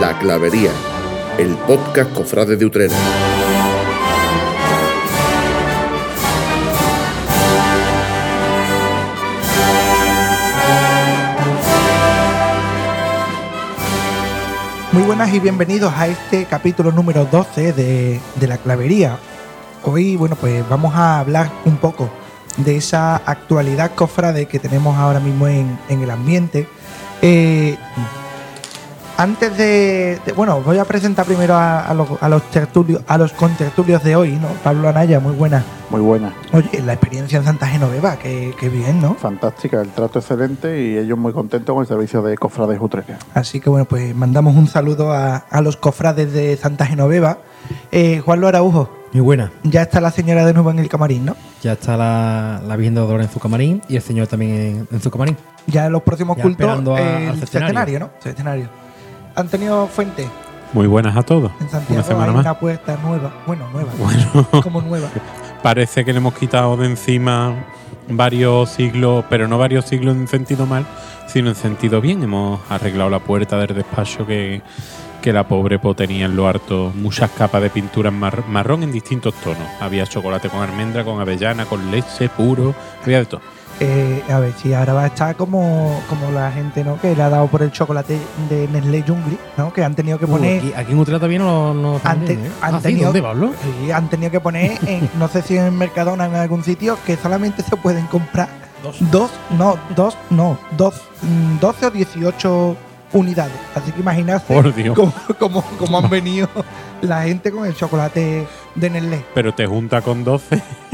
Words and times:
La 0.00 0.18
Clavería, 0.18 0.72
el 1.38 1.54
podcast 1.54 2.12
Cofrade 2.12 2.56
de 2.56 2.64
Utrera. 2.64 2.94
Muy 14.92 15.02
buenas 15.02 15.32
y 15.32 15.38
bienvenidos 15.38 15.92
a 15.94 16.08
este 16.08 16.46
capítulo 16.46 16.90
número 16.90 17.26
12 17.26 17.72
de, 17.72 18.20
de 18.34 18.46
La 18.48 18.58
Clavería. 18.58 19.18
Hoy, 19.84 20.16
bueno, 20.16 20.34
pues 20.36 20.68
vamos 20.68 20.94
a 20.94 21.20
hablar 21.20 21.50
un 21.64 21.76
poco 21.76 22.10
de 22.56 22.76
esa 22.76 23.16
actualidad 23.16 23.94
cofrade 23.94 24.46
que 24.46 24.58
tenemos 24.58 24.96
ahora 24.96 25.20
mismo 25.20 25.46
en, 25.46 25.78
en 25.88 26.02
el 26.02 26.10
ambiente. 26.10 26.66
Eh, 27.22 27.76
antes 29.16 29.56
de, 29.56 30.18
de- 30.24 30.32
Bueno, 30.32 30.60
voy 30.60 30.78
a 30.78 30.84
presentar 30.84 31.24
primero 31.26 31.54
a, 31.54 31.80
a 31.86 31.94
los, 31.94 32.08
a 32.20 32.28
los 32.28 32.42
tertulios, 32.50 33.02
a 33.06 33.16
los 33.18 33.32
contertulios 33.32 34.02
de 34.02 34.16
hoy, 34.16 34.32
¿no? 34.32 34.48
Pablo 34.62 34.88
Anaya, 34.88 35.20
muy 35.20 35.34
buena. 35.34 35.64
Muy 35.90 36.00
buena, 36.00 36.32
Oye, 36.52 36.82
la 36.84 36.94
experiencia 36.94 37.38
en 37.38 37.44
Santa 37.44 37.68
Genoveva, 37.68 38.16
que, 38.16 38.52
que 38.58 38.68
bien, 38.68 39.00
¿no? 39.00 39.14
fantástica, 39.14 39.80
el 39.80 39.90
trato 39.90 40.18
excelente 40.18 40.82
y 40.82 40.96
ellos 40.96 41.16
muy 41.16 41.32
contentos 41.32 41.72
con 41.72 41.82
el 41.82 41.86
servicio 41.86 42.20
de 42.22 42.36
cofrades 42.36 42.80
Utrera. 42.80 43.18
Así 43.34 43.60
que 43.60 43.70
bueno, 43.70 43.84
pues 43.84 44.14
mandamos 44.16 44.56
un 44.56 44.66
saludo 44.66 45.12
a, 45.12 45.36
a 45.36 45.60
los 45.60 45.76
cofrades 45.76 46.32
de 46.32 46.56
Santa 46.56 46.86
Genoveva. 46.86 47.38
Eh, 47.92 48.20
Juan 48.24 48.40
Lo 48.40 48.48
Araujo, 48.48 48.90
Muy 49.12 49.20
buena. 49.22 49.52
ya 49.62 49.82
está 49.82 50.00
la 50.00 50.10
señora 50.10 50.44
de 50.44 50.52
nuevo 50.52 50.70
en 50.70 50.80
el 50.80 50.88
camarín, 50.88 51.26
¿no? 51.26 51.36
Ya 51.62 51.72
está 51.74 51.96
la, 51.96 52.60
la 52.66 52.76
Virgen 52.76 52.94
de 52.96 53.02
en 53.22 53.30
su 53.30 53.38
camarín 53.38 53.80
y 53.88 53.96
el 53.96 54.02
Señor 54.02 54.26
también 54.26 54.50
en, 54.52 54.88
en 54.90 55.00
su 55.00 55.10
camarín. 55.10 55.36
Ya 55.66 55.86
en 55.86 55.92
los 55.92 56.02
próximos 56.02 56.36
Ya 56.36 56.42
cultos, 56.42 56.60
esperando 56.60 56.96
a- 56.96 57.00
el 57.00 57.28
al 57.28 57.38
centenario. 57.46 58.10
centenario. 58.20 58.64
¿no? 58.66 58.83
Centenario. 59.34 59.82
Antonio 59.82 59.86
Fuente, 59.88 60.28
Muy 60.72 60.86
buenas 60.86 61.16
a 61.16 61.22
todos. 61.22 61.52
en 61.60 61.68
Santiago 61.68 61.94
Una 61.94 62.02
semana 62.02 62.26
hay 62.26 62.32
más. 62.34 62.44
una 62.44 62.58
puerta 62.58 62.96
nueva. 63.02 63.32
Bueno, 63.46 63.68
nueva. 63.72 63.90
Bueno, 63.98 64.62
Como 64.62 64.80
nueva. 64.82 65.08
parece 65.62 66.04
que 66.04 66.12
le 66.12 66.18
hemos 66.18 66.34
quitado 66.34 66.76
de 66.76 66.86
encima 66.86 67.54
varios 68.08 68.70
siglos, 68.70 69.24
pero 69.30 69.48
no 69.48 69.56
varios 69.58 69.84
siglos 69.86 70.14
en 70.16 70.28
sentido 70.28 70.66
mal, 70.66 70.84
sino 71.26 71.48
en 71.48 71.54
sentido 71.54 72.00
bien. 72.00 72.22
Hemos 72.22 72.60
arreglado 72.70 73.10
la 73.10 73.18
puerta 73.20 73.56
del 73.58 73.74
despacho 73.74 74.26
que, 74.26 74.60
que 75.22 75.32
la 75.32 75.48
pobre 75.48 75.78
po 75.78 75.94
tenía 75.94 76.26
en 76.26 76.36
lo 76.36 76.46
harto 76.46 76.92
muchas 76.94 77.30
capas 77.30 77.62
de 77.62 77.70
pintura 77.70 78.10
mar- 78.10 78.44
marrón 78.48 78.82
en 78.82 78.92
distintos 78.92 79.32
tonos. 79.42 79.66
Había 79.80 80.06
chocolate 80.06 80.48
con 80.50 80.60
almendra, 80.60 81.02
con 81.04 81.20
avellana, 81.20 81.64
con 81.66 81.90
leche 81.90 82.28
puro, 82.28 82.74
había 83.02 83.18
de 83.20 83.24
todo. 83.26 83.40
Eh, 83.80 84.22
a 84.30 84.38
ver, 84.38 84.52
si 84.54 84.72
ahora 84.72 84.92
va 84.92 85.02
a 85.02 85.06
estar 85.08 85.34
como, 85.34 86.00
como 86.08 86.30
la 86.30 86.50
gente, 86.52 86.84
¿no? 86.84 87.00
Que 87.00 87.16
le 87.16 87.22
ha 87.22 87.28
dado 87.28 87.48
por 87.48 87.60
el 87.62 87.72
chocolate 87.72 88.18
de 88.48 88.68
Nestlé 88.68 89.02
Jungli, 89.02 89.36
¿no? 89.56 89.72
Que 89.72 89.82
han 89.84 89.94
tenido 89.96 90.16
que 90.18 90.26
Uh, 90.26 90.28
poner. 90.28 90.58
aquí, 90.58 90.72
aquí 90.76 90.92
en 90.92 90.98
Utrera 91.00 91.18
todavía 91.18 91.40
no, 91.40 91.74
no 91.74 92.00
Han, 92.04 92.24
te- 92.24 92.34
¿eh? 92.34 92.50
han 92.62 92.74
Ah, 92.76 92.78
sí, 92.78 92.84
tenido, 92.84 93.06
¿Dónde, 93.06 93.22
Pablo? 93.22 93.52
Sí, 93.82 93.90
han 93.90 94.08
tenido 94.08 94.30
que 94.30 94.40
poner, 94.40 94.78
en, 94.86 95.10
no 95.18 95.26
sé 95.28 95.42
si 95.42 95.56
en 95.56 95.76
Mercadona 95.76 96.24
o 96.24 96.26
en 96.28 96.34
algún 96.36 96.62
sitio, 96.62 96.96
que 97.04 97.16
solamente 97.16 97.62
se 97.64 97.76
pueden 97.76 98.06
comprar 98.06 98.48
dos, 99.10 99.30
no, 99.58 99.76
dos, 99.96 100.16
no, 100.30 100.56
dos, 100.76 100.94
mm, 101.22 101.58
12 101.60 101.86
o 101.86 101.90
18 101.90 102.76
unidades. 103.12 103.54
Así 103.74 103.90
que 103.92 104.02
cómo, 104.94 105.12
cómo- 105.38 105.64
cómo 105.78 105.98
han 105.98 106.08
venido 106.10 106.48
la 107.02 107.22
gente 107.24 107.50
con 107.50 107.66
el 107.66 107.74
chocolate 107.74 108.46
de 108.74 108.90
Nestlé. 108.90 109.24
Pero 109.34 109.54
te 109.54 109.66
junta 109.66 110.02
con 110.02 110.24
12. 110.24 110.62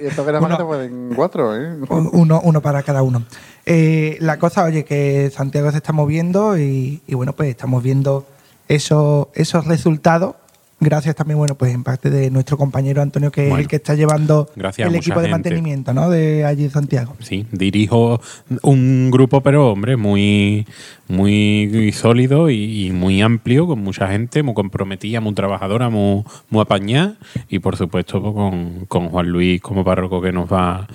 Y 0.00 0.06
esto 0.06 0.24
que 0.24 0.32
nada 0.32 0.40
más 0.40 0.48
Uno- 0.50 0.56
te 0.58 0.64
pueden 0.64 1.12
cuatro, 1.14 1.54
¿eh? 1.56 1.76
Un- 1.88 2.10
Uno, 2.12 2.40
uno 2.42 2.60
para 2.60 2.82
cada 2.82 3.02
uno. 3.02 3.22
Eh, 3.66 4.16
la 4.20 4.38
cosa, 4.38 4.64
oye, 4.64 4.84
que 4.84 5.30
Santiago 5.34 5.70
se 5.70 5.78
está 5.78 5.92
moviendo 5.92 6.58
y, 6.58 7.02
y 7.06 7.14
bueno, 7.14 7.34
pues 7.34 7.50
estamos 7.50 7.82
viendo 7.82 8.26
esos, 8.68 9.28
esos 9.34 9.66
resultados. 9.66 10.36
Gracias 10.80 11.14
también, 11.14 11.36
bueno, 11.36 11.56
pues 11.56 11.74
en 11.74 11.84
parte 11.84 12.08
de 12.08 12.30
nuestro 12.30 12.56
compañero 12.56 13.02
Antonio, 13.02 13.30
que 13.30 13.48
es 13.48 13.58
el 13.58 13.68
que 13.68 13.76
está 13.76 13.94
llevando 13.94 14.48
gracias 14.56 14.88
el 14.88 14.94
equipo 14.94 15.20
de 15.20 15.28
gente. 15.28 15.50
mantenimiento, 15.50 15.92
¿no? 15.92 16.08
De 16.08 16.46
allí 16.46 16.64
en 16.64 16.70
Santiago. 16.70 17.16
Sí, 17.20 17.46
dirijo 17.52 18.20
un 18.62 19.10
grupo, 19.10 19.42
pero 19.42 19.72
hombre, 19.72 19.96
muy, 19.98 20.66
muy 21.08 21.92
sólido 21.92 22.48
y, 22.48 22.86
y 22.86 22.92
muy 22.92 23.20
amplio, 23.20 23.66
con 23.66 23.80
mucha 23.80 24.08
gente, 24.08 24.42
muy 24.42 24.54
comprometida, 24.54 25.20
muy 25.20 25.34
trabajadora, 25.34 25.90
muy, 25.90 26.24
muy 26.48 26.62
apañada. 26.62 27.16
Y 27.48 27.58
por 27.58 27.76
supuesto, 27.76 28.22
pues, 28.22 28.34
con, 28.34 28.86
con 28.86 29.08
Juan 29.10 29.28
Luis 29.28 29.60
como 29.60 29.84
párroco 29.84 30.22
que 30.22 30.32
nos 30.32 30.50
va 30.50 30.86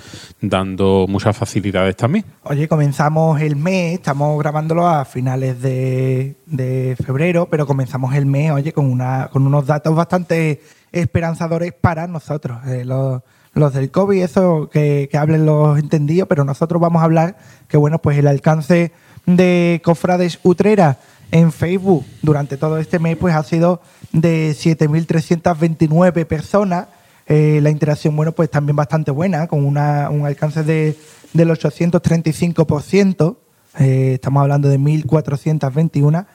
dando 0.42 1.06
muchas 1.08 1.38
facilidades 1.38 1.96
también. 1.96 2.26
Oye, 2.44 2.68
comenzamos 2.68 3.40
el 3.42 3.56
mes, 3.56 3.94
estamos 3.94 4.38
grabándolo 4.40 4.88
a 4.88 5.06
finales 5.06 5.62
de, 5.62 6.36
de 6.46 6.96
febrero, 7.04 7.48
pero 7.50 7.66
comenzamos 7.66 8.14
el 8.16 8.26
mes, 8.26 8.52
oye, 8.52 8.72
con, 8.74 8.86
una, 8.92 9.30
con 9.32 9.46
unos 9.46 9.66
datos 9.66 9.96
bastante 9.96 10.62
esperanzadores 10.92 11.74
para 11.74 12.08
nosotros. 12.08 12.60
Eh, 12.68 12.86
los, 12.86 13.22
los 13.54 13.74
del 13.74 13.90
COVID, 13.92 14.22
eso 14.24 14.70
que, 14.72 15.08
que 15.12 15.18
hablen 15.18 15.46
los 15.46 15.78
entendidos, 15.80 16.28
pero 16.28 16.44
nosotros 16.44 16.82
vamos 16.82 17.02
a 17.02 17.06
hablar 17.06 17.38
que, 17.68 17.78
bueno, 17.78 18.00
pues 18.02 18.18
el 18.18 18.28
alcance 18.28 18.92
de 19.26 19.82
Cofrades 19.84 20.40
Utrera 20.44 21.00
en 21.32 21.52
Facebook 21.52 22.06
durante 22.22 22.58
todo 22.58 22.78
este 22.78 23.00
mes, 23.00 23.18
pues 23.18 23.34
ha 23.36 23.44
sido 23.44 23.82
de 24.12 24.52
7.329 24.52 26.26
personas. 26.26 26.88
Eh, 27.28 27.60
la 27.64 27.72
interacción, 27.72 28.16
bueno, 28.16 28.34
pues 28.34 28.52
también 28.52 28.76
bastante 28.76 29.10
buena, 29.10 29.48
con 29.48 29.66
una- 29.66 30.10
un 30.12 30.26
alcance 30.28 30.64
de, 30.64 30.96
del 31.34 31.50
835%. 31.50 33.38
Eh, 33.80 34.14
estamos 34.16 34.42
hablando 34.42 34.70
de 34.70 34.78
1.421 34.80 36.26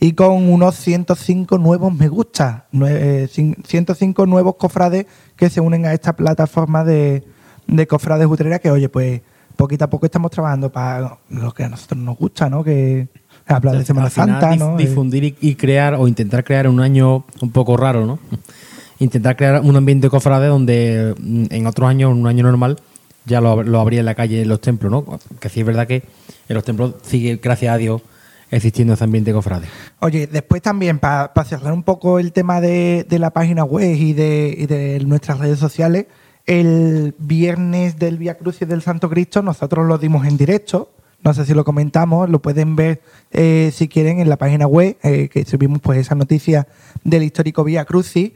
y 0.00 0.12
con 0.12 0.48
unos 0.48 0.76
105 0.76 1.58
nuevos 1.58 1.92
me 1.94 2.08
gusta, 2.08 2.66
eh, 2.72 3.28
cin- 3.32 3.56
105 3.66 4.26
nuevos 4.26 4.56
cofrades 4.56 5.06
que 5.36 5.50
se 5.50 5.60
unen 5.60 5.86
a 5.86 5.92
esta 5.92 6.14
plataforma 6.14 6.84
de, 6.84 7.24
de 7.66 7.86
cofrades 7.86 8.26
utrera 8.26 8.58
que, 8.58 8.70
oye, 8.70 8.88
pues 8.88 9.20
poquito 9.56 9.84
a 9.84 9.90
poco 9.90 10.06
estamos 10.06 10.30
trabajando 10.30 10.70
para 10.72 11.18
lo 11.28 11.52
que 11.52 11.64
a 11.64 11.68
nosotros 11.68 12.00
nos 12.00 12.16
gusta, 12.16 12.48
¿no? 12.48 12.64
Que 12.64 13.08
hablar 13.46 13.76
de 13.76 13.84
Semana 13.84 14.08
final, 14.08 14.40
Santa, 14.40 14.56
¿no? 14.56 14.78
Eh, 14.78 14.86
Difundir 14.86 15.24
y, 15.24 15.36
y 15.40 15.54
crear 15.54 15.94
o 15.94 16.06
intentar 16.08 16.44
crear 16.44 16.66
un 16.68 16.80
año 16.80 17.24
un 17.42 17.50
poco 17.50 17.76
raro, 17.76 18.06
¿no? 18.06 18.18
Intentar 19.00 19.36
crear 19.36 19.60
un 19.62 19.76
ambiente 19.76 20.08
cofrade 20.10 20.46
donde 20.48 21.14
mm, 21.18 21.46
en 21.50 21.66
otros 21.66 21.88
años, 21.88 22.12
en 22.12 22.18
un 22.18 22.26
año 22.26 22.44
normal, 22.44 22.78
ya 23.26 23.40
lo, 23.40 23.62
lo 23.62 23.80
habría 23.80 24.00
en 24.00 24.06
la 24.06 24.14
calle 24.14 24.42
en 24.42 24.48
los 24.48 24.60
templos, 24.60 24.90
¿no? 24.90 25.04
Que 25.40 25.48
sí 25.48 25.60
es 25.60 25.66
verdad 25.66 25.86
que 25.86 26.04
en 26.50 26.56
los 26.56 26.64
templos 26.64 26.94
sigue, 27.02 27.38
gracias 27.40 27.72
a 27.72 27.76
Dios, 27.76 28.02
existiendo 28.50 28.94
ese 28.94 29.04
ambiente 29.04 29.32
cofrade. 29.32 29.68
Oye, 30.00 30.26
después 30.26 30.60
también, 30.60 30.98
para 30.98 31.44
cerrar 31.44 31.72
un 31.72 31.84
poco 31.84 32.18
el 32.18 32.32
tema 32.32 32.60
de, 32.60 33.06
la 33.08 33.30
página 33.30 33.62
web 33.62 33.94
y 33.94 34.12
de, 34.14 35.00
nuestras 35.06 35.38
redes 35.38 35.60
sociales, 35.60 36.06
el 36.46 37.14
viernes 37.18 38.00
del 38.00 38.18
Vía 38.18 38.36
Crucis 38.36 38.66
del 38.66 38.82
Santo 38.82 39.08
Cristo 39.08 39.42
nosotros 39.42 39.86
lo 39.86 39.96
dimos 39.96 40.26
en 40.26 40.36
directo. 40.36 40.90
No 41.22 41.34
sé 41.34 41.46
si 41.46 41.54
lo 41.54 41.64
comentamos, 41.64 42.28
lo 42.28 42.42
pueden 42.42 42.74
ver 42.74 43.00
eh, 43.30 43.70
si 43.72 43.86
quieren 43.86 44.18
en 44.18 44.28
la 44.28 44.36
página 44.36 44.66
web, 44.66 44.96
eh, 45.04 45.28
que 45.28 45.44
subimos 45.44 45.80
pues 45.80 45.98
esa 45.98 46.16
noticia 46.16 46.66
del 47.04 47.22
histórico 47.22 47.62
Vía 47.62 47.84
Crucis. 47.84 48.32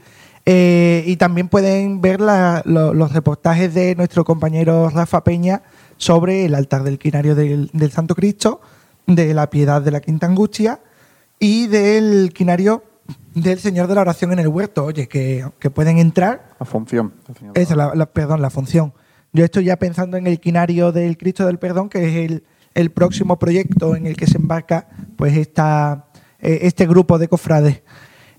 Eh, 0.46 1.02
y 1.06 1.16
también 1.16 1.48
pueden 1.48 2.00
ver 2.00 2.20
los 2.20 3.12
reportajes 3.12 3.75
de 3.75 3.96
nuestro 3.96 4.25
compañero 4.25 4.88
Rafa 4.91 5.25
Peña 5.25 5.62
sobre 5.97 6.44
el 6.44 6.55
altar 6.55 6.82
del 6.82 6.99
quinario 6.99 7.34
del, 7.34 7.71
del 7.72 7.91
Santo 7.91 8.15
Cristo, 8.15 8.60
de 9.06 9.34
la 9.34 9.50
piedad 9.50 9.82
de 9.82 9.91
la 9.91 10.00
Quinta 10.00 10.27
Angustia 10.27 10.81
y 11.38 11.66
del 11.66 12.32
quinario 12.32 12.82
del 13.34 13.59
Señor 13.59 13.87
de 13.87 13.94
la 13.97 14.00
Oración 14.03 14.32
en 14.32 14.38
el 14.38 14.49
Huerto. 14.49 14.84
Oye, 14.84 15.09
que, 15.09 15.44
que 15.59 15.71
pueden 15.71 15.99
entrar. 15.99 16.55
La 16.59 16.66
función. 16.66 17.12
Esa, 17.55 17.77
la, 17.77 17.94
la- 17.94 18.06
perdón, 18.06 18.41
la 18.41 18.50
función. 18.50 18.93
Yo 19.32 19.44
estoy 19.44 19.65
ya 19.65 19.77
pensando 19.77 20.16
en 20.16 20.27
el 20.27 20.38
quinario 20.41 20.93
del 20.93 21.17
Cristo 21.19 21.44
del 21.44 21.58
Perdón, 21.58 21.88
que 21.88 22.08
es 22.08 22.31
el, 22.31 22.44
el 22.75 22.90
próximo 22.93 23.38
proyecto 23.38 23.97
en 23.97 24.06
el 24.06 24.17
que 24.17 24.26
se 24.26 24.38
embarca 24.38 24.88
pues 25.17 25.37
esta, 25.37 26.06
eh, 26.40 26.61
este 26.62 26.87
grupo 26.87 27.19
de 27.19 27.29
cofrades. 27.29 27.82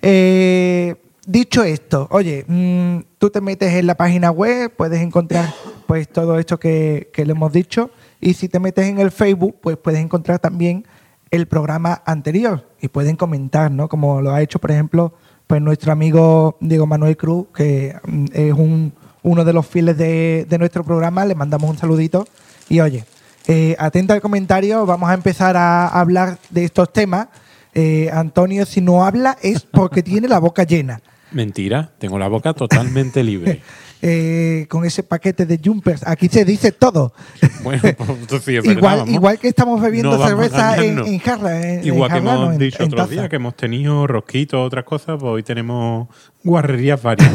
Eh, 0.01 0.95
dicho 1.25 1.63
esto, 1.63 2.07
oye, 2.11 2.45
mm, 2.47 2.99
tú 3.17 3.29
te 3.29 3.41
metes 3.41 3.73
en 3.73 3.87
la 3.87 3.95
página 3.95 4.31
web, 4.31 4.71
puedes 4.75 5.01
encontrar 5.01 5.53
pues 5.87 6.07
todo 6.07 6.39
esto 6.39 6.59
que, 6.59 7.09
que 7.13 7.25
le 7.25 7.31
hemos 7.31 7.51
dicho, 7.51 7.91
y 8.19 8.33
si 8.33 8.49
te 8.49 8.59
metes 8.59 8.87
en 8.87 8.99
el 8.99 9.11
Facebook, 9.11 9.57
pues 9.61 9.77
puedes 9.77 9.99
encontrar 9.99 10.39
también 10.39 10.85
el 11.31 11.47
programa 11.47 12.01
anterior 12.05 12.67
y 12.81 12.87
pueden 12.87 13.15
comentar, 13.15 13.71
¿no? 13.71 13.89
Como 13.89 14.21
lo 14.21 14.31
ha 14.31 14.41
hecho, 14.41 14.59
por 14.59 14.71
ejemplo, 14.71 15.13
pues 15.47 15.61
nuestro 15.61 15.91
amigo 15.91 16.57
Diego 16.59 16.87
Manuel 16.87 17.17
Cruz, 17.17 17.47
que 17.53 17.95
mm, 18.05 18.25
es 18.33 18.53
un, 18.53 18.93
uno 19.23 19.43
de 19.43 19.53
los 19.53 19.65
fieles 19.65 19.97
de, 19.97 20.45
de 20.49 20.57
nuestro 20.57 20.83
programa, 20.83 21.25
le 21.25 21.35
mandamos 21.35 21.69
un 21.69 21.77
saludito. 21.77 22.27
Y 22.69 22.79
oye, 22.79 23.05
eh, 23.47 23.75
atenta 23.77 24.13
al 24.13 24.21
comentario, 24.21 24.85
vamos 24.85 25.09
a 25.09 25.13
empezar 25.13 25.55
a 25.55 25.87
hablar 25.87 26.39
de 26.49 26.65
estos 26.65 26.91
temas. 26.91 27.27
Eh, 27.73 28.09
Antonio, 28.11 28.65
si 28.65 28.81
no 28.81 29.05
habla 29.05 29.37
es 29.41 29.61
porque 29.61 30.01
tiene 30.01 30.27
la 30.27 30.39
boca 30.39 30.63
llena. 30.63 31.01
Mentira, 31.31 31.91
tengo 31.97 32.17
la 32.19 32.27
boca 32.27 32.53
totalmente 32.53 33.23
libre. 33.23 33.61
Eh, 34.07 34.67
con 34.69 34.85
ese 34.85 35.01
paquete 35.01 35.47
de 35.47 35.59
jumpers. 35.63 36.05
Aquí 36.05 36.27
se 36.27 36.45
dice 36.45 36.71
todo. 36.71 37.13
Bueno, 37.63 37.81
pues 38.27 38.43
sí, 38.45 38.55
es 38.55 38.63
verdad, 38.63 38.77
igual, 38.77 38.97
vamos. 38.99 39.15
igual 39.15 39.39
que 39.39 39.47
estamos 39.47 39.81
bebiendo 39.81 40.15
No 40.15 40.27
cerveza 40.27 40.77
en, 40.83 40.99
en 40.99 41.17
jarra. 41.17 41.59
en- 41.59 41.79
en 41.79 41.85
Igual 41.87 42.11
que 42.11 42.17
hemos 42.19 42.39
no, 42.51 42.57
dicho 42.57 42.83
otros 42.83 43.09
días 43.09 43.29
que 43.29 43.37
hemos 43.37 43.55
tenido 43.55 44.05
rosquitos, 44.05 44.59
otras 44.63 44.83
cosas, 44.83 45.15
pues 45.19 45.23
hoy 45.31 45.41
tenemos 45.41 46.07
guarrerías 46.43 47.01
varias. 47.01 47.31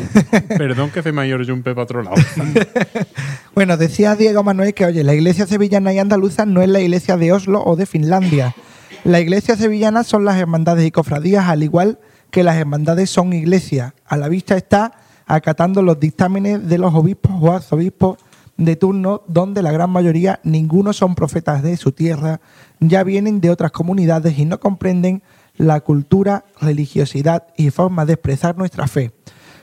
Perdón 0.47 0.91
que 0.91 1.03
soy 1.03 1.11
mayor 1.11 1.45
jumpe 1.45 1.71
para 1.75 1.83
otro 1.83 2.03
lado. 2.05 2.17
Bueno, 3.55 3.77
decía 3.77 4.15
Diego 4.15 4.45
Manuel 4.45 4.73
que, 4.75 4.85
oye, 4.85 5.03
la 5.03 5.15
iglesia 5.15 5.47
sevillana 5.49 5.93
y 5.93 5.99
andaluza 5.99 6.47
no 6.47 6.63
es 6.63 6.69
la 6.69 6.81
iglesia 6.81 7.17
de 7.17 7.33
Oslo 7.33 7.65
o 7.65 7.75
de 7.75 7.87
Finlandia. 7.87 8.55
La 9.03 9.19
iglesia 9.19 9.57
sevillana 9.57 10.05
son 10.05 10.25
las 10.25 10.37
hermandades 10.39 10.87
y 10.87 10.91
cofradías, 10.93 11.47
al 11.49 11.65
igual 11.65 11.99
que 11.99 12.10
las 12.35 12.57
hermandades 12.57 13.11
son 13.11 13.33
iglesias. 13.33 13.93
A 14.07 14.17
la 14.17 14.29
vista 14.29 14.57
está 14.57 14.93
acatando 15.27 15.83
los 15.83 16.01
dictámenes 16.01 16.69
de 16.69 16.79
los 16.79 16.95
obispos 16.95 17.33
o 17.41 17.53
arzobispos 17.53 18.19
de 18.57 18.77
turno, 18.77 19.23
donde 19.27 19.63
la 19.63 19.73
gran 19.73 19.91
mayoría, 19.91 20.41
ninguno 20.43 20.93
son 20.93 21.15
profetas 21.15 21.63
de 21.63 21.77
su 21.77 21.93
tierra, 21.93 22.41
ya 22.79 23.05
vienen 23.05 23.41
de 23.41 23.51
otras 23.51 23.73
comunidades 23.73 24.39
y 24.39 24.45
no 24.45 24.61
comprenden 24.61 25.23
la 25.57 25.81
cultura, 25.81 26.45
religiosidad 26.61 27.47
y 27.57 27.71
forma 27.71 28.05
de 28.07 28.15
expresar 28.15 28.57
nuestra 28.59 28.87
fe 28.87 29.13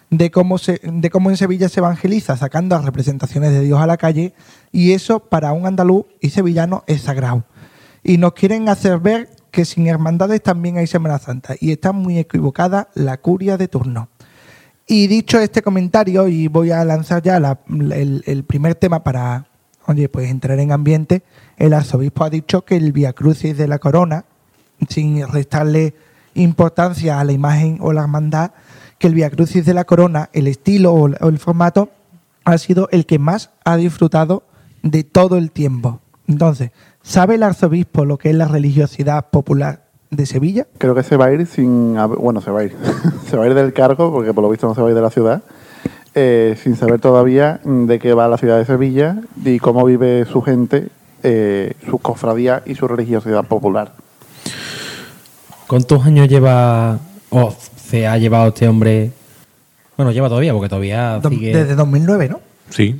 de 0.09 0.31
cómo, 0.31 0.57
se, 0.57 0.79
de 0.83 1.09
cómo 1.09 1.29
en 1.29 1.37
Sevilla 1.37 1.69
se 1.69 1.79
evangeliza 1.79 2.37
sacando 2.37 2.75
a 2.75 2.81
representaciones 2.81 3.51
de 3.51 3.61
Dios 3.61 3.79
a 3.81 3.87
la 3.87 3.97
calle 3.97 4.33
y 4.71 4.93
eso 4.93 5.19
para 5.19 5.51
un 5.51 5.65
andaluz 5.65 6.05
y 6.21 6.29
sevillano 6.29 6.83
es 6.87 7.01
sagrado. 7.01 7.43
Y 8.03 8.17
nos 8.17 8.33
quieren 8.33 8.69
hacer 8.69 8.99
ver 8.99 9.29
que 9.51 9.65
sin 9.65 9.87
hermandades 9.87 10.41
también 10.41 10.77
hay 10.77 10.87
Semana 10.87 11.19
Santa 11.19 11.55
y 11.59 11.71
está 11.71 11.91
muy 11.91 12.17
equivocada 12.19 12.89
la 12.93 13.17
curia 13.17 13.57
de 13.57 13.67
turno. 13.67 14.09
Y 14.87 15.07
dicho 15.07 15.39
este 15.39 15.61
comentario, 15.61 16.27
y 16.27 16.47
voy 16.47 16.71
a 16.71 16.85
lanzar 16.85 17.21
ya 17.21 17.37
el, 17.37 18.45
primer 18.47 18.75
tema 18.75 19.03
para, 19.03 19.47
oye, 19.85 20.07
pues 20.07 20.29
entrar 20.29 20.59
en 20.59 20.71
ambiente, 20.71 21.23
el 21.57 21.73
arzobispo 21.73 22.23
ha 22.23 22.29
dicho 22.29 22.63
que 22.63 22.77
el 22.77 22.93
Via 22.93 23.11
Crucis 23.11 23.57
de 23.57 23.67
la 23.67 23.79
Corona, 23.79 24.23
sin 24.87 25.27
restarle 25.27 25.93
importancia 26.35 27.19
a 27.19 27.25
la 27.25 27.33
imagen 27.33 27.79
o 27.81 27.91
la 27.91 28.03
hermandad, 28.03 28.51
que 28.97 29.07
el 29.07 29.13
Via 29.13 29.29
Crucis 29.29 29.65
de 29.65 29.73
la 29.73 29.83
Corona, 29.83 30.29
el 30.31 30.47
estilo 30.47 30.93
o 30.93 31.07
el 31.07 31.37
formato, 31.39 31.91
ha 32.45 32.57
sido 32.57 32.87
el 32.91 33.05
que 33.05 33.19
más 33.19 33.49
ha 33.65 33.75
disfrutado 33.75 34.43
de 34.83 35.03
todo 35.03 35.37
el 35.37 35.51
tiempo. 35.51 35.99
Entonces, 36.27 36.71
¿sabe 37.07 37.35
el 37.35 37.43
arzobispo 37.43 38.05
lo 38.05 38.17
que 38.17 38.29
es 38.31 38.35
la 38.35 38.47
religiosidad 38.47 39.25
popular 39.29 39.81
de 40.11 40.25
Sevilla? 40.25 40.65
Creo 40.77 40.93
que 40.95 41.03
se 41.03 41.17
va 41.17 41.25
a 41.25 41.33
ir 41.33 41.45
sin. 41.47 41.97
haber- 41.97 42.17
Bueno, 42.19 42.41
se 42.41 42.51
va 42.51 42.61
a 42.61 42.63
ir. 42.65 42.75
se 43.29 43.37
va 43.37 43.43
a 43.45 43.47
ir 43.47 43.53
del 43.53 43.73
cargo, 43.73 44.11
porque 44.11 44.33
por 44.33 44.43
lo 44.43 44.49
visto 44.49 44.67
no 44.67 44.75
se 44.75 44.81
va 44.81 44.87
a 44.87 44.91
ir 44.91 44.95
de 44.95 45.01
la 45.01 45.09
ciudad. 45.09 45.41
eh, 46.19 46.57
sin 46.63 46.75
saber 46.75 46.99
todavía 46.99 47.59
mm, 47.63 47.85
de 47.85 47.99
qué 47.99 48.13
va 48.13 48.27
la 48.27 48.37
ciudad 48.39 48.57
de 48.57 48.65
Sevilla 48.65 49.17
y 49.45 49.59
cómo 49.59 49.85
vive 49.85 50.25
su 50.25 50.41
gente, 50.41 50.87
eh, 51.21 51.73
sus 51.87 52.01
cofradías 52.01 52.63
y 52.65 52.73
su 52.73 52.87
religiosidad 52.87 53.45
popular. 53.45 53.93
¿Cuántos 55.67 56.05
años 56.05 56.27
lleva 56.27 56.97
o 57.29 57.53
se 57.75 58.07
ha 58.07 58.17
llevado 58.17 58.47
este 58.47 58.67
hombre? 58.67 59.11
Bueno, 59.95 60.11
lleva 60.11 60.27
todavía, 60.29 60.53
porque 60.53 60.69
todavía 60.69 61.19
sigue. 61.29 61.55
Desde 61.55 61.75
2009, 61.75 62.29
¿no? 62.29 62.39
Sí, 62.69 62.99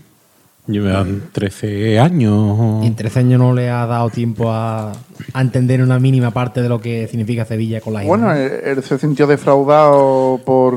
llevan 0.68 1.22
13 1.32 2.00
años. 2.00 2.84
Y 2.84 2.88
en 2.88 2.96
13 2.96 3.20
años 3.20 3.40
no 3.40 3.54
le 3.54 3.70
ha 3.70 3.86
dado 3.86 4.10
tiempo 4.10 4.52
a, 4.52 4.92
a 5.34 5.42
entender 5.42 5.82
una 5.82 6.00
mínima 6.00 6.32
parte 6.32 6.62
de 6.62 6.70
lo 6.70 6.80
que 6.82 7.08
significa 7.08 7.46
Sevilla 7.46 7.82
con 7.82 7.94
las 7.94 8.06
Bueno, 8.06 8.32
él, 8.34 8.52
él 8.64 8.84
se 8.84 8.98
sintió 8.98 9.28
defraudado 9.28 10.40
por 10.46 10.76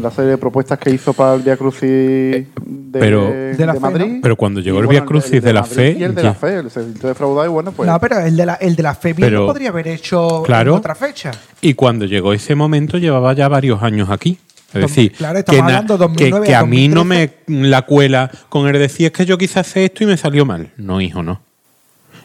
la 0.00 0.10
serie 0.10 0.32
de 0.32 0.38
propuestas 0.38 0.78
que 0.78 0.90
hizo 0.90 1.12
para 1.12 1.34
el 1.34 1.42
Via 1.42 1.56
Crucis 1.56 1.82
de, 1.86 2.46
pero- 2.92 3.26
De 3.30 3.66
la 3.66 3.74
fe, 3.74 3.80
Madrid. 3.80 4.06
¿no? 4.14 4.18
Pero 4.22 4.36
cuando 4.36 4.60
llegó 4.60 4.78
Y 4.78 4.80
el 4.80 4.86
bueno, 4.86 5.00
Via 5.00 5.06
Crucis 5.06 5.32
el 5.34 5.40
de 5.42 5.52
la 5.52 5.60
Madrid 5.62 5.74
fe, 5.76 5.96
Y 5.98 6.02
el 6.04 6.14
de 6.14 6.22
ya- 6.22 6.28
la 6.28 6.34
fe, 6.34 6.54
él 6.58 6.70
se 6.70 6.82
sintió 6.84 7.08
defraudado 7.08 7.46
y 7.46 7.50
bueno, 7.50 7.72
pues. 7.72 7.88
no, 7.88 7.98
pero 8.00 8.18
el 8.20 8.36
de 8.36 8.46
la, 8.46 8.54
el 8.54 8.76
de 8.76 8.82
la 8.82 8.94
fe 8.94 9.12
bien 9.12 9.28
Pero- 9.28 9.40
lo 9.40 9.46
podría 9.46 9.68
haber 9.70 9.88
hecho 9.88 10.42
Claro. 10.44 10.72
en 10.72 10.78
otra 10.78 10.94
fecha. 10.94 11.30
Y 11.60 11.74
cuando 11.74 12.06
llegó 12.06 12.32
ese 12.32 12.54
momento 12.54 12.98
llevaba 12.98 13.32
ya 13.34 13.48
varios 13.48 13.82
años 13.82 14.08
aquí. 14.10 14.38
Es 14.72 14.80
decir, 14.82 15.12
claro, 15.12 15.38
estamos 15.38 15.60
que, 15.60 15.64
hablando 15.66 15.94
que, 15.96 16.04
2009 16.30 16.46
que 16.46 16.54
a 16.54 16.60
a 16.60 16.66
mí 16.66 16.88
no 16.88 17.04
2013. 17.04 17.40
me 17.48 17.68
la 17.68 17.82
cuela 17.82 18.30
con 18.48 18.68
él 18.68 18.78
decía 18.78 19.08
es 19.08 19.12
que 19.12 19.26
yo 19.26 19.36
quise 19.36 19.58
hacer 19.60 19.84
esto 19.84 20.04
y 20.04 20.06
me 20.06 20.16
salió 20.16 20.44
mal. 20.46 20.70
No, 20.76 21.00
hijo, 21.00 21.22
no. 21.22 21.40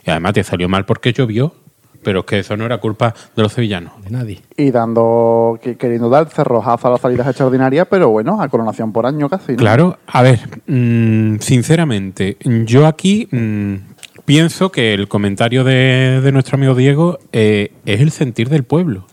Y 0.05 0.11
además 0.11 0.33
te 0.33 0.43
salió 0.43 0.69
mal 0.69 0.85
porque 0.85 1.11
llovió, 1.13 1.55
pero 2.03 2.19
es 2.19 2.25
que 2.27 2.39
eso 2.39 2.55
no 2.55 2.65
era 2.65 2.77
culpa 2.77 3.15
de 3.35 3.41
los 3.41 3.51
sevillanos. 3.53 3.93
De 4.03 4.11
nadie. 4.11 4.41
Y 4.55 4.69
dando, 4.69 5.59
que- 5.63 5.75
queriendo 5.75 6.07
dar 6.09 6.29
cerrojazo 6.29 6.87
a 6.87 6.91
las 6.91 7.01
salidas 7.01 7.25
extraordinarias, 7.27 7.87
pero 7.89 8.09
bueno, 8.09 8.39
a 8.39 8.47
coronación 8.47 8.91
por 8.93 9.07
año 9.07 9.27
casi. 9.27 9.53
¿no? 9.53 9.57
Claro, 9.57 9.97
a 10.05 10.21
ver, 10.21 10.39
mm, 10.67 11.37
sinceramente, 11.39 12.37
yo 12.43 12.85
aquí 12.85 13.27
mm, 13.31 13.75
pienso 14.25 14.71
que 14.71 14.93
el 14.93 15.07
comentario 15.07 15.63
de, 15.63 16.21
de 16.23 16.31
nuestro 16.31 16.57
amigo 16.57 16.75
Diego 16.75 17.17
eh, 17.31 17.71
es 17.85 18.01
el 18.01 18.11
sentir 18.11 18.49
del 18.49 18.63
pueblo. 18.63 19.07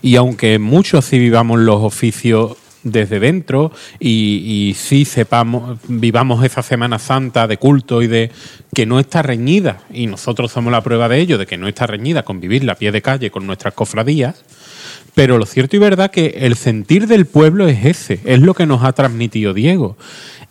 Y 0.00 0.16
aunque 0.16 0.58
muchos 0.58 1.04
sí 1.04 1.18
vivamos 1.18 1.60
los 1.60 1.82
oficios 1.82 2.56
desde 2.82 3.20
dentro 3.20 3.72
y, 4.00 4.68
y 4.68 4.74
sí 4.74 5.04
sepamos, 5.04 5.78
vivamos 5.88 6.44
esa 6.44 6.62
Semana 6.62 6.98
Santa 6.98 7.46
de 7.46 7.56
culto 7.56 8.02
y 8.02 8.06
de 8.06 8.30
que 8.74 8.86
no 8.86 8.98
está 8.98 9.22
reñida, 9.22 9.82
y 9.92 10.06
nosotros 10.06 10.50
somos 10.50 10.72
la 10.72 10.82
prueba 10.82 11.08
de 11.08 11.18
ello, 11.18 11.38
de 11.38 11.46
que 11.46 11.58
no 11.58 11.68
está 11.68 11.86
reñida 11.86 12.22
con 12.22 12.40
vivir 12.40 12.64
la 12.64 12.74
pie 12.74 12.92
de 12.92 13.02
calle 13.02 13.30
con 13.30 13.46
nuestras 13.46 13.74
cofradías, 13.74 14.44
pero 15.14 15.38
lo 15.38 15.46
cierto 15.46 15.76
y 15.76 15.78
verdad 15.78 16.10
que 16.10 16.38
el 16.38 16.56
sentir 16.56 17.06
del 17.06 17.26
pueblo 17.26 17.68
es 17.68 17.84
ese, 17.84 18.20
es 18.24 18.40
lo 18.40 18.54
que 18.54 18.66
nos 18.66 18.82
ha 18.82 18.92
transmitido 18.92 19.52
Diego. 19.52 19.96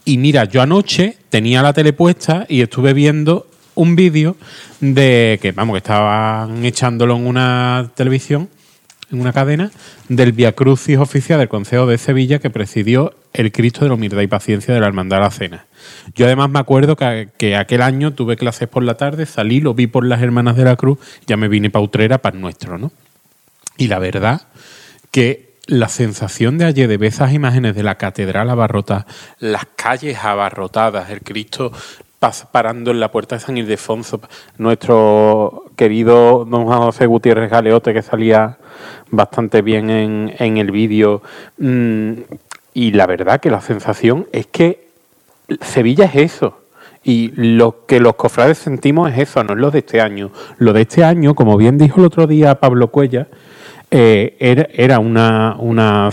Y 0.05 0.17
mira, 0.17 0.45
yo 0.45 0.61
anoche 0.61 1.17
tenía 1.29 1.61
la 1.61 1.73
tele 1.73 1.93
puesta 1.93 2.45
y 2.47 2.61
estuve 2.61 2.93
viendo 2.93 3.47
un 3.75 3.95
vídeo 3.95 4.35
de 4.79 5.39
que, 5.41 5.51
vamos, 5.51 5.73
que 5.75 5.77
estaban 5.77 6.63
echándolo 6.65 7.15
en 7.15 7.25
una 7.25 7.91
televisión, 7.95 8.49
en 9.11 9.21
una 9.21 9.33
cadena, 9.33 9.71
del 10.09 10.31
Via 10.31 10.53
Crucis 10.53 10.97
oficial 10.97 11.39
del 11.39 11.49
Consejo 11.49 11.85
de 11.85 11.97
Sevilla 11.97 12.39
que 12.39 12.49
presidió 12.49 13.13
el 13.33 13.51
Cristo 13.51 13.81
de 13.81 13.89
la 13.89 13.95
Humildad 13.95 14.21
y 14.21 14.27
Paciencia 14.27 14.73
de 14.73 14.79
la 14.79 14.87
Hermandad 14.87 15.17
de 15.17 15.23
la 15.23 15.31
Cena. 15.31 15.65
Yo 16.15 16.25
además 16.25 16.49
me 16.49 16.59
acuerdo 16.59 16.95
que, 16.95 17.29
que 17.37 17.55
aquel 17.55 17.81
año 17.81 18.13
tuve 18.13 18.37
clases 18.37 18.67
por 18.67 18.83
la 18.83 18.95
tarde, 18.95 19.25
salí, 19.25 19.61
lo 19.61 19.73
vi 19.73 19.87
por 19.87 20.05
las 20.05 20.21
Hermanas 20.21 20.55
de 20.55 20.63
la 20.63 20.75
Cruz, 20.75 20.99
ya 21.27 21.37
me 21.37 21.47
vine 21.47 21.69
pa' 21.69 21.79
Utrera, 21.79 22.19
para 22.19 22.37
nuestro, 22.37 22.77
¿no? 22.77 22.91
Y 23.77 23.87
la 23.87 23.99
verdad 23.99 24.47
que 25.11 25.51
la 25.67 25.89
sensación 25.89 26.57
de 26.57 26.65
ayer 26.65 26.87
de 26.87 26.97
ver 26.97 27.09
esas 27.09 27.33
imágenes 27.33 27.75
de 27.75 27.83
la 27.83 27.95
catedral 27.95 28.49
abarrotada, 28.49 29.05
las 29.39 29.65
calles 29.75 30.17
abarrotadas, 30.17 31.09
el 31.09 31.21
Cristo 31.21 31.71
parando 32.51 32.91
en 32.91 32.99
la 32.99 33.11
puerta 33.11 33.35
de 33.35 33.41
San 33.41 33.57
Ildefonso, 33.57 34.21
nuestro 34.57 35.65
querido 35.75 36.45
don 36.45 36.65
José 36.65 37.07
Gutiérrez 37.07 37.49
Galeote 37.49 37.93
que 37.93 38.03
salía 38.03 38.59
bastante 39.09 39.63
bien 39.63 39.89
en, 39.89 40.35
en 40.37 40.57
el 40.57 40.71
vídeo. 40.71 41.23
mm, 41.57 42.11
y 42.73 42.91
la 42.91 43.05
verdad 43.05 43.41
que 43.41 43.49
la 43.49 43.59
sensación 43.59 44.27
es 44.31 44.47
que 44.47 44.87
Sevilla 45.61 46.05
es 46.05 46.15
eso. 46.15 46.59
Y 47.03 47.31
lo 47.35 47.87
que 47.87 47.99
los 47.99 48.15
cofrades 48.15 48.59
sentimos 48.59 49.11
es 49.11 49.17
eso, 49.17 49.43
no 49.43 49.53
es 49.53 49.59
lo 49.59 49.71
de 49.71 49.79
este 49.79 49.99
año. 49.99 50.31
Lo 50.59 50.71
de 50.71 50.81
este 50.81 51.03
año, 51.03 51.33
como 51.33 51.57
bien 51.57 51.77
dijo 51.79 51.99
el 51.99 52.05
otro 52.05 52.27
día 52.27 52.59
Pablo 52.59 52.89
Cuella, 52.89 53.27
eh, 53.89 54.37
era, 54.39 54.67
era 54.71 54.99
una, 54.99 55.55
una 55.57 56.09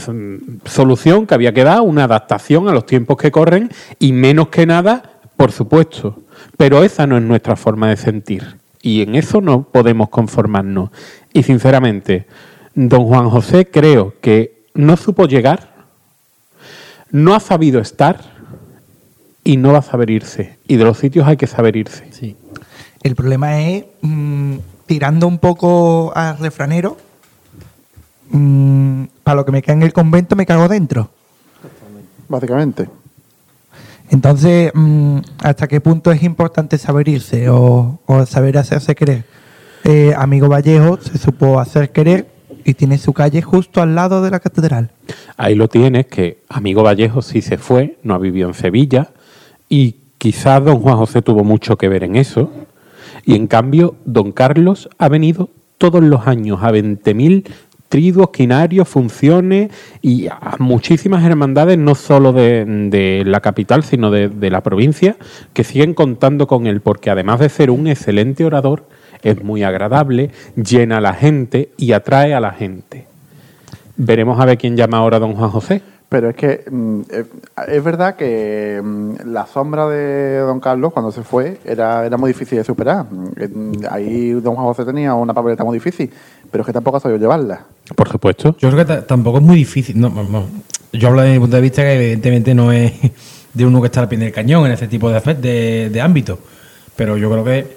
solución 0.64 1.26
que 1.26 1.34
había 1.34 1.52
que 1.52 1.62
dar, 1.62 1.82
una 1.82 2.04
adaptación 2.04 2.68
a 2.68 2.72
los 2.72 2.86
tiempos 2.86 3.18
que 3.18 3.30
corren 3.30 3.70
y 4.00 4.12
menos 4.12 4.48
que 4.48 4.66
nada, 4.66 5.17
por 5.38 5.52
supuesto. 5.52 6.20
Pero 6.58 6.82
esa 6.82 7.06
no 7.06 7.16
es 7.16 7.22
nuestra 7.22 7.56
forma 7.56 7.88
de 7.88 7.96
sentir. 7.96 8.58
Y 8.82 9.02
en 9.02 9.14
eso 9.14 9.40
no 9.40 9.62
podemos 9.62 10.10
conformarnos. 10.10 10.90
Y 11.32 11.44
sinceramente, 11.44 12.26
don 12.74 13.06
Juan 13.06 13.30
José 13.30 13.70
creo 13.70 14.14
que 14.20 14.64
no 14.74 14.96
supo 14.96 15.26
llegar, 15.26 15.72
no 17.10 17.34
ha 17.34 17.40
sabido 17.40 17.80
estar 17.80 18.20
y 19.44 19.56
no 19.56 19.72
va 19.72 19.78
a 19.78 19.82
saber 19.82 20.10
irse. 20.10 20.58
Y 20.66 20.76
de 20.76 20.84
los 20.84 20.98
sitios 20.98 21.26
hay 21.26 21.36
que 21.36 21.46
saber 21.46 21.76
irse. 21.76 22.08
Sí. 22.10 22.36
El 23.02 23.14
problema 23.14 23.60
es, 23.62 23.84
mm, 24.02 24.56
tirando 24.86 25.28
un 25.28 25.38
poco 25.38 26.12
al 26.16 26.36
refranero, 26.38 26.96
mm, 28.30 29.04
para 29.22 29.36
lo 29.36 29.44
que 29.44 29.52
me 29.52 29.62
queda 29.62 29.74
en 29.74 29.82
el 29.84 29.92
convento 29.92 30.34
me 30.34 30.46
cago 30.46 30.68
dentro. 30.68 31.10
Básicamente. 32.28 32.88
Entonces, 34.10 34.72
mm, 34.74 35.18
¿hasta 35.42 35.68
qué 35.68 35.80
punto 35.80 36.10
es 36.10 36.22
importante 36.22 36.78
saber 36.78 37.08
irse 37.08 37.48
o, 37.50 38.00
saber 38.26 38.58
hacerse 38.58 38.94
querer? 38.94 39.24
Eh, 39.84 40.14
Amigo 40.16 40.48
Vallejo 40.48 40.98
se 41.00 41.18
supo 41.18 41.60
hacer 41.60 41.90
querer 41.90 42.38
y 42.64 42.74
tiene 42.74 42.98
su 42.98 43.12
calle 43.12 43.42
justo 43.42 43.80
al 43.80 43.94
lado 43.94 44.22
de 44.22 44.30
la 44.30 44.40
catedral. 44.40 44.90
Ahí 45.36 45.54
lo 45.54 45.68
tienes, 45.68 46.06
que 46.06 46.42
amigo 46.48 46.82
Vallejo 46.82 47.22
sí 47.22 47.40
se 47.40 47.56
fue, 47.56 47.98
no 48.02 48.14
ha 48.14 48.18
vivido 48.18 48.48
en 48.48 48.54
Sevilla, 48.54 49.10
y 49.68 49.96
quizás 50.18 50.64
don 50.64 50.80
Juan 50.80 50.96
José 50.96 51.22
tuvo 51.22 51.44
mucho 51.44 51.78
que 51.78 51.88
ver 51.88 52.04
en 52.04 52.16
eso, 52.16 52.50
y 53.24 53.36
en 53.36 53.46
cambio 53.46 53.96
don 54.04 54.32
Carlos 54.32 54.88
ha 54.98 55.08
venido 55.08 55.48
todos 55.78 56.02
los 56.02 56.26
años 56.26 56.58
a 56.62 56.70
20.000 56.72 57.44
triduos, 57.88 58.30
quinarios, 58.30 58.88
funciones 58.88 59.70
y 60.02 60.26
a 60.28 60.56
muchísimas 60.58 61.24
hermandades, 61.24 61.78
no 61.78 61.94
solo 61.94 62.32
de, 62.32 63.22
la 63.26 63.40
capital, 63.40 63.82
sino 63.82 64.10
de, 64.10 64.50
la 64.50 64.62
provincia, 64.62 65.16
que 65.52 65.64
siguen 65.64 65.94
contando 65.94 66.46
con 66.46 66.66
él, 66.66 66.80
porque 66.80 67.10
además 67.10 67.40
de 67.40 67.48
ser 67.48 67.70
un 67.70 67.86
excelente 67.86 68.44
orador, 68.44 68.86
es 69.22 69.42
muy 69.42 69.62
agradable, 69.62 70.30
llena 70.54 70.98
a 70.98 71.00
la 71.00 71.14
gente 71.14 71.70
y 71.76 71.92
atrae 71.92 72.34
a 72.34 72.40
la 72.40 72.52
gente. 72.52 73.06
Veremos 73.96 74.38
a 74.38 74.44
ver 74.44 74.58
quién 74.58 74.76
llama 74.76 74.98
ahora 74.98 75.18
don 75.18 75.34
Juan 75.34 75.50
José. 75.50 75.82
Pero 76.08 76.30
es 76.30 76.36
que 76.36 76.64
mm, 76.70 77.00
eh, 77.10 77.24
es 77.68 77.84
verdad 77.84 78.16
que 78.16 78.80
mm, 78.82 79.30
la 79.30 79.46
sombra 79.46 79.86
de 79.88 80.38
don 80.38 80.58
Carlos 80.58 80.92
cuando 80.92 81.12
se 81.12 81.22
fue 81.22 81.58
era, 81.66 82.06
era 82.06 82.16
muy 82.16 82.28
difícil 82.30 82.56
de 82.58 82.64
superar. 82.64 83.04
Mm, 83.10 83.72
Ahí 83.90 84.30
don 84.32 84.54
Juan 84.54 84.66
José 84.66 84.84
tenía 84.86 85.12
una 85.14 85.34
papeleta 85.34 85.64
muy 85.64 85.76
difícil, 85.76 86.10
pero 86.50 86.62
es 86.62 86.66
que 86.66 86.72
tampoco 86.72 86.96
ha 86.96 87.00
sabido 87.00 87.18
llevarla. 87.18 87.60
Por 87.94 88.08
supuesto. 88.08 88.56
Yo 88.58 88.70
creo 88.70 88.76
que 88.78 88.84
ta- 88.86 89.06
tampoco 89.06 89.36
es 89.38 89.44
muy 89.44 89.56
difícil. 89.56 90.00
No, 90.00 90.08
no. 90.08 90.46
Yo 90.94 91.08
hablo 91.08 91.20
de 91.20 91.32
mi 91.32 91.38
punto 91.40 91.56
de 91.56 91.62
vista 91.62 91.82
que 91.82 91.92
evidentemente 91.94 92.54
no 92.54 92.72
es 92.72 92.92
de 93.52 93.66
uno 93.66 93.80
que 93.82 93.86
está 93.88 94.00
al 94.00 94.08
pie 94.08 94.18
del 94.18 94.32
cañón 94.32 94.64
en 94.64 94.72
ese 94.72 94.88
tipo 94.88 95.10
de, 95.10 95.20
de, 95.34 95.90
de 95.90 96.00
ámbito. 96.00 96.38
Pero 96.96 97.18
yo 97.18 97.30
creo 97.30 97.44
que 97.44 97.76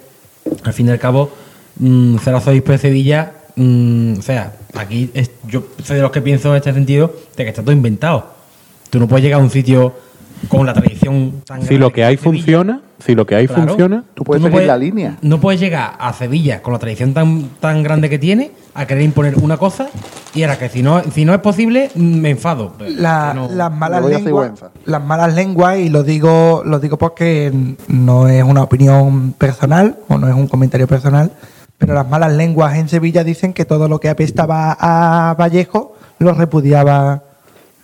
al 0.64 0.72
fin 0.72 0.88
y 0.88 0.90
al 0.90 0.98
cabo, 0.98 1.30
mm, 1.78 2.16
Arzobispo 2.24 2.72
de 2.72 2.78
Sevilla, 2.78 3.32
mm, 3.56 4.14
o 4.18 4.22
sea, 4.22 4.52
aquí 4.74 5.10
es- 5.14 5.30
yo 5.48 5.64
soy 5.82 5.96
de 5.96 6.02
los 6.02 6.10
que 6.10 6.20
pienso 6.22 6.50
en 6.50 6.56
este 6.56 6.72
sentido 6.72 7.12
de 7.36 7.44
que 7.44 7.50
está 7.50 7.62
todo 7.62 7.72
inventado. 7.72 8.26
Tú 8.90 8.98
no 8.98 9.08
puedes 9.08 9.24
llegar 9.24 9.40
a 9.40 9.42
un 9.42 9.50
sitio 9.50 9.94
con 10.48 10.66
la 10.66 10.74
tradición 10.74 11.42
tan 11.46 11.60
Si 11.60 11.66
grande 11.68 11.78
lo 11.78 11.92
que 11.92 12.04
hay 12.04 12.16
funciona, 12.16 12.80
si 12.98 13.14
lo 13.14 13.24
que 13.26 13.36
hay 13.36 13.46
Claro. 13.46 13.62
funciona, 13.68 14.04
Tú 14.14 14.24
puedes 14.24 14.42
no 14.42 14.48
seguir 14.50 14.66
la 14.66 14.76
línea. 14.76 15.16
No 15.22 15.40
puedes 15.40 15.60
llegar 15.60 15.92
a 15.98 16.12
Sevilla 16.12 16.62
con 16.62 16.72
la 16.72 16.78
tradición 16.80 17.14
tan, 17.14 17.48
tan 17.60 17.82
grande 17.84 18.10
que 18.10 18.18
tiene 18.18 18.50
a 18.74 18.84
querer 18.86 19.04
imponer 19.04 19.36
una 19.38 19.56
cosa 19.56 19.86
y 20.34 20.42
ahora 20.42 20.58
que 20.58 20.68
si 20.68 20.82
no, 20.82 21.00
si 21.12 21.24
no 21.24 21.32
es 21.32 21.38
posible, 21.40 21.90
me 21.94 22.30
enfado. 22.30 22.72
La- 22.80 23.32
no- 23.34 23.48
las 23.52 23.70
malas 23.72 24.04
lenguas 24.04 24.50
las 24.84 25.02
malas 25.04 25.32
lenguas 25.34 25.78
y 25.78 25.88
lo 25.90 26.02
digo 26.02 26.62
lo 26.66 26.80
digo 26.80 26.98
porque 26.98 27.52
no 27.86 28.26
es 28.28 28.42
una 28.42 28.62
opinión 28.64 29.32
personal 29.38 29.96
o 30.08 30.18
no 30.18 30.28
es 30.28 30.34
un 30.34 30.48
comentario 30.48 30.88
personal 30.88 31.30
pero 31.82 31.94
las 31.94 32.08
malas 32.08 32.32
lenguas 32.32 32.76
en 32.76 32.88
Sevilla 32.88 33.24
dicen 33.24 33.52
que 33.52 33.64
todo 33.64 33.88
lo 33.88 33.98
que 33.98 34.08
apestaba 34.08 34.76
a 34.78 35.34
Vallejo 35.34 35.96
lo 36.20 36.32
repudiaba 36.32 37.24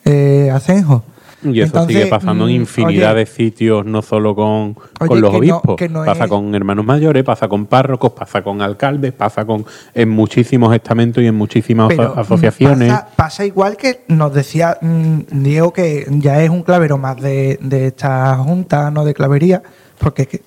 eh, 0.05 0.53
Asenjo 0.55 1.03
y 1.43 1.59
eso 1.61 1.67
Entonces, 1.67 1.97
sigue 1.97 2.07
pasando 2.09 2.47
en 2.47 2.53
mm, 2.59 2.61
infinidad 2.61 3.11
oye, 3.13 3.19
de 3.21 3.27
sitios, 3.27 3.85
no 3.85 4.01
solo 4.03 4.37
con, 4.37 4.77
Oye, 5.01 5.09
con 5.09 5.21
los 5.21 5.31
que 5.33 5.37
no- 5.37 5.57
obispos. 5.57 5.77
que 5.77 5.89
no 5.89 6.05
pasa 6.05 6.25
es- 6.25 6.31
con 6.31 6.55
hermanos 6.55 6.85
mayores, 6.85 7.25
pasa 7.25 7.49
con 7.49 7.67
párrocos, 7.67 8.13
pasa 8.13 8.41
con 8.43 8.63
alcaldes, 8.63 9.13
pasa 9.15 9.45
con 9.45 9.65
en 9.95 10.09
muchísimos 10.11 10.73
estamentos 10.73 11.21
y 11.25 11.27
en 11.27 11.35
muchísimas 11.35 11.89
Pero, 11.89 12.17
asociaciones. 12.17 12.93
Pasa, 12.93 13.09
pasa 13.17 13.45
igual 13.45 13.77
que 13.77 14.03
nos 14.07 14.33
decía 14.33 14.79
mm, 14.81 15.43
Diego 15.43 15.73
que 15.73 16.07
ya 16.09 16.41
es 16.41 16.51
un 16.51 16.63
clavero 16.63 16.99
más 16.99 17.21
de, 17.21 17.59
de 17.61 17.89
esta 17.89 18.37
junta, 18.37 18.93
no 18.93 19.05
de 19.05 19.15
clavería, 19.15 19.61
porque 19.99 20.23
es 20.23 20.29
que 20.29 20.43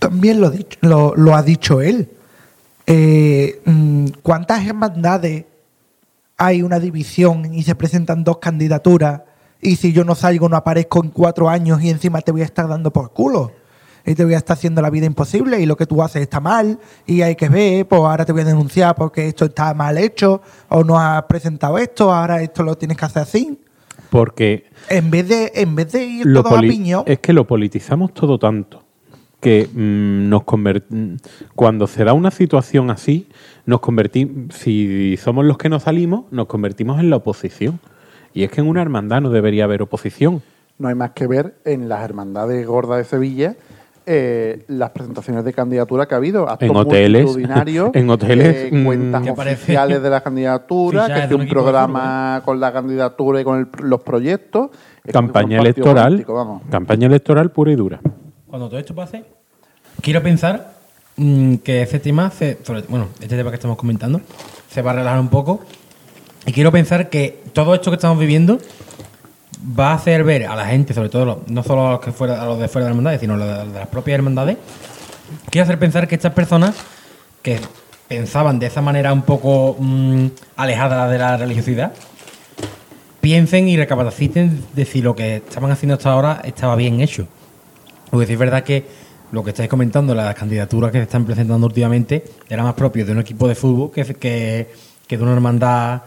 también 0.00 0.40
lo, 0.40 0.50
dicho- 0.50 0.76
lo, 0.80 1.14
lo 1.16 1.36
ha 1.36 1.42
dicho 1.44 1.80
él. 1.82 2.08
Eh, 2.92 3.62
mm, 3.64 4.06
¿Cuántas 4.20 4.66
hermandades 4.66 5.44
hay 6.36 6.62
una 6.62 6.80
división 6.80 7.54
y 7.54 7.62
se 7.62 7.76
presentan 7.76 8.24
dos 8.24 8.38
candidaturas 8.38 9.22
y 9.62 9.76
si 9.76 9.92
yo 9.92 10.04
no 10.04 10.16
salgo 10.16 10.48
no 10.48 10.56
aparezco 10.56 11.04
en 11.04 11.10
cuatro 11.10 11.48
años 11.48 11.80
y 11.84 11.90
encima 11.90 12.20
te 12.20 12.32
voy 12.32 12.40
a 12.40 12.46
estar 12.46 12.66
dando 12.66 12.92
por 12.92 13.12
culo? 13.12 13.52
Y 14.04 14.16
te 14.16 14.24
voy 14.24 14.34
a 14.34 14.38
estar 14.38 14.56
haciendo 14.56 14.82
la 14.82 14.90
vida 14.90 15.06
imposible 15.06 15.60
y 15.60 15.66
lo 15.66 15.76
que 15.76 15.86
tú 15.86 16.02
haces 16.02 16.22
está 16.22 16.40
mal 16.40 16.80
y 17.06 17.22
hay 17.22 17.36
que 17.36 17.48
ver, 17.48 17.86
pues 17.86 18.00
ahora 18.00 18.24
te 18.24 18.32
voy 18.32 18.42
a 18.42 18.46
denunciar 18.46 18.96
porque 18.96 19.28
esto 19.28 19.44
está 19.44 19.72
mal 19.72 19.96
hecho 19.96 20.42
o 20.68 20.82
no 20.82 20.98
has 20.98 21.22
presentado 21.24 21.78
esto, 21.78 22.12
ahora 22.12 22.42
esto 22.42 22.64
lo 22.64 22.76
tienes 22.76 22.96
que 22.96 23.04
hacer 23.04 23.22
así. 23.22 23.60
Porque 24.08 24.64
En 24.88 25.12
vez 25.12 25.28
de, 25.28 25.52
en 25.54 25.76
vez 25.76 25.92
de 25.92 26.04
ir 26.04 26.34
todo 26.34 26.56
a 26.56 26.60
piñón, 26.60 27.04
es 27.06 27.20
que 27.20 27.32
lo 27.32 27.46
politizamos 27.46 28.12
todo 28.14 28.36
tanto 28.36 28.89
que 29.40 29.68
mm, 29.72 30.28
nos 30.28 30.42
cuando 31.54 31.86
se 31.86 32.04
da 32.04 32.12
una 32.12 32.30
situación 32.30 32.90
así, 32.90 33.28
nos 33.66 33.80
convertimos, 33.80 34.54
si 34.54 35.16
somos 35.16 35.44
los 35.44 35.58
que 35.58 35.68
nos 35.68 35.84
salimos, 35.84 36.24
nos 36.30 36.46
convertimos 36.46 37.00
en 37.00 37.10
la 37.10 37.16
oposición. 37.16 37.80
Y 38.32 38.44
es 38.44 38.50
que 38.50 38.60
en 38.60 38.68
una 38.68 38.82
hermandad 38.82 39.20
no 39.20 39.30
debería 39.30 39.64
haber 39.64 39.82
oposición. 39.82 40.42
No 40.78 40.88
hay 40.88 40.94
más 40.94 41.10
que 41.10 41.26
ver 41.26 41.54
en 41.64 41.88
las 41.88 42.02
hermandades 42.02 42.66
gordas 42.66 42.98
de 42.98 43.04
Sevilla 43.04 43.56
eh, 44.06 44.64
las 44.66 44.90
presentaciones 44.90 45.44
de 45.44 45.52
candidatura 45.52 46.06
que 46.06 46.14
ha 46.14 46.16
habido. 46.16 46.48
Actos 46.48 46.68
En 46.68 46.74
hoteles, 46.76 47.36
en 47.94 48.10
hoteles, 48.10 48.56
eh, 48.56 48.70
mm, 48.72 48.84
cuentas 48.84 49.22
Que 49.22 49.30
oficiales 49.30 50.02
de 50.02 50.10
la 50.10 50.20
candidatura, 50.22 51.06
que 51.14 51.24
es 51.24 51.32
un 51.32 51.46
programa 51.46 52.42
con 52.44 52.58
la 52.60 52.72
candidatura 52.72 53.40
y 53.40 53.44
con 53.44 53.58
el- 53.60 53.88
los 53.88 54.02
proyectos. 54.02 54.70
Es 55.04 55.12
Campaña 55.12 55.60
electoral, 55.60 56.12
político, 56.12 56.34
vamos. 56.34 56.62
campaña 56.70 57.06
electoral 57.06 57.50
pura 57.52 57.72
y 57.72 57.76
dura. 57.76 58.00
Cuando 58.50 58.68
todo 58.68 58.80
esto 58.80 58.94
pase, 58.94 59.24
quiero 60.02 60.22
pensar 60.22 60.74
mm, 61.16 61.56
que 61.56 61.82
ese 61.82 62.00
tema, 62.00 62.30
se- 62.30 62.58
sobre- 62.64 62.82
bueno, 62.88 63.08
este 63.20 63.36
tema 63.36 63.50
que 63.50 63.54
estamos 63.56 63.76
comentando, 63.76 64.20
se 64.68 64.82
va 64.82 64.90
a 64.90 64.94
relajar 64.94 65.20
un 65.20 65.28
poco. 65.28 65.64
Y 66.46 66.52
quiero 66.52 66.72
pensar 66.72 67.10
que 67.10 67.42
todo 67.52 67.74
esto 67.74 67.90
que 67.90 67.94
estamos 67.96 68.18
viviendo 68.18 68.58
va 69.78 69.92
a 69.92 69.94
hacer 69.94 70.24
ver 70.24 70.46
a 70.46 70.56
la 70.56 70.66
gente, 70.66 70.94
sobre 70.94 71.10
todo, 71.10 71.42
no 71.46 71.62
solo 71.62 71.86
a 71.86 71.90
los, 71.92 72.00
que 72.00 72.12
fuera, 72.12 72.42
a 72.42 72.46
los 72.46 72.58
de 72.58 72.66
fuera 72.68 72.86
de 72.86 72.90
las 72.90 72.92
hermandades, 72.96 73.20
sino 73.20 73.34
a 73.34 73.36
los 73.36 73.72
de 73.72 73.78
las 73.78 73.88
propias 73.88 74.16
hermandades, 74.16 74.56
quiero 75.50 75.64
hacer 75.64 75.78
pensar 75.78 76.08
que 76.08 76.14
estas 76.16 76.32
personas 76.32 76.74
que 77.42 77.60
pensaban 78.08 78.58
de 78.58 78.66
esa 78.66 78.80
manera 78.80 79.12
un 79.12 79.22
poco 79.22 79.76
mm, 79.78 80.26
alejada 80.56 81.08
de 81.08 81.18
la 81.18 81.36
religiosidad, 81.36 81.92
piensen 83.20 83.68
y 83.68 83.76
recapaciten 83.76 84.64
de 84.74 84.84
si 84.86 85.02
lo 85.02 85.14
que 85.14 85.36
estaban 85.36 85.70
haciendo 85.70 85.94
hasta 85.94 86.10
ahora 86.10 86.40
estaba 86.44 86.74
bien 86.74 87.00
hecho. 87.00 87.28
Porque 88.10 88.32
es 88.32 88.38
verdad 88.38 88.62
que 88.64 88.84
lo 89.32 89.44
que 89.44 89.50
estáis 89.50 89.68
comentando, 89.68 90.14
las 90.14 90.34
candidaturas 90.34 90.90
que 90.90 90.98
se 90.98 91.04
están 91.04 91.24
presentando 91.24 91.66
últimamente, 91.66 92.24
era 92.48 92.62
más 92.62 92.74
propio 92.74 93.06
de 93.06 93.12
un 93.12 93.20
equipo 93.20 93.46
de 93.46 93.54
fútbol 93.54 93.90
que, 93.92 94.04
que, 94.16 94.68
que 95.06 95.16
de 95.16 95.22
una 95.22 95.32
hermandad 95.32 96.02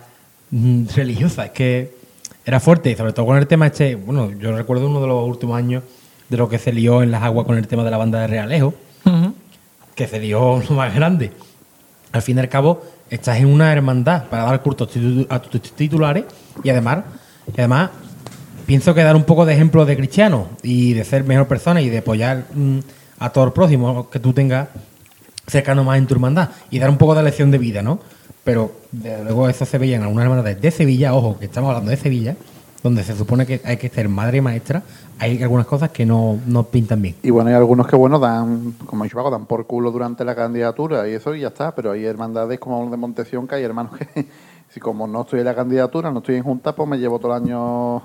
mm, 0.52 0.88
religiosa. 0.96 1.46
Es 1.46 1.52
que 1.52 1.96
era 2.46 2.60
fuerte, 2.60 2.92
y 2.92 2.96
sobre 2.96 3.14
todo 3.14 3.26
con 3.26 3.38
el 3.38 3.48
tema 3.48 3.68
este, 3.68 3.96
bueno, 3.96 4.32
yo 4.32 4.56
recuerdo 4.56 4.88
uno 4.90 5.00
de 5.02 5.08
los 5.08 5.26
últimos 5.28 5.58
años 5.58 5.84
de 6.28 6.38
lo 6.38 6.50
que 6.50 6.60
se 6.60 6.74
lió 6.74 7.02
en 7.02 7.12
las 7.12 7.24
aguas 7.24 7.46
con 7.46 7.58
el 7.58 7.68
tema 7.68 7.84
de 7.84 7.92
la 7.92 7.98
banda 7.98 8.20
de 8.20 8.28
Realejo, 8.28 8.74
Ujú. 9.06 9.34
que 9.96 10.08
se 10.08 10.20
dio 10.20 10.62
lo 10.70 10.76
más 10.76 10.94
grande. 10.94 11.32
Al 12.12 12.22
fin 12.22 12.38
y 12.38 12.42
al 12.42 12.50
cabo, 12.50 12.84
estás 13.10 13.38
en 13.40 13.48
una 13.48 13.72
hermandad 13.72 14.26
para 14.26 14.44
dar 14.44 14.62
culto 14.62 14.84
a 14.84 14.88
tus 14.88 15.26
a 15.30 15.42
tus 15.42 15.62
titulares 15.74 16.26
y 16.64 16.70
además, 16.70 17.06
y 17.48 17.60
además 17.62 17.90
pienso 18.66 18.94
que 18.94 19.04
dar 19.04 19.16
un 19.16 19.24
poco 19.24 19.46
de 19.46 19.54
ejemplo 19.54 19.86
de 19.86 19.96
cristiano 19.96 20.48
y 20.62 20.94
de 20.94 21.04
ser 21.04 21.24
mejor 21.24 21.48
persona 21.48 21.82
y 21.82 21.90
de 21.90 22.00
apoyar 22.00 22.46
mm, 22.54 22.80
a 23.20 23.30
todo 23.32 23.46
el 23.46 23.52
próximo 23.52 24.10
que 24.10 24.20
tú 24.20 24.34
tengas 24.34 24.70
cercano 25.48 25.84
más 25.84 25.98
en 25.98 26.08
tu 26.08 26.14
hermandad 26.14 26.50
y 26.72 26.80
dar 26.80 26.90
un 26.90 26.98
poco 26.98 27.16
de 27.16 27.24
lección 27.24 27.52
de 27.52 27.58
vida, 27.58 27.82
¿no? 27.82 28.00
Pero 28.44 28.72
desde 28.92 29.24
luego 29.24 29.48
eso 29.48 29.66
se 29.66 29.78
veía 29.78 29.96
en 29.98 30.04
algunas 30.04 30.26
hermandades 30.26 30.62
de 30.62 30.72
Sevilla, 30.72 31.14
ojo, 31.14 31.38
que 31.40 31.46
estamos 31.46 31.70
hablando 31.70 31.92
de 31.92 31.98
Sevilla, 31.98 32.36
donde 32.82 33.04
se 33.04 33.16
supone 33.16 33.46
que 33.46 33.62
hay 33.64 33.78
que 33.78 33.90
ser 33.90 34.10
madre 34.10 34.40
y 34.40 34.42
maestra, 34.42 34.84
hay 35.18 35.42
algunas 35.42 35.66
cosas 35.66 35.92
que 35.92 36.06
no, 36.06 36.40
no 36.46 36.64
pintan 36.64 37.02
bien. 37.02 37.16
Y 37.24 37.30
bueno, 37.30 37.50
hay 37.50 37.56
algunos 37.56 37.88
que, 37.88 37.96
bueno, 37.96 38.20
dan, 38.20 38.74
como 38.86 39.06
he 39.06 39.08
dicho 39.08 39.30
dan 39.30 39.46
por 39.46 39.66
culo 39.66 39.92
durante 39.92 40.26
la 40.26 40.36
candidatura 40.36 41.08
y 41.08 41.14
eso 41.14 41.34
y 41.34 41.42
ya 41.42 41.48
está. 41.48 41.74
Pero 41.74 41.92
hay 41.92 42.06
hermandades 42.06 42.60
como 42.60 42.90
de 42.90 42.98
Montesión 42.98 43.48
que 43.48 43.56
hay 43.56 43.64
hermanos 43.64 43.94
que, 43.98 44.28
si 44.70 44.82
como 44.82 45.08
no 45.08 45.22
estoy 45.22 45.40
en 45.40 45.46
la 45.46 45.56
candidatura, 45.56 46.12
no 46.12 46.20
estoy 46.20 46.36
en 46.36 46.44
junta, 46.44 46.76
pues 46.76 46.90
me 46.90 46.98
llevo 46.98 47.20
todo 47.20 47.38
el 47.38 47.44
año 47.44 48.04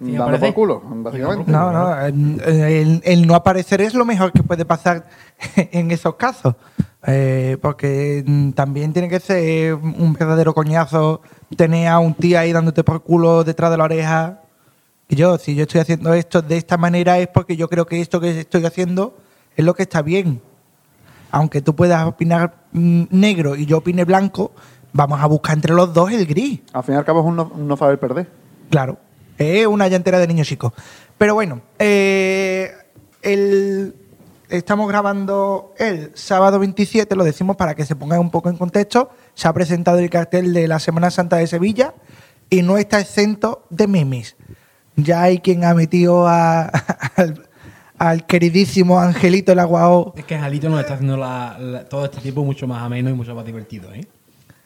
dando 0.00 0.38
por 0.38 0.54
culo, 0.54 0.82
básicamente. 0.84 1.50
No, 1.50 1.72
no, 1.72 2.00
el, 2.00 3.26
no 3.26 3.34
aparecer 3.34 3.80
es 3.80 3.94
lo 3.94 4.04
mejor 4.04 4.32
que 4.32 4.42
puede 4.42 4.64
pasar 4.64 5.06
en 5.56 5.90
esos 5.90 6.14
casos. 6.14 6.54
Eh, 7.06 7.56
porque 7.62 8.24
mm, 8.26 8.50
también 8.50 8.92
tiene 8.92 9.08
que 9.08 9.20
ser 9.20 9.74
un 9.74 10.12
verdadero 10.18 10.52
coñazo 10.52 11.22
tener 11.56 11.88
a 11.88 12.00
un 12.00 12.12
tío 12.14 12.38
ahí 12.38 12.52
dándote 12.52 12.82
por 12.82 13.02
culo 13.02 13.44
detrás 13.44 13.70
de 13.70 13.76
la 13.76 13.84
oreja. 13.84 14.40
Y 15.08 15.16
yo, 15.16 15.38
si 15.38 15.54
yo 15.54 15.62
estoy 15.62 15.80
haciendo 15.80 16.12
esto 16.12 16.42
de 16.42 16.56
esta 16.56 16.76
manera 16.76 17.18
es 17.18 17.28
porque 17.28 17.56
yo 17.56 17.68
creo 17.68 17.86
que 17.86 18.00
esto 18.00 18.20
que 18.20 18.40
estoy 18.40 18.64
haciendo 18.66 19.16
es 19.56 19.64
lo 19.64 19.74
que 19.74 19.84
está 19.84 20.02
bien. 20.02 20.42
Aunque 21.30 21.62
tú 21.62 21.74
puedas 21.74 22.04
opinar 22.06 22.54
mm, 22.72 23.04
negro 23.10 23.54
y 23.54 23.66
yo 23.66 23.78
opine 23.78 24.04
blanco, 24.04 24.52
vamos 24.92 25.20
a 25.20 25.26
buscar 25.26 25.54
entre 25.54 25.74
los 25.74 25.94
dos 25.94 26.10
el 26.12 26.26
gris. 26.26 26.60
Al 26.72 26.82
fin 26.82 26.94
y 26.94 26.98
al 26.98 27.04
cabo 27.04 27.20
es 27.20 27.26
un 27.26 27.36
no, 27.36 27.50
un 27.54 27.68
no 27.68 27.76
saber 27.76 27.98
perder. 27.98 28.28
Claro, 28.70 28.98
es 29.38 29.66
una 29.66 29.88
llantera 29.88 30.18
de 30.18 30.26
niño 30.26 30.44
chico. 30.44 30.72
Pero 31.16 31.34
bueno, 31.34 31.62
eh, 31.78 32.72
el- 33.22 33.94
estamos 34.48 34.88
grabando 34.88 35.74
el 35.78 36.10
sábado 36.14 36.58
27, 36.58 37.14
lo 37.16 37.24
decimos 37.24 37.56
para 37.56 37.74
que 37.74 37.84
se 37.84 37.96
ponga 37.96 38.18
un 38.20 38.30
poco 38.30 38.48
en 38.50 38.56
contexto. 38.56 39.10
Se 39.34 39.48
ha 39.48 39.52
presentado 39.52 39.98
el 39.98 40.10
cartel 40.10 40.52
de 40.52 40.68
la 40.68 40.78
Semana 40.78 41.10
Santa 41.10 41.36
de 41.36 41.46
Sevilla 41.46 41.94
y 42.50 42.62
no 42.62 42.78
está 42.78 43.00
exento 43.00 43.66
de 43.70 43.86
memes. 43.86 44.36
Ya 44.96 45.22
hay 45.22 45.38
quien 45.40 45.64
ha 45.64 45.74
metido 45.74 46.26
a- 46.26 46.62
al, 47.98 48.26
queridísimo 48.26 48.98
Angelito 49.00 49.52
el 49.52 49.58
Aguao 49.58 50.14
Es 50.16 50.24
que 50.24 50.38
Jalito 50.38 50.68
nos 50.68 50.80
está 50.80 50.94
haciendo 50.94 51.16
la- 51.16 51.84
todo 51.90 52.04
este 52.06 52.18
tipo 52.20 52.44
mucho 52.44 52.66
más 52.66 52.82
ameno 52.82 53.10
y 53.10 53.12
mucho 53.12 53.34
más 53.34 53.44
divertido, 53.44 53.92
¿eh? 53.92 54.06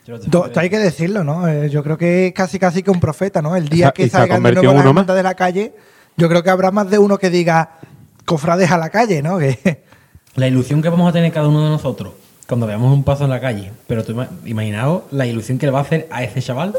Do- 0.06 0.46
Esto 0.46 0.60
hay 0.60 0.68
que 0.68 0.78
decirlo, 0.78 1.22
¿no? 1.22 1.46
Eh, 1.46 1.70
yo 1.70 1.82
creo 1.84 1.96
que 1.96 2.28
es 2.28 2.32
casi 2.34 2.58
casi 2.58 2.82
que 2.82 2.90
un 2.90 2.98
profeta, 3.00 3.40
¿no? 3.40 3.54
El 3.54 3.68
día 3.68 3.92
que 3.92 4.08
salgan 4.08 4.42
de 4.42 4.52
nuevo 4.52 4.70
uno 4.70 4.78
más. 4.80 4.86
hermandades 4.86 5.18
de 5.20 5.22
la 5.22 5.34
calle, 5.34 5.72
yo 6.16 6.28
creo 6.28 6.42
que 6.42 6.50
habrá 6.50 6.70
más 6.72 6.90
de 6.90 6.98
uno 6.98 7.18
que 7.18 7.30
diga 7.30 7.78
cofrades 8.24 8.70
a 8.72 8.78
la 8.78 8.90
calle, 8.90 9.22
¿no? 9.22 9.38
Que, 9.38 9.82
La 10.34 10.48
ilusión 10.48 10.80
que 10.82 10.88
vamos 10.88 11.08
a 11.08 11.12
tener 11.12 11.30
cada 11.30 11.46
uno 11.48 11.62
de 11.62 11.68
nosotros 11.70 12.14
cuando 12.48 12.66
veamos 12.66 12.92
un 12.92 13.04
paso 13.04 13.24
en 13.24 13.30
la 13.30 13.40
calle. 13.40 13.70
Pero 13.86 14.02
tú 14.02 14.12
ima- 14.12 14.28
imaginaos 14.46 15.02
la 15.10 15.26
ilusión 15.26 15.58
que 15.58 15.66
le 15.66 15.72
va 15.72 15.80
a 15.80 15.82
hacer 15.82 16.08
a 16.10 16.22
ese 16.24 16.40
chaval 16.40 16.74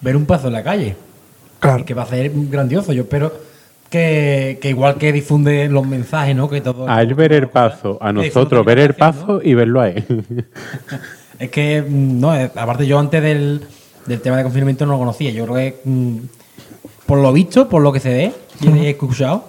ver 0.00 0.16
un 0.16 0.26
paso 0.26 0.48
en 0.48 0.52
la 0.54 0.62
calle. 0.64 0.96
claro. 1.60 1.84
Que 1.84 1.94
va 1.94 2.02
a 2.02 2.06
ser 2.06 2.30
grandioso. 2.34 2.92
Yo 2.92 3.02
espero 3.02 3.32
que, 3.88 4.58
que 4.60 4.68
igual 4.70 4.96
que 4.98 5.12
difunde 5.12 5.68
los 5.68 5.86
mensajes, 5.86 6.34
¿no? 6.36 6.48
Que 6.50 6.60
todo. 6.60 6.88
A 6.88 7.00
él 7.00 7.14
ver 7.14 7.32
el 7.32 7.48
paso, 7.48 7.96
a 8.00 8.12
nosotros 8.12 8.64
ver 8.66 8.78
la 8.78 8.84
el 8.84 8.94
paso 8.94 9.40
y 9.42 9.54
verlo 9.54 9.80
a 9.80 9.88
él. 9.88 10.44
Es 11.38 11.50
que, 11.50 11.82
mm, 11.82 12.20
no, 12.20 12.34
eh, 12.34 12.50
aparte 12.54 12.86
yo 12.86 12.98
antes 12.98 13.22
del, 13.22 13.66
del 14.06 14.20
tema 14.20 14.36
de 14.38 14.42
confinamiento 14.44 14.86
no 14.86 14.92
lo 14.92 14.98
conocía. 14.98 15.30
Yo 15.30 15.44
creo 15.44 15.56
que, 15.56 15.80
mm, 15.84 16.16
por 17.06 17.18
lo 17.18 17.32
visto, 17.32 17.68
por 17.68 17.82
lo 17.82 17.92
que 17.92 18.00
se 18.00 18.08
ve 18.10 18.32
y 18.60 18.68
he 18.86 18.90
escuchado, 18.90 19.44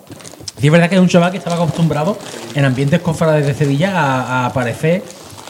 sí 0.59 0.67
es 0.67 0.71
verdad 0.71 0.89
que 0.89 0.95
es 0.95 1.01
un 1.01 1.07
chaval 1.07 1.31
que 1.31 1.37
estaba 1.37 1.55
acostumbrado 1.55 2.17
en 2.55 2.65
ambientes 2.65 2.99
cofrades 3.01 3.45
de 3.45 3.53
Sevilla 3.53 3.91
a, 3.99 4.21
a 4.43 4.45
aparecer 4.47 5.03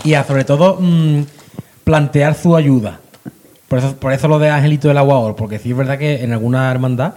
y 0.03 0.13
a, 0.13 0.24
sobre 0.24 0.44
todo, 0.46 0.77
mm, 0.79 1.24
plantear 1.84 2.36
su 2.36 2.56
ayuda. 2.56 3.00
Por 3.67 3.79
eso, 3.79 3.96
por 3.98 4.13
eso 4.13 4.27
lo 4.27 4.39
de 4.39 4.50
Angelito 4.50 4.88
del 4.88 4.98
Agua 4.98 5.20
Oro, 5.20 5.36
porque 5.36 5.60
sí 5.60 5.72
es 5.72 5.77
verdad 5.77 5.98
que 5.98 6.24
en 6.24 6.32
alguna 6.34 6.72
hermandad 6.72 7.15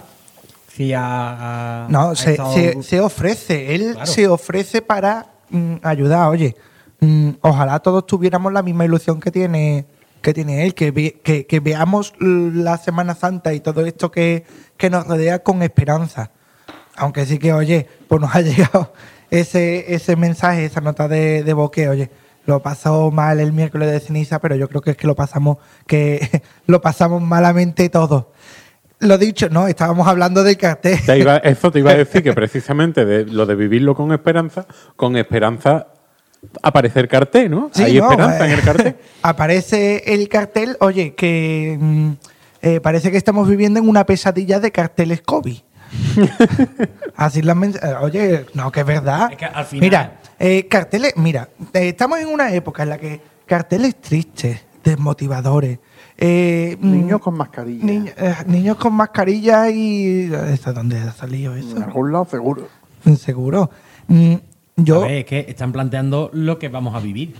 sí 0.75 0.91
ha. 0.93 1.85
ha- 1.85 1.87
No, 1.89 2.09
ha 2.09 2.15
se, 2.15 2.31
estado- 2.31 2.53
se- 2.53 2.83
se 2.83 2.99
ofrece, 2.99 3.73
él 3.75 3.91
Claro. 3.93 4.05
se 4.11 4.27
ofrece 4.27 4.81
para 4.81 5.27
mm, 5.49 5.75
ayudar. 5.83 6.27
Oye, 6.29 6.55
mm, 7.01 7.29
ojalá 7.41 7.79
todos 7.79 8.07
tuviéramos 8.07 8.53
la 8.53 8.63
misma 8.63 8.85
ilusión 8.85 9.19
que 9.19 9.29
tiene, 9.31 9.85
que 10.21 10.33
tiene 10.33 10.65
él, 10.65 10.73
que, 10.73 10.91
ve- 10.91 11.19
que, 11.23 11.45
que 11.45 11.59
veamos 11.59 12.13
la 12.19 12.77
Semana 12.77 13.13
Santa 13.15 13.53
y 13.53 13.59
todo 13.59 13.85
esto 13.85 14.09
que, 14.11 14.45
que 14.77 14.89
nos 14.89 15.05
rodea 15.07 15.39
con 15.39 15.61
esperanza. 15.63 16.31
Aunque 16.95 17.25
sí 17.25 17.37
que, 17.39 17.53
oye, 17.53 17.87
pues 18.07 18.21
nos 18.21 18.33
ha 18.35 18.41
llegado 18.41 18.93
ese, 19.29 19.93
ese 19.93 20.15
mensaje, 20.15 20.65
esa 20.65 20.81
nota 20.81 21.07
de, 21.07 21.43
de 21.43 21.53
voz 21.53 21.71
que, 21.71 21.89
oye, 21.89 22.09
lo 22.45 22.59
pasó 22.61 23.11
mal 23.11 23.39
el 23.39 23.53
miércoles 23.53 23.91
de 23.91 23.99
ceniza, 23.99 24.39
pero 24.39 24.55
yo 24.55 24.67
creo 24.67 24.81
que 24.81 24.91
es 24.91 24.97
que 24.97 25.05
lo 25.07 25.15
pasamos, 25.15 25.57
que 25.87 26.41
lo 26.67 26.81
pasamos 26.81 27.21
malamente 27.21 27.87
todos. 27.89 28.25
Lo 28.99 29.17
dicho, 29.17 29.49
no, 29.49 29.67
estábamos 29.67 30.07
hablando 30.07 30.43
del 30.43 30.57
cartel. 30.57 30.99
Te 31.05 31.17
iba- 31.17 31.37
eso 31.37 31.71
te 31.71 31.79
iba 31.79 31.91
a 31.91 31.95
decir 31.97 32.21
que 32.21 32.33
precisamente 32.33 33.05
de 33.05 33.25
lo 33.25 33.45
de 33.47 33.55
vivirlo 33.55 33.95
con 33.95 34.11
esperanza, 34.11 34.67
con 34.95 35.17
esperanza 35.17 35.87
aparece 36.61 36.99
el 36.99 37.07
cartel, 37.07 37.51
¿no? 37.51 37.69
Sí, 37.73 37.83
Hay 37.83 37.97
no, 37.99 38.09
esperanza 38.11 38.45
en 38.45 38.51
eh, 38.51 38.53
el 38.55 38.61
cartel. 38.61 38.95
Aparece 39.21 40.13
el 40.13 40.27
cartel, 40.29 40.77
oye, 40.79 41.13
que 41.15 41.77
mm, 41.79 42.11
eh, 42.61 42.79
parece 42.81 43.11
que 43.11 43.17
estamos 43.17 43.47
viviendo 43.47 43.79
en 43.79 43.87
una 43.87 44.05
pesadilla 44.05 44.59
de 44.59 44.71
carteles 44.71 45.21
COVID. 45.21 45.57
Así 47.15 47.41
men- 47.43 47.75
eh, 47.81 47.93
Oye, 48.01 48.45
no, 48.53 48.71
que 48.71 48.81
es 48.81 48.85
verdad. 48.85 49.29
Es 49.31 49.37
que 49.37 49.45
al 49.45 49.65
final- 49.65 49.81
Mira, 49.81 50.19
eh, 50.39 50.67
carteles, 50.67 51.13
mira, 51.17 51.49
eh, 51.73 51.89
estamos 51.89 52.19
en 52.19 52.27
una 52.27 52.53
época 52.53 52.83
en 52.83 52.89
la 52.89 52.97
que 52.97 53.21
carteles 53.45 53.95
tristes, 53.99 54.61
desmotivadores, 54.83 55.79
eh, 56.17 56.77
mm, 56.79 56.91
Niños 56.91 57.19
con 57.21 57.35
mascarilla. 57.35 57.85
niño- 57.85 58.11
eh, 58.17 58.35
niños 58.47 58.77
con 58.77 58.93
mascarilla 58.93 59.69
y. 59.69 60.31
¿Esto 60.51 60.73
dónde 60.73 60.99
ha 60.99 61.11
salido 61.11 61.55
eso? 61.55 61.77
En 61.77 61.83
algún 61.83 62.11
lado 62.11 62.25
seguro. 62.29 62.67
Seguro. 63.17 63.69
Mm, 64.07 64.35
yo. 64.85 65.03
A 65.03 65.07
ver, 65.07 65.17
es 65.19 65.25
que 65.25 65.45
están 65.47 65.71
planteando 65.71 66.29
lo 66.33 66.57
que 66.59 66.69
vamos 66.69 66.95
a 66.95 66.99
vivir. 66.99 67.35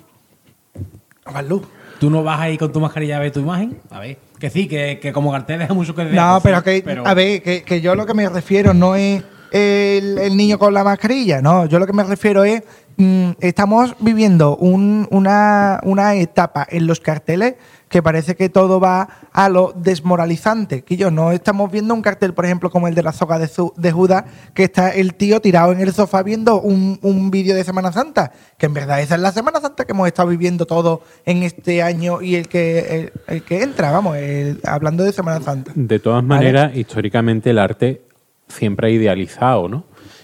Balú. 1.31 1.63
¿Tú 1.99 2.09
no 2.09 2.23
vas 2.23 2.39
ahí 2.39 2.57
con 2.57 2.71
tu 2.71 2.79
mascarilla 2.79 3.17
a 3.17 3.19
ver 3.19 3.31
tu 3.31 3.41
imagen? 3.41 3.77
A 3.91 3.99
ver, 3.99 4.17
que 4.39 4.49
sí, 4.49 4.67
que, 4.67 4.99
que 4.99 5.13
como 5.13 5.31
cartel 5.31 5.59
deja 5.59 5.73
mucho 5.73 5.93
que 5.93 6.03
desear, 6.05 6.25
No, 6.33 6.41
pues 6.41 6.43
pero 6.51 6.63
que, 6.63 6.81
pero- 6.83 7.05
a 7.07 7.13
ver, 7.13 7.43
que, 7.43 7.61
que 7.63 7.79
yo 7.79 7.93
lo 7.95 8.07
que 8.07 8.15
me 8.15 8.27
refiero 8.27 8.73
no 8.73 8.95
es 8.95 9.23
el, 9.51 10.17
el 10.17 10.35
niño 10.35 10.57
con 10.57 10.73
la 10.73 10.83
mascarilla, 10.83 11.41
no, 11.41 11.67
yo 11.67 11.77
lo 11.77 11.85
que 11.85 11.93
me 11.93 12.03
refiero 12.03 12.43
es, 12.43 12.63
mm, 12.97 13.31
estamos 13.39 13.95
viviendo 13.99 14.55
un- 14.57 15.07
una, 15.11 15.79
una 15.83 16.15
etapa 16.15 16.65
en 16.69 16.87
los 16.87 16.99
carteles 16.99 17.55
que 17.89 18.01
parece 18.01 18.35
que 18.37 18.47
todo 18.47 18.79
va 18.79 19.09
a 19.33 19.49
lo 19.49 19.73
desmoralizante, 19.75 20.83
que 20.83 20.95
yo 20.95 21.11
no 21.11 21.33
estamos 21.33 21.69
viendo 21.71 21.93
un 21.93 22.01
cartel, 22.01 22.33
por 22.33 22.45
ejemplo, 22.45 22.69
como 22.69 22.87
el 22.87 22.95
de 22.95 23.03
la 23.03 23.11
soga 23.11 23.37
de, 23.37 23.47
Zu- 23.47 23.73
de 23.75 23.91
Judas, 23.91 24.23
que 24.53 24.63
está 24.63 24.91
el 24.91 25.13
tío 25.15 25.41
tirado 25.41 25.73
en 25.73 25.81
el 25.81 25.91
sofá 25.93 26.23
viendo 26.23 26.61
un, 26.61 26.99
un 27.01 27.31
vídeo 27.31 27.53
de 27.53 27.63
Semana 27.65 27.91
Santa, 27.91 28.31
que 28.57 28.67
en 28.67 28.73
verdad 28.73 29.01
esa 29.01 29.15
es 29.15 29.21
la 29.21 29.33
Semana 29.33 29.59
Santa 29.59 29.83
que 29.83 29.91
hemos 29.91 30.07
estado 30.07 30.29
viviendo 30.29 30.65
todo 30.65 31.01
en 31.25 31.43
este 31.43 31.83
año 31.83 32.21
y 32.21 32.35
el 32.35 32.47
que, 32.47 33.11
el, 33.27 33.35
el 33.35 33.43
que 33.43 33.61
entra, 33.61 33.91
vamos, 33.91 34.15
el- 34.15 34.61
hablando 34.65 35.03
de 35.03 35.11
Semana 35.11 35.43
Santa. 35.43 35.73
De 35.75 35.99
todas 35.99 36.25
Vale. 36.25 36.45
maneras, 36.45 36.75
históricamente 36.75 37.49
el 37.49 37.59
arte 37.59 38.01
siempre 38.47 38.87
ha 38.87 38.89
idealizado, 38.91 39.67
¿no? 39.67 39.83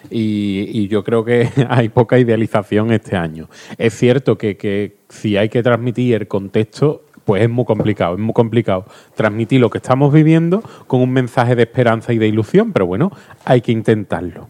Y, 0.09 0.87
yo 0.87 1.03
creo 1.03 1.25
que 1.25 1.49
hay 1.69 1.89
poca 1.89 2.17
idealización 2.17 2.91
este 2.91 3.15
año. 3.15 3.49
Es 3.77 3.93
cierto 3.93 4.37
que, 4.37 4.57
que 4.57 4.97
si 5.09 5.37
hay 5.37 5.49
que 5.49 5.63
transmitir 5.63 6.15
el 6.15 6.27
contexto, 6.27 7.03
pues 7.25 7.43
es 7.43 7.49
muy 7.49 7.65
complicado, 7.65 8.13
es 8.13 8.19
muy 8.21 8.33
complicado 8.33 8.85
transmitir 9.15 9.59
lo 9.59 9.69
que 9.69 9.79
estamos 9.79 10.13
viviendo 10.13 10.63
con 10.87 11.01
un 11.01 11.11
mensaje 11.11 11.55
de 11.55 11.63
esperanza 11.63 12.13
y 12.13 12.17
de 12.17 12.27
ilusión, 12.27 12.71
pero 12.71 12.87
bueno, 12.87 13.11
hay 13.43 13.59
que 13.59 13.73
intentarlo. 13.73 14.47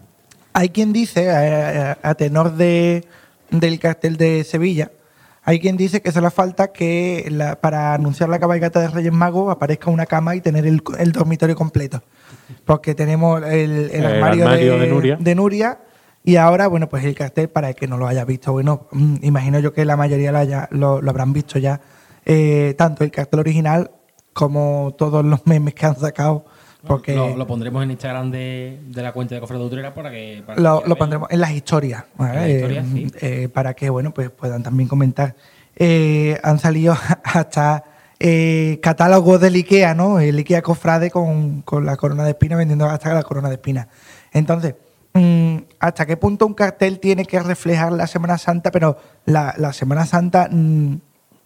Hay 0.52 0.68
quien 0.68 0.92
dice, 0.92 1.28
a, 1.30 2.14
tenor 2.14 2.54
de, 2.54 3.04
del 3.50 3.80
cartel 3.80 4.16
de 4.16 4.44
Sevilla, 4.44 4.92
hay 5.42 5.58
quien 5.58 5.76
dice 5.76 6.02
que 6.02 6.12
solo 6.12 6.30
falta 6.30 6.72
que 6.72 7.26
la- 7.30 7.56
para 7.56 7.94
anunciar 7.94 8.28
la 8.28 8.38
cabalgata 8.38 8.80
de 8.80 8.88
Reyes 8.88 9.12
Magos 9.12 9.50
aparezca 9.50 9.90
una 9.90 10.06
cama 10.06 10.36
y 10.36 10.40
tener 10.40 10.64
el 10.64 11.12
dormitorio 11.12 11.56
completo. 11.56 12.02
Porque 12.64 12.94
tenemos 12.94 13.42
el, 13.42 13.50
el 13.50 13.90
El 13.92 14.06
armario, 14.06 14.44
armario 14.44 14.72
de, 14.74 14.80
de 14.80 14.86
Nuria. 14.88 15.16
de 15.20 15.34
Nuria 15.34 15.78
y 16.24 16.36
ahora, 16.36 16.66
bueno, 16.66 16.88
pues 16.88 17.04
el 17.04 17.14
cartel, 17.14 17.48
para 17.48 17.70
el 17.70 17.74
que 17.74 17.86
no 17.86 17.96
lo 17.96 18.06
haya 18.06 18.24
visto, 18.24 18.52
bueno, 18.52 18.86
mm, 18.92 19.16
imagino 19.22 19.58
yo 19.60 19.72
que 19.72 19.84
la 19.84 19.96
mayoría 19.96 20.32
lo, 20.32 20.38
haya- 20.38 20.68
lo, 20.72 21.00
lo 21.00 21.10
habrán 21.10 21.32
visto 21.32 21.58
ya, 21.58 21.80
eh, 22.26 22.74
tanto 22.76 23.04
el 23.04 23.10
cartel 23.10 23.40
original 23.40 23.90
como 24.32 24.94
todos 24.98 25.24
los 25.24 25.46
memes 25.46 25.74
que 25.74 25.86
han 25.86 25.96
sacado. 25.98 26.44
Porque 26.86 27.14
Lo, 27.14 27.36
lo 27.36 27.46
pondremos 27.46 27.82
en 27.82 27.90
Instagram 27.90 28.30
de, 28.30 28.78
de 28.86 29.02
la 29.02 29.12
cuenta 29.12 29.34
de 29.34 29.40
Cofre 29.40 29.58
de 29.58 29.64
Utrera 29.64 29.92
para 29.94 30.10
que. 30.12 30.42
para 30.46 30.60
lo, 30.60 30.82
pondremos 30.96 31.28
en 31.30 31.40
las 31.40 31.50
historias, 31.50 32.04
¿vale? 32.16 32.34
En 32.38 32.40
las 32.40 32.50
historias, 32.50 32.86
Eh, 32.86 32.90
sí. 33.20 33.26
eh, 33.26 33.48
para 33.48 33.74
que 33.74 33.90
bueno 33.90 34.14
pues 34.14 34.30
puedan 34.30 34.62
también 34.62 34.88
comentar. 34.88 35.34
Eh, 35.76 36.38
han 36.42 36.58
salido 36.60 36.96
hasta 37.24 37.84
eh, 38.20 38.78
catálogos 38.82 39.40
del 39.40 39.54
IKEA, 39.56 39.94
¿no? 39.94 40.18
El 40.20 40.38
IKEA 40.38 40.62
Cofrade 40.62 41.10
con, 41.10 41.62
con 41.62 41.86
la 41.86 41.96
corona 41.96 42.24
de 42.24 42.30
espina, 42.30 42.56
vendiendo 42.56 42.86
hasta 42.86 43.14
la 43.14 43.22
corona 43.22 43.48
de 43.48 43.54
espina. 43.54 43.88
Entonces, 44.32 44.74
mm, 45.14 45.56
¿hasta 45.80 46.06
qué 46.06 46.16
punto 46.16 46.46
un 46.46 46.54
cartel 46.54 46.98
tiene 46.98 47.24
que 47.24 47.38
reflejar 47.40 47.92
la 47.92 48.06
Semana 48.06 48.38
Santa? 48.38 48.70
Pero 48.70 48.96
la, 49.24 49.54
la 49.56 49.72
Semana 49.72 50.04
Santa 50.06 50.48
mm, 50.50 50.94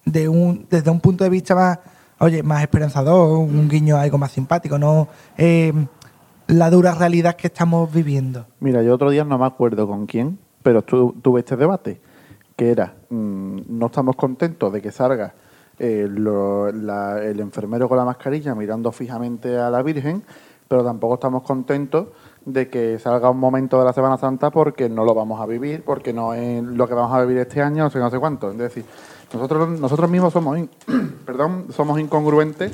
de 0.06 0.28
un, 0.28 0.66
desde 0.70 0.90
un 0.90 1.00
punto 1.00 1.24
de 1.24 1.30
vista 1.30 1.54
más, 1.54 1.78
oye, 2.18 2.42
más 2.42 2.62
esperanzador, 2.62 3.38
un 3.38 3.68
guiño 3.68 3.96
algo 3.96 4.18
más 4.18 4.32
simpático, 4.32 4.78
¿no? 4.78 5.08
Eh, 5.36 5.72
la 6.48 6.70
dura 6.70 6.94
realidad 6.94 7.36
que 7.36 7.46
estamos 7.46 7.92
viviendo. 7.92 8.46
Mira, 8.60 8.82
yo 8.82 8.94
otro 8.94 9.10
día 9.10 9.24
no 9.24 9.38
me 9.38 9.46
acuerdo 9.46 9.86
con 9.86 10.06
quién, 10.06 10.38
pero 10.62 10.82
tu- 10.82 11.12
tuve 11.22 11.40
este 11.40 11.56
debate, 11.56 12.00
que 12.56 12.70
era, 12.70 12.94
mm, 13.10 13.60
no 13.68 13.86
estamos 13.86 14.16
contentos 14.16 14.72
de 14.72 14.82
que 14.82 14.90
salga 14.90 15.34
eh, 15.78 16.06
lo- 16.10 16.70
la- 16.72 17.22
el 17.22 17.40
enfermero 17.40 17.88
con 17.88 17.98
la 17.98 18.04
mascarilla 18.04 18.54
mirando 18.54 18.92
fijamente 18.92 19.56
a 19.58 19.70
la 19.70 19.82
Virgen, 19.82 20.22
pero 20.68 20.84
tampoco 20.84 21.14
estamos 21.14 21.42
contentos 21.42 22.08
de 22.44 22.68
que 22.68 22.98
salga 22.98 23.30
un 23.30 23.38
momento 23.38 23.78
de 23.78 23.84
la 23.84 23.92
Semana 23.92 24.16
Santa 24.16 24.50
porque 24.50 24.88
no 24.88 25.04
lo 25.04 25.14
vamos 25.14 25.40
a 25.40 25.46
vivir, 25.46 25.84
porque 25.84 26.12
no 26.12 26.34
es 26.34 26.62
lo 26.62 26.88
que 26.88 26.94
vamos 26.94 27.14
a 27.16 27.20
vivir 27.22 27.38
este 27.38 27.60
año, 27.62 27.84
no 27.84 27.90
sé, 27.90 27.98
no 27.98 28.10
sé 28.10 28.18
cuánto. 28.18 28.50
Es 28.50 28.58
decir, 28.58 28.84
nosotros, 29.32 29.68
nosotros 29.78 30.10
mismos 30.10 30.32
somos, 30.32 30.58
perdón, 31.26 31.66
somos 31.70 32.00
incongruentes 32.00 32.72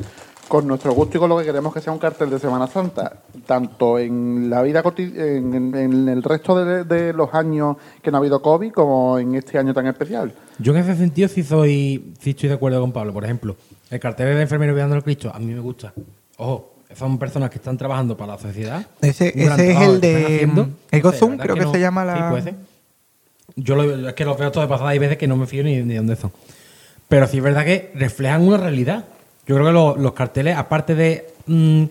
con 0.48 0.66
nuestro 0.66 0.92
gusto 0.94 1.18
y 1.18 1.20
con 1.20 1.28
lo 1.28 1.38
que 1.38 1.44
queremos 1.44 1.72
que 1.74 1.80
sea 1.80 1.92
un 1.92 1.98
cartel 1.98 2.30
de 2.30 2.38
Semana 2.38 2.66
Santa, 2.66 3.18
tanto 3.46 3.98
en 3.98 4.48
la 4.48 4.62
vida 4.62 4.82
en, 4.96 5.54
en- 5.54 5.74
en 5.76 6.08
el 6.08 6.22
resto 6.22 6.64
de, 6.64 6.84
de 6.84 7.12
los 7.12 7.32
años 7.34 7.76
que 8.02 8.10
no 8.10 8.16
ha 8.16 8.20
habido 8.20 8.40
COVID 8.40 8.72
como 8.72 9.18
en 9.18 9.34
este 9.34 9.58
año 9.58 9.74
tan 9.74 9.86
especial. 9.86 10.32
Yo 10.58 10.72
en 10.74 10.78
ese 10.78 10.96
sentido 10.96 11.28
sí 11.28 11.42
soy 11.42 12.14
sí 12.20 12.30
estoy 12.30 12.48
de 12.48 12.54
acuerdo 12.54 12.80
con 12.80 12.92
Pablo. 12.92 13.12
Por 13.12 13.24
ejemplo, 13.24 13.56
el 13.90 14.00
cartel 14.00 14.28
del 14.28 14.40
enfermero 14.40 14.72
cuidando 14.72 14.94
al 14.96 15.04
Cristo, 15.04 15.30
a 15.32 15.38
mí 15.38 15.52
me 15.52 15.60
gusta. 15.60 15.92
Ojo, 16.38 16.72
son 16.94 17.18
personas 17.18 17.50
que 17.50 17.56
están 17.58 17.76
trabajando 17.76 18.16
para 18.16 18.32
la 18.32 18.38
sociedad. 18.38 18.86
Ese, 19.02 19.28
ese 19.28 19.72
es 19.72 19.80
el 19.82 20.00
de 20.00 20.42
Ecozum, 20.90 21.32
De 21.36 21.38
creo 21.42 21.54
que, 21.56 21.60
no- 21.62 21.72
se 21.72 21.80
llama 21.80 22.04
la. 22.06 22.14
Sí, 22.16 22.22
puede 22.30 22.42
ser. 22.42 22.54
Yo 23.56 23.74
lo- 23.76 24.08
es 24.08 24.14
que 24.14 24.24
los 24.24 24.38
veo 24.38 24.50
todos 24.50 24.66
de 24.66 24.70
pasada 24.72 24.94
y 24.94 24.98
veces 24.98 25.18
que 25.18 25.28
no 25.28 25.36
me 25.36 25.46
fío 25.46 25.62
ni, 25.62 25.76
ni 25.82 25.92
de 25.92 25.96
dónde 25.96 26.16
son. 26.16 26.32
Pero 27.08 27.26
sí 27.26 27.36
es 27.38 27.42
verdad 27.42 27.64
que 27.64 27.92
reflejan 27.94 28.46
una 28.46 28.56
realidad. 28.56 29.04
Yo 29.48 29.54
creo 29.56 29.66
que 29.66 29.72
lo- 29.72 29.96
los 29.96 30.12
carteles, 30.12 30.56
aparte 30.56 30.94
de 30.94 31.26
mm, 31.46 31.84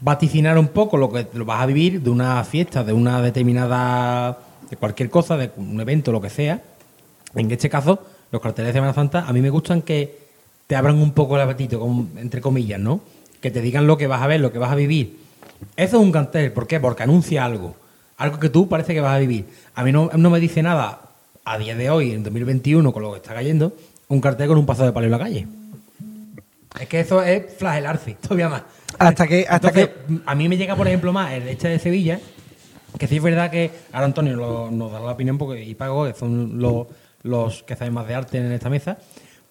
vaticinar 0.00 0.56
un 0.56 0.68
poco 0.68 0.96
lo 0.96 1.10
que 1.12 1.26
lo 1.34 1.44
vas 1.44 1.60
a 1.60 1.66
vivir 1.66 2.00
de 2.00 2.08
una 2.10 2.42
fiesta, 2.44 2.84
de 2.84 2.92
una 2.92 3.20
determinada. 3.20 4.38
de 4.70 4.76
cualquier 4.78 5.10
cosa, 5.10 5.36
de 5.36 5.50
un 5.58 5.78
evento, 5.78 6.10
lo 6.10 6.22
que 6.22 6.30
sea, 6.30 6.62
en 7.34 7.50
este 7.50 7.68
caso, 7.68 7.98
los 8.32 8.40
carteles 8.40 8.68
de 8.70 8.78
Semana 8.78 8.94
Santa, 8.94 9.26
a 9.28 9.32
mí 9.32 9.42
me 9.42 9.50
gustan 9.50 9.82
que 9.82 10.18
te 10.66 10.74
abran 10.74 10.96
un 10.96 11.12
poco 11.12 11.36
el 11.36 11.42
apetito, 11.42 11.78
con- 11.78 12.08
entre 12.16 12.40
comillas, 12.40 12.80
¿no? 12.80 13.00
Que 13.42 13.50
te 13.50 13.60
digan 13.60 13.86
lo 13.86 13.98
que 13.98 14.06
vas 14.06 14.22
a 14.22 14.26
ver, 14.26 14.40
lo 14.40 14.50
que 14.52 14.58
vas 14.58 14.72
a 14.72 14.74
vivir. 14.74 15.18
Eso 15.76 15.98
es 15.98 16.02
un 16.02 16.10
cartel, 16.12 16.50
¿por 16.52 16.66
qué? 16.66 16.80
Porque 16.80 17.02
anuncia 17.02 17.44
algo. 17.44 17.74
Algo 18.16 18.40
que 18.40 18.48
tú 18.48 18.66
parece 18.66 18.94
que 18.94 19.00
vas 19.02 19.14
a 19.14 19.18
vivir. 19.18 19.44
A 19.74 19.84
mí 19.84 19.92
no, 19.92 20.10
no 20.16 20.30
me 20.30 20.40
dice 20.40 20.62
nada 20.62 21.00
a 21.44 21.58
día 21.58 21.76
de 21.76 21.90
hoy, 21.90 22.12
en 22.12 22.22
2021, 22.24 22.90
con 22.92 23.02
lo 23.02 23.10
que 23.12 23.18
está 23.18 23.34
cayendo, 23.34 23.74
un 24.08 24.20
cartel 24.22 24.48
con 24.48 24.56
un 24.56 24.64
paso 24.66 24.84
de 24.86 24.92
palo 24.92 25.04
en 25.06 25.12
la 25.12 25.18
calle. 25.18 25.46
Es 26.80 26.88
que 26.88 27.00
eso 27.00 27.22
es 27.22 27.54
flagelarse, 27.56 28.14
todavía 28.20 28.48
más. 28.48 28.62
Hasta 28.98 29.26
que- 29.26 29.46
hasta 29.48 29.68
Entonces, 29.68 29.90
a 30.26 30.34
mí 30.34 30.48
me 30.48 30.56
llega, 30.56 30.76
por 30.76 30.86
ejemplo, 30.86 31.12
más 31.12 31.32
el 31.32 31.48
este 31.48 31.68
de 31.68 31.78
Sevilla, 31.78 32.20
que 32.98 33.06
sí 33.08 33.16
es 33.16 33.22
verdad 33.22 33.50
que 33.50 33.70
ahora 33.92 34.06
Antonio 34.06 34.36
lo- 34.36 34.70
nos 34.70 34.92
da 34.92 35.00
la 35.00 35.12
opinión 35.12 35.36
porque 35.38 35.62
y 35.62 35.74
Pago, 35.74 36.06
que 36.06 36.14
son 36.14 36.60
los, 36.60 36.86
los 37.22 37.62
que 37.64 37.76
saben 37.76 37.92
más 37.94 38.06
de 38.06 38.14
arte 38.14 38.38
en 38.38 38.52
esta 38.52 38.70
mesa, 38.70 38.98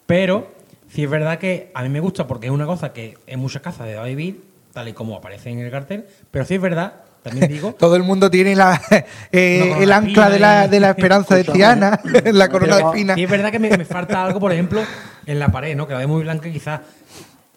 pero 0.06 0.52
sí 0.88 1.04
es 1.04 1.10
verdad 1.10 1.38
que 1.38 1.70
a 1.74 1.82
mí 1.82 1.88
me 1.88 2.00
gusta 2.00 2.26
porque 2.26 2.46
es 2.46 2.52
una 2.52 2.66
cosa 2.66 2.92
que 2.92 3.18
en 3.26 3.40
muchas 3.40 3.62
casas 3.62 3.86
de 3.86 4.02
vivir, 4.04 4.42
tal 4.72 4.88
y 4.88 4.92
como 4.92 5.16
aparece 5.16 5.50
en 5.50 5.58
el 5.60 5.70
cartel, 5.70 6.06
pero 6.30 6.44
sí 6.44 6.54
es 6.54 6.60
verdad, 6.60 6.94
también 7.24 7.48
digo, 7.50 7.72
Todo 7.78 7.96
el 7.96 8.04
mundo 8.04 8.30
tiene 8.30 8.54
la, 8.54 8.80
eh, 9.32 9.74
el 9.80 9.90
ancla 9.90 10.30
de 10.30 10.38
la, 10.38 10.68
de 10.68 10.78
la 10.78 10.88
y- 10.88 10.90
esperanza 10.90 11.34
de 11.34 11.42
Triana, 11.42 11.98
la 12.32 12.48
corona 12.48 12.76
pero 12.76 12.90
de 12.92 12.96
fina. 12.98 13.14
sí 13.16 13.24
es 13.24 13.30
verdad 13.30 13.50
que 13.50 13.58
me, 13.58 13.76
me 13.76 13.84
falta 13.84 14.24
algo, 14.24 14.38
por 14.38 14.52
ejemplo, 14.52 14.80
en 15.26 15.38
la 15.40 15.48
pared, 15.48 15.74
¿no? 15.76 15.88
Que 15.88 15.94
la 15.94 15.98
ve 16.00 16.06
muy 16.06 16.22
blanca 16.22 16.46
y 16.48 16.52
quizás 16.52 16.80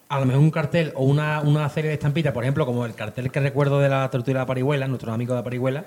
a 0.08 0.18
lo 0.18 0.26
mejor 0.26 0.40
un 0.42 0.50
cartel 0.50 0.92
o 0.96 1.04
una, 1.04 1.40
una 1.42 1.68
serie 1.68 1.88
de 1.90 1.94
estampitas, 1.94 2.32
por 2.32 2.42
ejemplo, 2.42 2.64
como 2.66 2.84
el 2.86 2.94
cartel 2.94 3.30
que 3.30 3.40
recuerdo 3.40 3.78
de 3.78 3.90
la 3.90 4.10
tortura 4.10 4.40
de 4.40 4.46
Parihuela, 4.46 4.88
nuestros 4.88 5.14
amigos 5.14 5.36
de 5.36 5.42
Parihuela, 5.44 5.84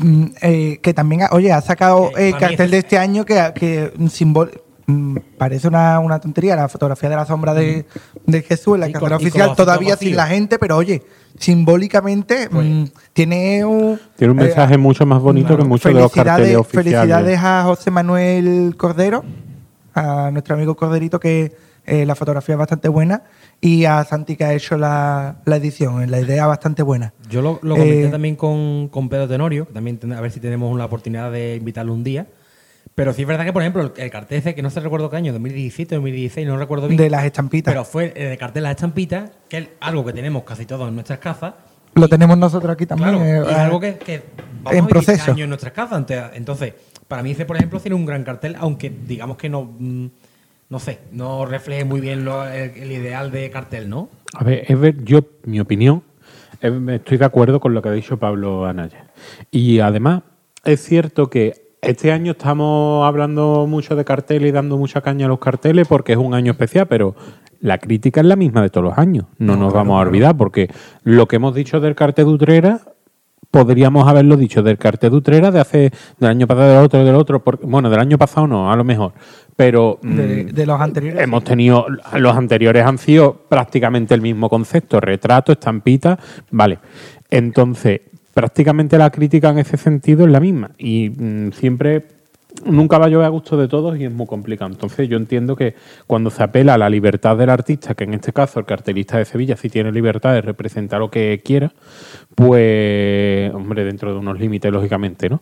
Mm, 0.00 0.26
eh, 0.42 0.78
que 0.80 0.94
también, 0.94 1.22
ha- 1.24 1.30
oye, 1.32 1.52
ha 1.52 1.60
sacado 1.60 2.12
mí 2.16 2.32
cartel 2.34 2.66
es- 2.66 2.70
de 2.70 2.78
este 2.78 2.96
año 2.96 3.24
que, 3.24 3.50
que 3.56 3.92
mm, 3.96 4.06
simbol- 4.06 4.62
mm, 4.86 5.16
parece 5.36 5.66
una, 5.66 5.98
una 5.98 6.20
tontería, 6.20 6.54
la 6.54 6.68
fotografía 6.68 7.08
de 7.08 7.16
la 7.16 7.26
sombra 7.26 7.54
de, 7.54 7.84
de 8.24 8.42
Jesús 8.42 8.74
en 8.76 8.80
la 8.82 8.86
Sí, 8.86 8.92
y 8.92 8.96
oficial, 9.14 9.56
todavía 9.56 9.96
sin 9.96 10.14
la 10.14 10.28
gente, 10.28 10.60
pero 10.60 10.76
oye, 10.76 11.02
simbólicamente 11.38 12.48
Pues- 12.50 12.66
mm, 12.66 12.84
tiene 13.12 13.64
un... 13.64 13.98
Tiene 14.16 14.32
un 14.32 14.40
eh, 14.40 14.44
mensaje 14.44 14.76
mucho 14.78 15.04
más 15.06 15.20
bonito 15.20 15.48
claro, 15.48 15.62
que 15.64 15.68
muchos 15.68 15.92
de 15.94 16.00
los 16.00 16.12
carteles 16.12 16.38
felicidades- 16.38 16.56
oficiales. 16.60 16.92
Felicidades 17.00 17.40
a 17.42 17.62
José 17.64 17.90
Manuel 17.90 18.74
Cordero, 18.76 19.24
a 19.94 20.30
nuestro 20.32 20.54
amigo 20.54 20.76
Corderito, 20.76 21.18
que 21.18 21.52
eh, 21.86 22.06
la 22.06 22.14
fotografía 22.14 22.54
es 22.54 22.58
bastante 22.58 22.88
buena, 22.88 23.22
y 23.60 23.84
a 23.84 24.04
Santi, 24.04 24.36
que 24.36 24.44
ha 24.44 24.52
hecho 24.54 24.76
la, 24.78 25.36
la 25.44 25.56
edición, 25.56 26.08
la 26.10 26.20
idea 26.20 26.46
bastante 26.46 26.82
buena. 26.82 27.12
Yo 27.28 27.42
lo, 27.42 27.58
lo 27.62 27.74
comenté 27.74 28.06
Eh, 28.06 28.08
también 28.10 28.36
con, 28.36 28.88
con 28.88 29.08
Pedro 29.08 29.26
Tenorio, 29.28 29.66
que 29.66 29.72
también 29.72 29.98
ten- 29.98 30.12
a 30.12 30.20
ver 30.20 30.30
si 30.30 30.40
tenemos 30.40 30.72
una 30.72 30.84
oportunidad 30.84 31.32
de 31.32 31.56
invitarlo 31.56 31.92
un 31.92 32.04
día. 32.04 32.26
Pero 33.00 33.14
sí 33.14 33.22
es 33.22 33.28
verdad 33.28 33.46
que, 33.46 33.52
por 33.54 33.62
ejemplo, 33.62 33.80
el, 33.82 33.92
el 33.96 34.10
cartel 34.10 34.38
ese, 34.40 34.54
que 34.54 34.60
no 34.60 34.68
se 34.68 34.78
recuerdo 34.80 35.08
qué 35.08 35.16
año, 35.16 35.32
2017, 35.32 35.94
2016, 35.94 36.46
no 36.46 36.58
recuerdo 36.58 36.86
bien. 36.86 36.98
De 36.98 37.08
las 37.08 37.24
estampitas. 37.24 37.72
Pero 37.72 37.86
fue 37.86 38.12
el 38.14 38.36
cartel 38.36 38.62
de 38.62 38.68
las 38.68 38.72
estampitas, 38.76 39.30
que 39.48 39.56
es 39.56 39.68
algo 39.80 40.04
que 40.04 40.12
tenemos 40.12 40.42
casi 40.42 40.66
todos 40.66 40.86
en 40.86 40.94
nuestras 40.96 41.18
casas. 41.18 41.54
Lo 41.94 42.08
tenemos 42.08 42.36
nosotros 42.36 42.70
aquí 42.74 42.84
también. 42.84 43.10
Claro, 43.16 43.24
eh, 43.24 43.50
es 43.50 43.56
ah, 43.56 43.64
algo 43.64 43.80
que, 43.80 43.94
que 43.96 44.22
vamos 44.62 44.72
en 44.78 44.84
a 44.84 44.86
vivir 44.86 44.96
este 44.98 45.12
proceso. 45.14 45.32
año 45.32 45.44
en 45.44 45.48
nuestras 45.48 45.72
casas. 45.72 46.04
Entonces, 46.34 46.74
para 47.08 47.22
mí 47.22 47.30
ese, 47.30 47.46
por 47.46 47.56
ejemplo, 47.56 47.80
tiene 47.80 47.94
un 47.94 48.04
gran 48.04 48.22
cartel, 48.22 48.54
aunque 48.58 48.90
digamos 48.90 49.38
que 49.38 49.48
no, 49.48 49.64
mm, 49.78 50.06
no 50.68 50.78
sé, 50.78 50.98
no 51.10 51.46
refleje 51.46 51.86
muy 51.86 52.02
bien 52.02 52.26
lo- 52.26 52.46
el, 52.46 52.70
el 52.72 52.92
ideal 52.92 53.30
de 53.30 53.48
cartel, 53.50 53.88
¿no? 53.88 54.10
A 54.34 54.44
ver, 54.44 54.64
es 54.68 54.78
ver, 54.78 55.02
yo, 55.04 55.20
mi 55.46 55.58
opinión, 55.58 56.02
es- 56.60 56.70
estoy 56.90 57.16
de 57.16 57.24
acuerdo 57.24 57.60
con 57.60 57.72
lo 57.72 57.80
que 57.80 57.88
ha 57.88 57.92
dicho 57.92 58.18
Pablo 58.18 58.66
Anaya. 58.66 59.06
Y 59.50 59.78
además, 59.80 60.22
es 60.66 60.84
cierto 60.84 61.30
que 61.30 61.69
este 61.82 62.12
año 62.12 62.32
estamos 62.32 63.06
hablando 63.06 63.66
mucho 63.68 63.96
de 63.96 64.04
carteles 64.04 64.48
y 64.50 64.52
dando 64.52 64.76
mucha 64.76 65.00
caña 65.00 65.26
a 65.26 65.28
los 65.28 65.38
carteles 65.38 65.88
porque 65.88 66.12
es 66.12 66.18
un 66.18 66.34
año 66.34 66.52
especial, 66.52 66.86
pero 66.86 67.14
la 67.60 67.78
crítica 67.78 68.20
es 68.20 68.26
la 68.26 68.36
misma 68.36 68.62
de 68.62 68.70
todos 68.70 68.84
los 68.88 68.98
años. 68.98 69.26
No, 69.38 69.56
nos 69.56 69.72
vamos 69.72 69.96
a 69.98 70.06
olvidar 70.08 70.36
porque 70.36 70.68
lo 71.04 71.26
que 71.26 71.36
hemos 71.36 71.54
dicho 71.54 71.80
del 71.80 71.94
cartel 71.94 72.26
de 72.26 72.30
Utrera 72.32 72.80
podríamos 73.50 74.06
haberlo 74.06 74.36
dicho 74.36 74.62
del 74.62 74.78
cartel 74.78 75.10
de 75.10 75.16
Utrera 75.16 75.50
de 75.50 75.58
hace 75.60 75.90
del 76.18 76.30
año 76.30 76.46
pasado 76.46 76.68
del 76.68 76.84
otro 76.84 77.04
del 77.04 77.14
otro 77.16 77.42
por- 77.42 77.58
bueno 77.66 77.90
del 77.90 77.98
año 77.98 78.16
pasado 78.16 78.46
no 78.46 78.70
a 78.70 78.76
lo 78.76 78.84
mejor 78.84 79.12
pero 79.56 79.98
de, 80.02 80.44
mm, 80.44 80.54
de 80.54 80.66
los 80.66 80.80
anteriores. 80.80 81.22
Hemos 81.22 81.44
tenido, 81.44 81.84
los 82.16 82.34
anteriores 82.36 82.82
han 82.86 82.96
sido 82.96 83.44
prácticamente 83.48 84.14
el 84.14 84.22
mismo 84.22 84.48
concepto, 84.48 85.00
retrato, 85.00 85.52
estampita, 85.52 86.18
vale. 86.50 86.78
Entonces, 87.28 88.00
prácticamente 88.34 88.98
la 88.98 89.10
crítica 89.10 89.50
en 89.50 89.58
ese 89.58 89.76
sentido 89.76 90.24
es 90.24 90.30
la 90.30 90.40
misma. 90.40 90.70
Y 90.78 91.10
mm, 91.10 91.52
siempre, 91.52 92.06
nunca 92.64 92.98
va 92.98 93.06
a 93.06 93.08
llover 93.08 93.26
a 93.26 93.30
gusto 93.30 93.56
de 93.56 93.68
todos 93.68 93.98
y 93.98 94.04
es 94.04 94.12
muy 94.12 94.26
complicado. 94.26 94.70
Entonces 94.70 95.08
yo 95.08 95.16
entiendo 95.16 95.56
que 95.56 95.74
cuando 96.06 96.30
se 96.30 96.42
apela 96.42 96.74
a 96.74 96.78
la 96.78 96.90
libertad 96.90 97.36
del 97.36 97.50
artista, 97.50 97.94
que 97.94 98.04
en 98.04 98.14
este 98.14 98.32
caso 98.32 98.58
el 98.60 98.66
cartelista 98.66 99.18
de 99.18 99.24
Sevilla 99.24 99.56
sí 99.56 99.68
tiene 99.68 99.92
libertad 99.92 100.32
de 100.34 100.42
representar 100.42 101.00
lo 101.00 101.10
que 101.10 101.42
quiera, 101.44 101.72
pues, 102.34 103.52
hombre, 103.54 103.84
dentro 103.84 104.12
de 104.12 104.18
unos 104.18 104.38
límites, 104.38 104.72
lógicamente, 104.72 105.28
¿no? 105.28 105.40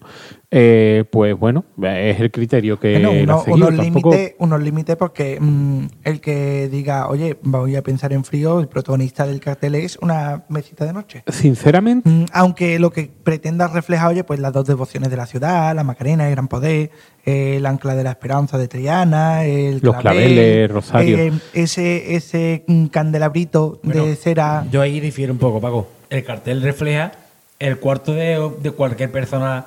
Eh, 0.51 1.05
pues 1.11 1.38
bueno, 1.38 1.64
es 1.83 2.18
el 2.21 2.31
criterio 2.31 2.79
que 2.81 2.92
Bueno, 2.92 3.11
uno- 3.12 3.44
unos 3.47 3.75
límites 3.75 4.35
unos 4.38 4.62
límites 4.62 4.97
porque 4.97 5.38
mm, 5.40 5.85
el 6.05 6.21
que 6.21 6.68
diga, 6.71 7.09
oye, 7.09 7.38
voy 7.42 7.77
a 7.77 7.83
pensar 7.83 8.12
en 8.12 8.25
frío, 8.25 8.59
el 8.61 8.68
protagonista 8.68 9.27
del 9.27 9.40
cartel 9.40 9.75
es 9.75 9.99
una 10.01 10.44
mesita 10.49 10.85
de 10.87 10.92
noche. 10.92 11.23
Sinceramente, 11.27 12.09
Mm, 12.09 12.25
Aunque 12.33 12.79
lo 12.79 12.90
que 12.90 13.11
pretenda 13.23 13.66
reflejar, 13.68 14.09
oye, 14.09 14.25
pues 14.25 14.40
las 14.40 14.53
dos 14.53 14.66
devociones 14.66 15.11
de 15.11 15.16
la 15.16 15.27
ciudad, 15.27 15.75
la 15.75 15.85
Macarena, 15.85 16.27
el 16.29 16.33
Gran 16.35 16.49
Poder, 16.49 16.90
el 17.25 17.67
ancla 17.67 17.95
de 17.95 18.05
la 18.05 18.11
esperanza 18.11 18.57
de 18.59 18.69
Triana, 18.69 19.45
el 19.45 19.81
Los 19.83 19.97
claveles, 19.97 20.71
rosario. 20.71 21.19
eh, 21.19 21.33
ese, 21.53 22.15
ese 22.15 22.65
candelabrito 22.91 23.81
Bueno, 23.83 24.07
de 24.07 24.17
cera. 24.17 24.65
Yo 24.71 24.81
ahí 24.81 24.99
difiero 25.01 25.33
un 25.33 25.39
poco, 25.39 25.61
Paco. 25.61 25.89
El 26.11 26.25
cartel 26.25 26.63
refleja 26.63 27.13
el 27.59 27.79
cuarto 27.79 28.13
de, 28.15 28.51
de 28.63 28.71
cualquier 28.71 29.11
persona 29.11 29.67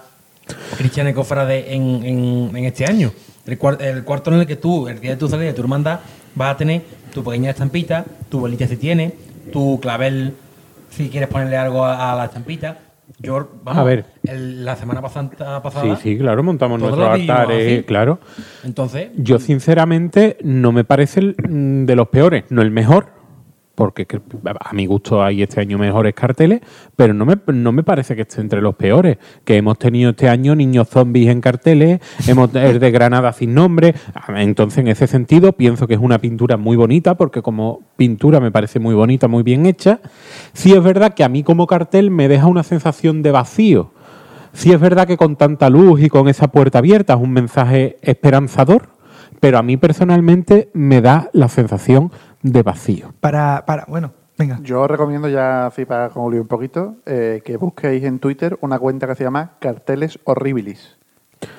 cristiana 0.78 1.12
y 1.12 1.14
cofrade 1.14 1.74
en, 1.74 2.04
en, 2.04 2.56
en 2.58 2.66
este 2.66 2.86
año. 2.86 3.12
El, 3.46 3.60
cuar- 3.60 3.82
el 3.82 4.04
cuarto 4.04 4.34
en 4.34 4.40
el 4.40 4.48
que 4.48 4.56
tú, 4.56 4.88
el 4.88 5.00
día 5.00 5.12
de 5.12 5.18
tu 5.18 5.28
salida 5.28 5.48
de 5.48 5.54
tu 5.54 5.62
hermandad, 5.62 6.00
vas 6.36 6.56
a 6.56 6.58
tener 6.58 6.82
tu 7.14 7.24
pequeña 7.24 7.52
estampita, 7.52 8.06
tu 8.30 8.40
bolita 8.40 8.68
si 8.68 8.78
tiene, 8.78 9.14
tu 9.52 9.80
clavel 9.80 10.34
si 10.90 11.10
quieres 11.10 11.30
ponerle 11.30 11.58
algo 11.58 11.86
a, 11.86 12.12
a 12.12 12.16
la 12.16 12.26
estampita. 12.26 12.78
Yo, 13.20 13.50
vamos, 13.64 13.82
A 13.82 13.84
ver. 13.84 14.06
el- 14.24 14.66
la 14.66 14.76
semana 14.76 15.02
Sí, 15.02 15.62
pasada. 15.64 15.96
sí, 15.98 16.18
claro, 16.18 16.44
montamos 16.44 16.80
nuestros 16.80 17.08
altares, 17.08 17.84
claro. 17.86 18.20
Entonces, 18.64 19.10
Yo, 19.16 19.40
sinceramente, 19.40 20.38
no 20.44 20.72
me 20.72 20.84
parece 20.84 21.20
el, 21.20 21.36
mm, 21.48 21.86
de 21.86 21.96
los 21.96 22.08
peores, 22.10 22.46
no 22.50 22.62
el 22.62 22.72
mejor, 22.72 23.08
porque 23.76 24.06
que- 24.06 24.22
a 24.60 24.74
mi 24.74 24.86
gusto 24.86 25.24
hay 25.24 25.42
este 25.44 25.62
año 25.62 25.78
mejores 25.78 26.14
carteles, 26.14 26.62
pero 26.96 27.14
no 27.14 27.26
me, 27.26 27.36
no 27.48 27.72
me 27.72 27.84
parece 27.84 28.16
que 28.16 28.24
esté 28.24 28.42
entre 28.42 28.62
los 28.62 28.76
peores. 28.76 29.18
Que 29.44 29.58
hemos 29.58 29.80
tenido 29.80 30.12
este 30.12 30.30
año 30.30 30.56
niños 30.56 30.90
zombies 30.90 31.30
en 31.30 31.42
carteles, 31.42 32.00
hemos 32.28 32.54
el 32.56 32.80
de 32.80 32.92
Granada 32.92 33.34
sin 33.34 33.54
nombre. 33.54 33.96
Entonces, 34.36 34.80
en 34.80 34.88
ese 34.90 35.08
sentido, 35.08 35.54
pienso 35.54 35.88
que 35.88 35.94
es 35.96 36.00
una 36.00 36.20
pintura 36.20 36.58
muy 36.58 36.76
bonita, 36.76 37.16
porque 37.16 37.42
como 37.42 37.82
pintura 37.96 38.40
me 38.40 38.52
parece 38.52 38.80
muy 38.80 38.94
bonita, 38.94 39.28
muy 39.28 39.44
bien 39.44 39.66
hecha. 39.66 40.00
Sí 40.54 40.74
es 40.74 40.84
verdad 40.84 41.14
que 41.14 41.24
a 41.24 41.30
mí 41.30 41.44
como 41.44 41.66
cartel 41.68 42.12
me 42.12 42.28
deja 42.28 42.48
una 42.48 42.64
sensación 42.64 43.22
de 43.22 43.32
vacío. 43.32 43.92
Sí 44.54 44.74
es 44.74 44.80
verdad 44.82 45.08
que 45.08 45.16
con 45.16 45.38
tanta 45.38 45.70
luz 45.70 46.02
y 46.02 46.10
con 46.10 46.28
esa 46.28 46.50
puerta 46.50 46.80
abierta 46.80 47.14
es 47.14 47.20
un 47.22 47.32
mensaje 47.32 47.98
esperanzador, 48.02 48.90
pero 49.40 49.58
a 49.58 49.64
mí 49.64 49.78
personalmente 49.78 50.70
me 50.74 51.00
da 51.00 51.30
la 51.32 51.48
sensación 51.48 52.12
de 52.44 52.64
vacío. 52.64 53.14
Para, 53.20 53.66
para, 53.66 53.86
bueno, 53.88 54.14
venga. 54.38 54.60
Yo 54.64 54.82
os 54.82 54.90
recomiendo 54.90 55.30
ya, 55.30 55.68
así 55.68 55.86
para 55.86 56.10
concluir 56.10 56.42
un 56.42 56.48
poquito, 56.48 56.96
eh, 57.06 57.42
que 57.44 57.58
busquéis 57.58 58.04
en 58.04 58.20
Twitter 58.20 58.58
una 58.62 58.80
cuenta 58.80 59.08
que 59.08 59.16
se 59.16 59.24
llama 59.24 59.54
Carteles 59.60 60.20
Horribilis. 60.24 60.98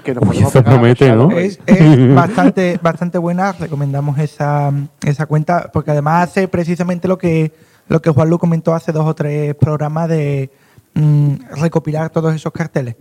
Que 0.04 0.14
nos 0.14 0.22
Uy, 0.22 0.28
podemos 0.28 0.54
eso 0.54 0.64
promete. 0.64 1.16
¿no? 1.16 1.30
Es, 1.32 1.60
es 1.66 2.14
bastante, 2.14 2.78
bastante 2.80 3.18
buena, 3.18 3.52
recomendamos 3.52 4.18
esa, 4.18 4.72
esa 5.04 5.26
cuenta, 5.26 5.70
porque 5.72 5.90
además 5.90 6.30
hace 6.30 6.46
precisamente 6.48 7.08
lo 7.08 7.18
que, 7.18 7.52
lo 7.88 8.00
que 8.00 8.10
Juan 8.10 8.30
Lu 8.30 8.38
comentó 8.38 8.74
hace 8.74 8.92
dos 8.92 9.06
o 9.06 9.14
tres 9.14 9.54
programas 9.56 10.08
de 10.08 10.50
mm, 10.94 11.34
recopilar 11.60 12.10
todos 12.10 12.34
esos 12.34 12.52
carteles. 12.52 12.96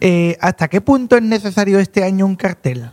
Eh, 0.00 0.36
¿Hasta 0.40 0.68
qué 0.68 0.80
punto 0.80 1.16
es 1.16 1.22
necesario 1.22 1.78
este 1.78 2.02
año 2.02 2.26
un 2.26 2.34
cartel? 2.34 2.90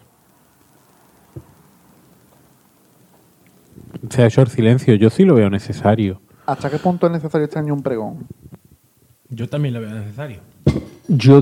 Se 4.09 4.23
ha 4.23 4.27
hecho 4.27 4.41
el 4.41 4.47
silencio, 4.47 4.95
yo 4.95 5.09
sí 5.09 5.23
lo 5.25 5.35
veo 5.35 5.49
necesario. 5.49 6.21
¿Hasta 6.45 6.69
qué 6.69 6.77
punto 6.77 7.05
es 7.07 7.13
necesario 7.13 7.45
este 7.45 7.59
año 7.59 7.73
un 7.73 7.83
pregón? 7.83 8.27
yo 9.31 9.47
también 9.47 9.73
lo 9.73 9.81
veo 9.81 9.91
necesario. 9.91 10.39
Yo, 11.07 11.41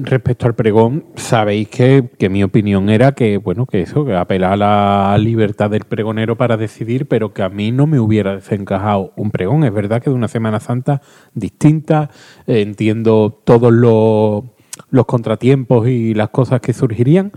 respecto 0.00 0.46
al 0.46 0.54
pregón, 0.54 1.06
sabéis 1.16 1.68
que, 1.68 2.10
que 2.18 2.28
mi 2.28 2.42
opinión 2.42 2.88
era 2.88 3.12
que, 3.12 3.38
bueno, 3.38 3.66
que 3.66 3.82
eso, 3.82 4.04
que 4.04 4.14
apelar 4.14 4.52
a 4.52 4.56
la 4.56 5.18
libertad 5.18 5.70
del 5.70 5.84
pregonero 5.84 6.36
para 6.36 6.56
decidir, 6.56 7.06
pero 7.06 7.32
que 7.32 7.42
a 7.42 7.48
mí 7.48 7.72
no 7.72 7.86
me 7.86 7.98
hubiera 7.98 8.36
desencajado 8.36 9.12
un 9.16 9.30
pregón. 9.30 9.64
Es 9.64 9.72
verdad 9.72 10.02
que 10.02 10.10
de 10.10 10.16
una 10.16 10.28
Semana 10.28 10.60
Santa 10.60 11.02
distinta, 11.34 12.10
eh, 12.46 12.60
entiendo 12.60 13.40
todos 13.44 13.72
los, 13.72 14.44
los 14.90 15.06
contratiempos 15.06 15.88
y 15.88 16.14
las 16.14 16.28
cosas 16.30 16.60
que 16.60 16.72
surgirían, 16.72 17.32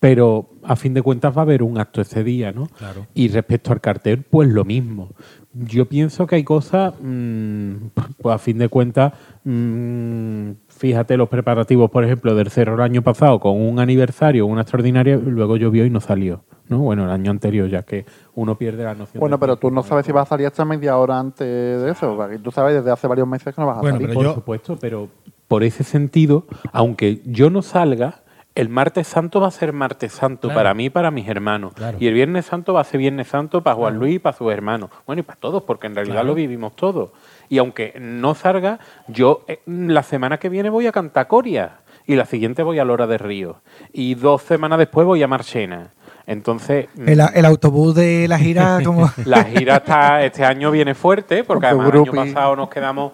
pero 0.00 0.48
a 0.64 0.76
fin 0.76 0.94
de 0.94 1.02
cuentas 1.02 1.36
va 1.36 1.42
a 1.42 1.44
haber 1.44 1.62
un 1.62 1.78
acto 1.78 2.00
ese 2.00 2.24
día, 2.24 2.52
¿no? 2.52 2.66
Claro. 2.78 3.06
Y 3.14 3.28
respecto 3.28 3.70
al 3.72 3.80
cartel, 3.82 4.22
pues 4.28 4.48
lo 4.48 4.64
mismo. 4.64 5.10
Yo 5.52 5.84
pienso 5.86 6.26
que 6.26 6.36
hay 6.36 6.44
cosas, 6.44 6.94
mm, 7.02 7.74
pues 8.22 8.34
a 8.34 8.38
fin 8.38 8.56
de 8.58 8.68
cuentas, 8.68 9.12
mm, 9.44 10.50
fíjate 10.68 11.16
los 11.16 11.28
preparativos, 11.28 11.90
por 11.90 12.04
ejemplo, 12.04 12.34
del 12.34 12.50
Cerro 12.50 12.74
el 12.76 12.80
año 12.80 13.02
pasado 13.02 13.40
con 13.40 13.60
un 13.60 13.78
aniversario, 13.78 14.46
una 14.46 14.62
extraordinaria, 14.62 15.16
luego 15.16 15.56
llovió 15.56 15.84
y 15.84 15.90
no 15.90 16.00
salió, 16.00 16.44
¿no? 16.68 16.78
Bueno, 16.78 17.04
el 17.04 17.10
año 17.10 17.30
anterior, 17.30 17.68
ya 17.68 17.82
que 17.82 18.06
uno 18.34 18.56
pierde 18.56 18.84
la 18.84 18.94
noción. 18.94 19.20
Bueno, 19.20 19.38
pero 19.38 19.56
tú 19.56 19.70
no 19.70 19.82
sabes 19.82 20.06
si 20.06 20.12
vas 20.12 20.22
a 20.22 20.28
salir 20.30 20.46
hasta 20.46 20.64
media 20.64 20.96
hora 20.96 21.18
antes 21.18 21.46
de 21.46 21.90
eso. 21.90 22.16
porque 22.16 22.38
tú 22.38 22.50
sabes 22.50 22.74
desde 22.76 22.90
hace 22.90 23.06
varios 23.06 23.28
meses 23.28 23.54
que 23.54 23.60
no 23.60 23.66
vas 23.66 23.78
a 23.78 23.80
Bueno, 23.80 23.96
salir. 23.96 24.08
pero 24.08 24.14
por 24.18 24.24
yo- 24.28 24.34
supuesto, 24.34 24.78
pero 24.80 25.08
por 25.48 25.62
ese 25.62 25.84
sentido, 25.84 26.46
aunque 26.72 27.20
yo 27.26 27.50
no 27.50 27.60
salga, 27.62 28.22
el 28.54 28.68
martes 28.68 29.06
santo 29.06 29.40
va 29.40 29.46
a 29.48 29.50
ser 29.52 29.72
martes 29.72 30.12
santo 30.12 30.48
Claro. 30.48 30.58
para 30.58 30.74
mí 30.74 30.86
y 30.86 30.90
para 30.90 31.10
mis 31.10 31.28
hermanos. 31.28 31.72
Claro. 31.74 31.96
Y 32.00 32.06
el 32.08 32.14
viernes 32.14 32.46
santo 32.46 32.74
va 32.74 32.80
a 32.80 32.84
ser 32.84 32.98
viernes 32.98 33.28
santo 33.28 33.62
para 33.62 33.76
Juan 33.76 33.96
Luis 33.96 34.16
y 34.16 34.18
para 34.18 34.36
sus 34.36 34.52
hermanos. 34.52 34.90
Bueno, 35.06 35.20
y 35.20 35.22
para 35.22 35.38
todos, 35.38 35.62
porque 35.62 35.86
en 35.86 35.94
realidad 35.94 36.16
Claro. 36.16 36.28
lo 36.28 36.34
vivimos 36.34 36.74
todos. 36.74 37.10
Y 37.48 37.58
aunque 37.58 37.94
no 38.00 38.34
salga, 38.34 38.78
yo 39.08 39.44
eh, 39.48 39.60
la 39.66 40.02
semana 40.02 40.38
que 40.38 40.48
viene 40.48 40.68
voy 40.68 40.86
a 40.86 40.92
Cantacoria 40.92 41.78
y 42.06 42.16
la 42.16 42.24
siguiente 42.24 42.62
voy 42.64 42.78
a 42.80 42.84
Lora 42.84 43.06
de 43.06 43.18
Río. 43.18 43.56
Y 43.92 44.14
dos 44.16 44.42
semanas 44.42 44.78
después 44.78 45.06
voy 45.06 45.22
a 45.22 45.28
Marchena. 45.28 45.90
Entonces, 46.26 46.88
mm, 46.96 47.08
El, 47.08 47.20
el 47.34 47.44
autobús 47.44 47.94
de 47.94 48.26
la 48.28 48.38
gira, 48.38 48.78
como. 48.84 49.10
la 49.24 49.44
gira 49.44 49.76
está, 49.76 50.24
este 50.24 50.44
año 50.44 50.70
viene 50.70 50.94
fuerte, 50.94 51.44
porque 51.44 51.66
además 51.66 51.92
el 51.94 52.00
año 52.00 52.12
pasado 52.12 52.56
nos 52.56 52.68
quedamos 52.68 53.12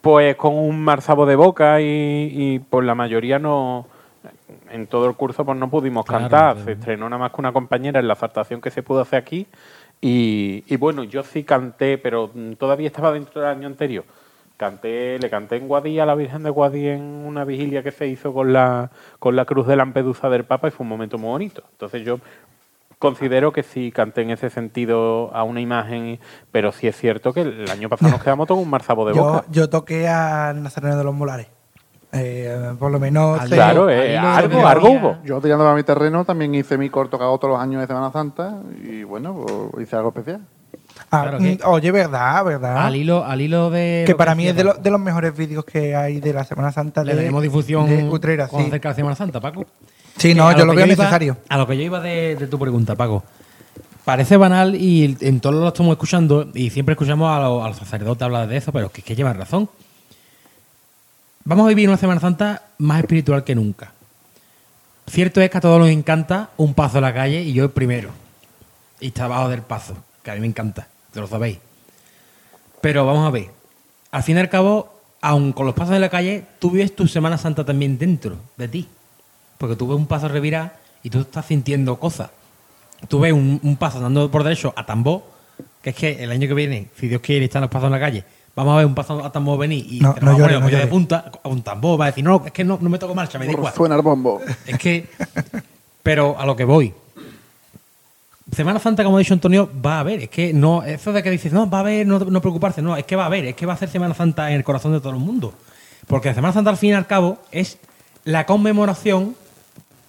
pues 0.00 0.36
con 0.36 0.54
un 0.54 0.82
marzabo 0.82 1.24
de 1.26 1.36
boca 1.36 1.80
y, 1.80 1.84
y 2.32 2.58
por 2.58 2.84
la 2.84 2.94
mayoría 2.94 3.38
no 3.38 3.86
en 4.74 4.86
todo 4.86 5.06
el 5.08 5.14
curso 5.14 5.44
pues 5.44 5.56
no 5.58 5.70
pudimos 5.70 6.04
Claro, 6.04 6.24
cantar. 6.24 6.52
claro. 6.54 6.64
Se 6.66 6.72
estrenó 6.72 7.08
nada 7.08 7.20
más 7.20 7.30
que 7.32 7.40
una 7.40 7.52
compañera 7.52 8.00
en 8.00 8.08
la 8.08 8.16
faltación 8.16 8.60
que 8.60 8.70
se 8.70 8.82
pudo 8.82 9.00
hacer 9.00 9.18
aquí. 9.20 9.46
Y, 10.00 10.64
y 10.66 10.76
bueno, 10.76 11.04
yo 11.04 11.22
sí 11.22 11.44
canté, 11.44 11.96
pero 11.98 12.30
mm, 12.34 12.52
todavía 12.54 12.88
estaba 12.88 13.12
dentro 13.12 13.40
del 13.40 13.50
año 13.50 13.66
anterior. 13.68 14.04
Canté, 14.56 15.18
le 15.18 15.30
canté 15.30 15.56
en 15.56 15.66
Guadí 15.66 15.98
a 15.98 16.06
la 16.06 16.14
Virgen 16.14 16.42
de 16.44 16.50
Guadí 16.50 16.86
en 16.88 17.02
una 17.02 17.44
vigilia 17.44 17.82
que 17.82 17.90
se 17.90 18.06
hizo 18.06 18.32
con 18.32 18.52
la, 18.52 18.90
con 19.18 19.34
la 19.34 19.44
cruz 19.46 19.66
de 19.66 19.76
Lampedusa 19.76 20.28
del 20.28 20.44
Papa 20.44 20.68
y 20.68 20.70
fue 20.70 20.84
un 20.84 20.90
momento 20.90 21.18
muy 21.18 21.28
bonito. 21.30 21.64
Entonces 21.72 22.04
yo 22.04 22.20
considero 23.00 23.52
que 23.52 23.62
sí 23.64 23.90
canté 23.92 24.22
en 24.22 24.30
ese 24.30 24.50
sentido 24.50 25.30
a 25.34 25.42
una 25.42 25.60
imagen, 25.60 26.20
pero 26.52 26.70
sí 26.70 26.86
es 26.86 26.96
cierto 26.96 27.32
que 27.32 27.40
el 27.42 27.68
año 27.70 27.88
pasado 27.88 28.10
nos 28.12 28.22
quedamos 28.22 28.46
todos 28.46 28.62
un 28.62 28.70
marzabo 28.70 29.06
de 29.08 29.14
Yo, 29.14 29.24
boca. 29.24 29.44
yo 29.50 29.68
toqué 29.68 30.06
a 30.08 30.52
Nazareno 30.54 30.96
de 30.98 31.04
los 31.04 31.14
Molares. 31.14 31.48
Eh, 32.14 32.72
por 32.78 32.90
lo 32.90 32.98
menos. 33.00 33.40
Claro, 33.48 33.90
eh, 33.90 34.08
de 34.10 34.18
algo, 34.18 34.66
algo 34.66 34.90
hubo. 34.90 35.16
Yo 35.24 35.40
tirándome 35.40 35.70
a 35.70 35.74
mi 35.74 35.82
terreno 35.82 36.24
también 36.24 36.54
hice 36.54 36.78
mi 36.78 36.88
corto 36.90 37.18
que 37.18 37.24
hago 37.24 37.38
todos 37.38 37.54
los 37.54 37.60
años 37.62 37.80
de 37.80 37.86
Semana 37.86 38.10
Santa 38.12 38.58
y 38.82 39.02
bueno, 39.02 39.44
pues 39.72 39.86
hice 39.86 39.96
algo 39.96 40.08
especial. 40.10 40.40
Ah, 41.10 41.22
Claro 41.22 41.38
que- 41.38 41.54
mm, 41.56 41.58
Oye, 41.68 41.90
verdad, 41.90 42.44
verdad. 42.44 42.86
Al 42.86 42.94
hilo, 42.96 43.24
al 43.24 43.40
hilo 43.40 43.70
de. 43.70 44.04
que 44.06 44.12
lo 44.12 44.18
para 44.18 44.34
mí 44.34 44.46
es 44.46 44.54
de, 44.56 44.64
lo- 44.64 44.74
de 44.74 44.90
los 44.90 45.00
mejores 45.00 45.36
vídeos 45.36 45.64
que 45.64 45.94
hay 45.96 46.20
de 46.20 46.32
la 46.32 46.44
Semana 46.44 46.70
Santa 46.72 47.02
Le 47.02 47.12
de, 47.12 47.16
daremos 47.16 47.42
difusión 47.42 47.86
de 47.88 48.04
Utrera. 48.08 48.48
Sí, 48.48 48.56
acerca 48.56 48.90
la 48.90 48.94
Semana 48.94 49.16
Santa, 49.16 49.40
Paco. 49.40 49.64
Sí, 50.16 50.34
no, 50.34 50.50
yo 50.56 50.64
lo 50.64 50.72
que 50.72 50.76
veo 50.76 50.86
iba- 50.86 50.96
necesario. 51.04 51.36
a 51.48 51.58
lo 51.58 51.66
que 51.66 51.76
yo 51.76 51.82
iba 51.82 52.00
de, 52.00 52.36
de 52.36 52.46
tu 52.46 52.58
pregunta, 52.58 52.94
Paco. 52.94 53.24
Parece 54.04 54.36
banal 54.36 54.74
y 54.74 55.16
en 55.22 55.40
todos 55.40 55.54
lo 55.56 55.68
estamos 55.68 55.92
escuchando 55.92 56.48
y 56.54 56.68
siempre 56.70 56.92
escuchamos 56.92 57.28
a, 57.34 57.40
los- 57.40 57.64
a 57.64 57.68
los 57.68 57.76
sacerdotes 57.78 58.22
hablar 58.22 58.46
de 58.46 58.56
eso, 58.58 58.70
pero 58.70 58.86
es 58.86 58.92
que, 58.92 59.00
es 59.00 59.04
que 59.06 59.16
llevan 59.16 59.36
razón. 59.38 59.68
Vamos 61.46 61.66
a 61.66 61.68
vivir 61.68 61.90
una 61.90 61.98
Semana 61.98 62.22
Santa 62.22 62.62
más 62.78 63.00
espiritual 63.00 63.44
que 63.44 63.54
nunca. 63.54 63.92
Cierto 65.06 65.42
es 65.42 65.50
que 65.50 65.58
a 65.58 65.60
todos 65.60 65.78
nos 65.78 65.90
encanta 65.90 66.48
un 66.56 66.72
paso 66.72 66.96
a 66.96 67.00
la 67.02 67.12
calle 67.12 67.42
y 67.42 67.52
yo 67.52 67.64
el 67.64 67.70
primero. 67.70 68.08
Y 68.98 69.08
está 69.08 69.26
abajo 69.26 69.50
del 69.50 69.60
paso, 69.60 69.94
que 70.22 70.30
a 70.30 70.34
mí 70.34 70.40
me 70.40 70.46
encanta, 70.46 70.88
lo 71.12 71.26
sabéis. 71.26 71.58
Pero 72.80 73.04
vamos 73.04 73.26
a 73.26 73.30
ver, 73.30 73.50
al 74.10 74.22
fin 74.22 74.38
y 74.38 74.40
al 74.40 74.48
cabo, 74.48 74.98
aun 75.20 75.52
con 75.52 75.66
los 75.66 75.74
pasos 75.74 75.92
de 75.92 76.00
la 76.00 76.08
calle, 76.08 76.46
tú 76.58 76.70
vives 76.70 76.96
tu 76.96 77.06
Semana 77.06 77.36
Santa 77.36 77.62
también 77.62 77.98
dentro 77.98 78.38
de 78.56 78.68
ti. 78.68 78.88
Porque 79.58 79.76
tú 79.76 79.86
ves 79.86 79.98
un 79.98 80.06
paso 80.06 80.28
revirar 80.28 80.78
y 81.02 81.10
tú 81.10 81.20
estás 81.20 81.44
sintiendo 81.44 82.00
cosas. 82.00 82.30
Tú 83.06 83.20
ves 83.20 83.34
un, 83.34 83.76
paso 83.78 83.98
andando 83.98 84.30
por 84.30 84.44
derecho 84.44 84.72
a 84.74 84.86
tambor, 84.86 85.22
que 85.82 85.90
es 85.90 85.96
que 85.96 86.24
el 86.24 86.30
año 86.30 86.48
que 86.48 86.54
viene, 86.54 86.88
si 86.98 87.06
Dios 87.06 87.20
quiere 87.20 87.44
están 87.44 87.60
los 87.60 87.70
pasos 87.70 87.88
en 87.88 87.92
la 87.92 88.00
calle, 88.00 88.24
vamos 88.54 88.74
a 88.74 88.76
ver 88.78 88.86
un 88.86 88.94
paso 88.94 89.24
a 89.24 89.32
tambor 89.32 89.58
venir 89.58 89.86
y 89.88 90.00
No, 90.00 90.14
te 90.14 90.20
lo 90.20 90.32
no 90.32 90.38
va 90.38 90.44
a 90.44 90.48
poner 90.48 90.72
no 90.72 90.78
de 90.78 90.86
punta 90.86 91.32
a 91.42 91.48
un 91.48 91.62
tambor, 91.62 92.00
va 92.00 92.06
a 92.06 92.08
decir, 92.08 92.24
no, 92.24 92.42
es 92.44 92.52
que 92.52 92.64
no, 92.64 92.78
no 92.80 92.88
me 92.88 92.98
toco 92.98 93.14
marcha, 93.14 93.38
me 93.38 93.46
da 93.46 93.52
igual. 93.52 93.72
Suena 93.74 93.96
el 93.96 94.02
bombo. 94.02 94.40
Es 94.66 94.78
que, 94.78 95.08
pero 96.02 96.38
a 96.38 96.46
lo 96.46 96.56
que 96.56 96.64
voy. 96.64 96.94
Semana 98.52 98.78
Santa, 98.78 99.02
como 99.02 99.16
ha 99.16 99.20
dicho 99.20 99.34
Antonio, 99.34 99.68
va 99.84 99.96
a 99.96 100.00
haber. 100.00 100.20
Es 100.20 100.28
que 100.28 100.52
no, 100.52 100.82
eso 100.84 101.12
de 101.12 101.22
que 101.22 101.30
dices, 101.30 101.52
no, 101.52 101.68
va 101.68 101.78
a 101.78 101.80
haber, 101.80 102.06
no, 102.06 102.18
no 102.18 102.40
preocuparse, 102.40 102.82
no, 102.82 102.96
es 102.96 103.04
que 103.04 103.16
va 103.16 103.24
a 103.24 103.26
haber, 103.26 103.46
es 103.46 103.54
que 103.54 103.66
va 103.66 103.72
a 103.72 103.76
ser 103.76 103.88
Semana 103.88 104.14
Santa 104.14 104.50
en 104.50 104.56
el 104.56 104.64
corazón 104.64 104.92
de 104.92 105.00
todo 105.00 105.10
el 105.10 105.18
mundo. 105.18 105.54
Porque 106.06 106.28
la 106.28 106.34
Semana 106.34 106.52
Santa, 106.52 106.70
al 106.70 106.76
fin 106.76 106.90
y 106.90 106.92
al 106.92 107.06
cabo, 107.06 107.38
es 107.50 107.78
la 108.24 108.46
conmemoración 108.46 109.34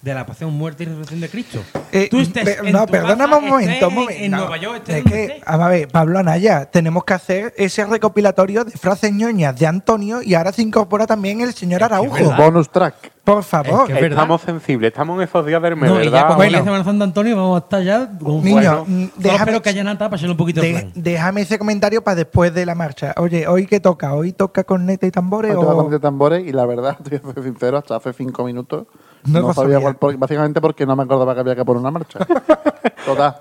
de 0.06 0.14
la 0.14 0.24
pasión, 0.24 0.52
muerte 0.56 0.84
y 0.84 0.86
resurrección 0.86 1.20
de 1.20 1.28
Cristo. 1.28 1.58
Eh, 1.90 2.08
Tú 2.10 2.20
estés 2.20 2.44
pe- 2.44 2.66
en 2.68 2.72
no, 2.72 2.86
tu 2.86 2.92
perdóname 2.92 3.24
casa, 3.32 3.36
un 3.38 3.48
momento, 3.48 3.88
un 3.88 3.94
momento. 3.94 4.22
En 4.22 4.30
No, 4.30 4.36
Nueva 4.38 4.56
York, 4.56 4.82
es 4.88 5.04
que, 5.04 5.42
a 5.44 5.68
ver, 5.68 5.88
Pablo 5.88 6.18
Anaya, 6.20 6.66
tenemos 6.66 7.04
que 7.04 7.14
hacer 7.14 7.52
ese 7.56 7.84
recopilatorio 7.84 8.64
de 8.64 8.70
frases 8.70 9.12
ñoñas 9.12 9.58
de 9.58 9.66
Antonio 9.66 10.22
y 10.22 10.34
ahora 10.34 10.52
se 10.52 10.62
incorpora 10.62 11.06
también 11.06 11.40
el 11.40 11.52
señor 11.54 11.80
Es 11.82 11.86
Araujo. 11.86 12.16
Bonus 12.36 12.70
track. 12.70 12.94
Por 13.24 13.42
favor. 13.42 13.90
Es 13.90 13.98
que 13.98 14.04
es. 14.06 14.10
Estamos 14.12 14.40
sensibles, 14.42 14.92
estamos 14.92 15.16
en 15.20 15.24
esos 15.28 15.44
días 15.44 15.60
del 15.60 15.74
mes, 15.74 15.90
No, 15.90 15.96
y 16.00 16.04
ya 16.04 16.10
¿verdad? 16.10 16.20
cuando 16.28 16.36
Bueno. 16.36 16.58
Semana 16.58 16.84
Santa, 16.84 17.04
Antonio, 17.04 17.36
vamos 17.36 17.60
a 17.60 17.64
estar 17.64 17.82
ya 17.82 18.08
con 18.18 18.30
un 18.36 18.44
Niño, 18.44 18.54
Bueno, 18.54 18.84
mm, 18.86 19.04
déjame, 19.16 19.38
espero 19.40 19.62
que 19.62 19.68
haya 19.70 19.82
nata 19.82 20.08
para 20.08 20.30
un 20.30 20.36
poquito 20.36 20.60
de 20.60 20.92
déjame 20.94 21.40
ese 21.40 21.58
comentario 21.58 22.04
para 22.04 22.14
después 22.14 22.54
de 22.54 22.64
la 22.64 22.76
marcha. 22.76 23.12
Oye, 23.16 23.48
¿hoy 23.48 23.66
qué 23.66 23.80
toca? 23.80 24.14
¿Hoy 24.14 24.32
toca 24.32 24.62
corneta 24.62 25.06
y 25.08 25.10
tambores? 25.10 25.56
Hoy 25.56 25.60
toca 25.60 25.74
con 25.74 25.90
de 25.90 25.98
tambores 25.98 26.46
y 26.46 26.52
la 26.52 26.64
verdad, 26.66 26.96
ser 27.08 27.20
sincero, 27.42 27.78
hasta 27.78 27.96
hace 27.96 28.12
cinco 28.12 28.44
minutos 28.44 28.86
No 29.26 29.52
sabía 29.52 29.80
cuál, 29.94 30.16
básicamente 30.16 30.60
porque 30.60 30.86
no 30.86 30.96
me 30.96 31.02
acordaba 31.02 31.34
que 31.34 31.40
había 31.40 31.56
que 31.56 31.64
poner 31.64 31.80
una 31.80 31.90
marcha. 31.90 32.18
Total. 33.06 33.36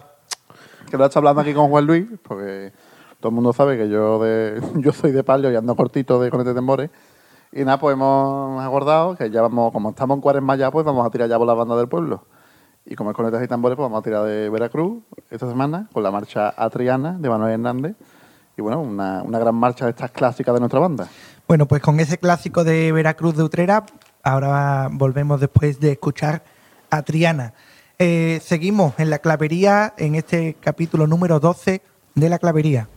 Que 0.89 0.97
lo 0.97 1.03
he 1.03 1.07
estado 1.07 1.19
hablando 1.19 1.41
aquí 1.41 1.53
con 1.53 1.69
Juan 1.69 1.85
Luis, 1.85 2.05
porque 2.27 2.73
todo 3.19 3.29
el 3.29 3.35
mundo 3.35 3.53
sabe 3.53 3.77
que 3.77 3.89
yo 3.89 4.19
de 4.19 4.61
yo 4.75 4.91
soy 4.91 5.11
de 5.11 5.23
palio 5.23 5.51
y 5.51 5.55
ando 5.55 5.75
cortito 5.75 6.19
de 6.19 6.29
conete 6.29 6.49
de 6.49 6.55
tambores. 6.55 6.89
Y 7.51 7.63
nada, 7.63 7.79
pues 7.79 7.93
hemos 7.93 8.63
acordado 8.63 9.15
que 9.15 9.29
ya 9.29 9.41
vamos, 9.41 9.71
como 9.71 9.91
estamos 9.91 10.15
en 10.15 10.21
cuaresma 10.21 10.55
ya, 10.55 10.71
pues 10.71 10.85
vamos 10.85 11.05
a 11.07 11.09
tirar 11.09 11.29
ya 11.29 11.37
por 11.37 11.47
la 11.47 11.53
banda 11.53 11.75
del 11.77 11.87
pueblo. 11.87 12.25
Y 12.85 12.95
como 12.95 13.11
es 13.11 13.15
conetas 13.15 13.43
y 13.43 13.47
tambores, 13.47 13.75
pues 13.75 13.85
vamos 13.85 13.99
a 13.99 14.03
tirar 14.03 14.25
de 14.25 14.49
Veracruz 14.49 15.01
esta 15.31 15.47
semana 15.47 15.87
con 15.91 16.03
la 16.03 16.11
marcha 16.11 16.53
Atriana 16.55 17.17
de 17.17 17.29
Manuel 17.29 17.53
Hernández. 17.53 17.95
Y 18.57 18.61
bueno, 18.61 18.81
una, 18.81 19.23
una 19.23 19.39
gran 19.39 19.55
marcha 19.55 19.85
de 19.85 19.91
estas 19.91 20.11
clásicas 20.11 20.53
de 20.53 20.59
nuestra 20.59 20.79
banda. 20.79 21.07
Bueno, 21.47 21.65
pues 21.65 21.81
con 21.81 21.99
ese 21.99 22.17
clásico 22.17 22.63
de 22.63 22.91
Veracruz 22.91 23.35
de 23.35 23.43
Utrera, 23.43 23.85
ahora 24.25 24.89
volvemos 24.91 25.39
después 25.39 25.79
de 25.79 25.93
escuchar 25.93 26.43
a 26.89 27.03
Triana. 27.03 27.53
Eh, 27.99 28.41
seguimos 28.43 28.93
en 28.97 29.09
la 29.09 29.19
clavería, 29.19 29.93
en 29.97 30.15
este 30.15 30.55
capítulo 30.59 31.07
número 31.07 31.39
12 31.39 31.81
de 32.15 32.29
la 32.29 32.39
clavería. 32.39 32.89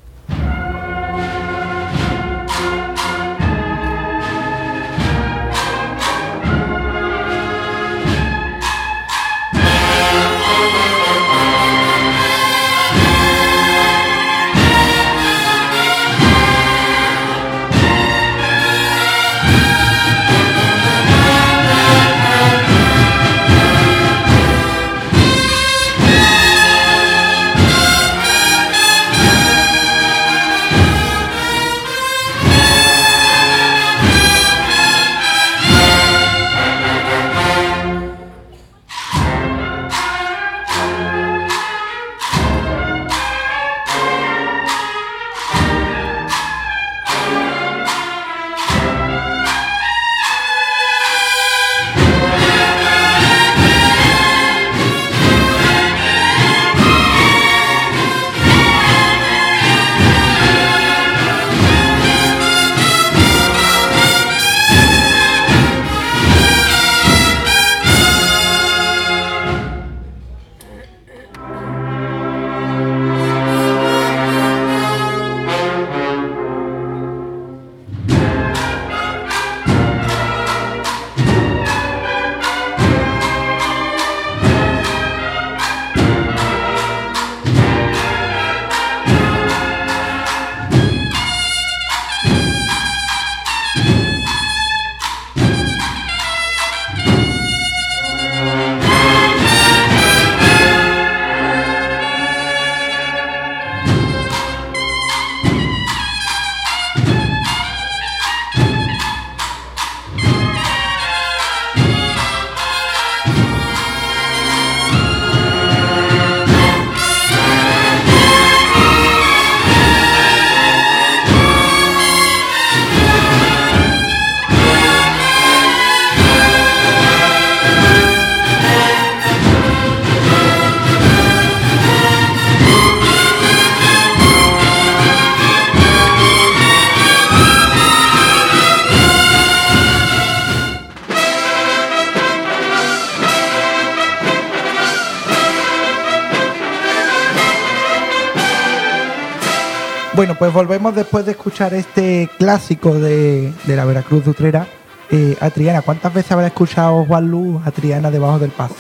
Pues 150.38 150.52
volvemos 150.52 150.94
después 150.94 151.26
de 151.26 151.32
escuchar 151.32 151.74
este 151.74 152.28
clásico 152.38 152.94
de, 152.94 153.52
de 153.64 153.76
la 153.76 153.84
Veracruz 153.84 154.24
de 154.24 154.30
Utrera. 154.30 154.66
Eh, 155.10 155.36
a 155.40 155.50
Triana, 155.50 155.82
¿cuántas 155.82 156.12
veces 156.12 156.30
habrá 156.32 156.48
escuchado 156.48 157.04
Juan 157.06 157.30
Luz 157.30 157.62
a 157.64 157.70
Triana 157.70 158.10
debajo 158.10 158.38
del 158.38 158.50
paso? 158.50 158.76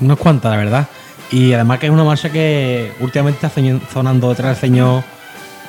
Unas 0.00 0.18
cuantas, 0.18 0.50
la 0.50 0.56
verdad. 0.56 0.88
Y 1.30 1.52
además 1.52 1.78
que 1.78 1.86
es 1.86 1.92
una 1.92 2.04
marcha 2.04 2.30
que 2.30 2.92
últimamente 3.00 3.46
está 3.46 3.60
sonando 3.92 4.30
detrás 4.30 4.48
del 4.48 4.70
Señor 4.70 5.04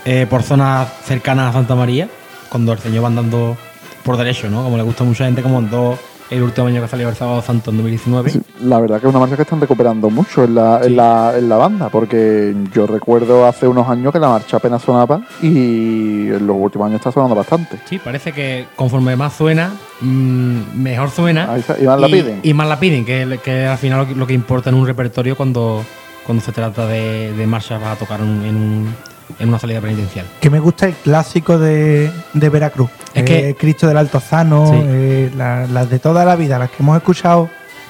eh, 0.05 0.25
por 0.29 0.43
zonas 0.43 0.87
cercanas 1.03 1.49
a 1.49 1.53
Santa 1.53 1.75
María, 1.75 2.07
cuando 2.49 2.73
el 2.73 2.79
Señor 2.79 3.03
va 3.03 3.07
andando 3.07 3.57
por 4.03 4.17
derecho, 4.17 4.49
¿no? 4.49 4.63
Como 4.63 4.77
le 4.77 4.83
gusta 4.83 5.03
a 5.03 5.07
mucha 5.07 5.25
gente, 5.25 5.41
como 5.41 5.57
andó 5.57 5.99
el 6.29 6.41
último 6.43 6.67
año 6.67 6.81
que 6.81 6.87
salió 6.87 7.07
el 7.09 7.15
Sábado 7.15 7.41
Santo 7.41 7.69
en 7.71 7.77
2019. 7.77 8.29
Sí, 8.31 8.41
la 8.63 8.79
verdad 8.79 8.99
que 8.99 9.05
es 9.07 9.09
una 9.09 9.19
marcha 9.19 9.35
que 9.35 9.43
están 9.43 9.61
recuperando 9.61 10.09
mucho 10.09 10.43
en 10.43 10.55
la, 10.55 10.81
en, 10.83 10.95
la, 10.95 11.33
en 11.37 11.47
la 11.49 11.55
banda, 11.57 11.89
porque 11.89 12.55
yo 12.73 12.87
recuerdo 12.87 13.45
hace 13.45 13.67
unos 13.67 13.87
años 13.87 14.11
que 14.11 14.19
la 14.19 14.29
marcha 14.29 14.57
apenas 14.57 14.81
sonaba 14.81 15.21
y 15.41 16.27
en 16.29 16.47
los 16.47 16.55
últimos 16.59 16.87
años 16.87 16.97
está 16.99 17.11
sonando 17.11 17.35
bastante. 17.35 17.77
Sí, 17.85 17.99
parece 17.99 18.31
que 18.31 18.65
conforme 18.75 19.15
más 19.15 19.33
suena, 19.33 19.71
mm, 20.01 20.59
mejor 20.81 21.09
suena. 21.11 21.51
Ahí 21.53 21.59
está, 21.61 21.79
y 21.79 21.85
más 21.85 21.99
la 21.99 22.07
piden. 22.07 22.39
Y 22.43 22.53
más 22.53 22.67
la 22.67 22.79
piden, 22.79 23.05
que, 23.05 23.39
que 23.43 23.65
al 23.67 23.77
final 23.77 23.99
lo, 23.99 24.07
que- 24.07 24.15
lo 24.15 24.27
que 24.27 24.33
importa 24.33 24.69
en 24.69 24.75
un 24.77 24.87
repertorio 24.87 25.35
cuando, 25.37 25.83
cuando 26.25 26.43
se 26.43 26.51
trata 26.51 26.87
de, 26.87 27.33
de 27.33 27.47
marchas 27.47 27.81
a 27.83 27.95
tocar 27.95 28.19
en 28.19 28.27
un- 28.27 28.95
en 29.39 29.49
una 29.49 29.59
salida 29.59 29.81
penitencial. 29.81 30.25
Que 30.39 30.49
me 30.49 30.59
gusta 30.59 30.87
el 30.87 30.93
clásico 30.93 31.57
de, 31.57 32.09
de 32.33 32.49
Veracruz. 32.49 32.89
Es 33.13 33.23
que- 33.23 33.49
Eh, 33.49 33.55
Cristo 33.55 33.87
del 33.87 33.97
Altozano, 33.97 34.67
Sí. 34.71 34.79
eh, 34.83 35.31
la- 35.37 35.67
las 35.67 35.89
de 35.89 35.99
toda 35.99 36.25
la 36.25 36.35
vida, 36.35 36.57
las 36.59 36.69
que 36.69 36.83
hemos 36.83 36.97
escuchado 36.97 37.49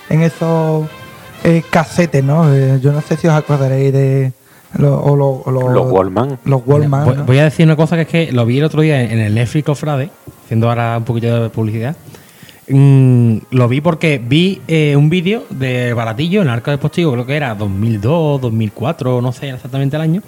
en 0.10 0.21
esos 0.21 0.88
eh, 1.43 1.62
casetes, 1.69 2.24
¿no? 2.24 2.52
Eh, 2.54 2.80
yo 2.82 2.91
no 2.91 3.02
sé 3.02 3.17
si 3.17 3.28
os 3.28 3.34
acordaréis 3.34 3.93
de. 3.93 4.34
lo- 4.78 5.02
o 5.02 5.15
lo- 5.15 5.41
o 5.45 5.52
lo- 5.52 5.69
Los 5.69 5.91
Wallman. 5.91 6.38
Los 6.43 6.62
Wallman. 6.65 7.06
Voy, 7.06 7.15
¿no? 7.17 7.24
voy 7.26 7.38
a 7.39 7.43
decir 7.45 7.65
una 7.65 7.76
cosa 7.78 7.95
que 7.95 8.02
es 8.02 8.08
que 8.08 8.32
lo 8.34 8.45
vi 8.45 8.58
el 8.58 8.65
otro 8.65 8.82
día 8.82 9.02
en 9.04 9.19
el 9.19 9.34
Netflix 9.34 9.65
Cofrade, 9.65 10.10
haciendo 10.43 10.67
ahora 10.67 10.98
un 10.98 11.04
poquito 11.06 11.43
de 11.43 11.50
publicidad. 11.50 11.95
Mm, 12.67 13.38
lo 13.52 13.67
vi 13.67 13.80
porque 13.80 14.19
vi 14.21 14.62
eh, 14.67 14.95
un 14.98 15.10
vídeo 15.10 15.43
de 15.52 15.93
Baratillo 15.93 16.41
en 16.41 16.48
el 16.48 16.54
Arca 16.54 16.71
del 16.71 16.80
Postigo, 16.80 17.12
creo 17.13 17.26
que 17.26 17.36
era 17.38 17.54
2002, 17.56 18.41
2004, 18.41 19.21
no 19.21 19.32
sé 19.32 19.50
exactamente 19.52 19.95
el 19.95 20.02
año. 20.02 20.21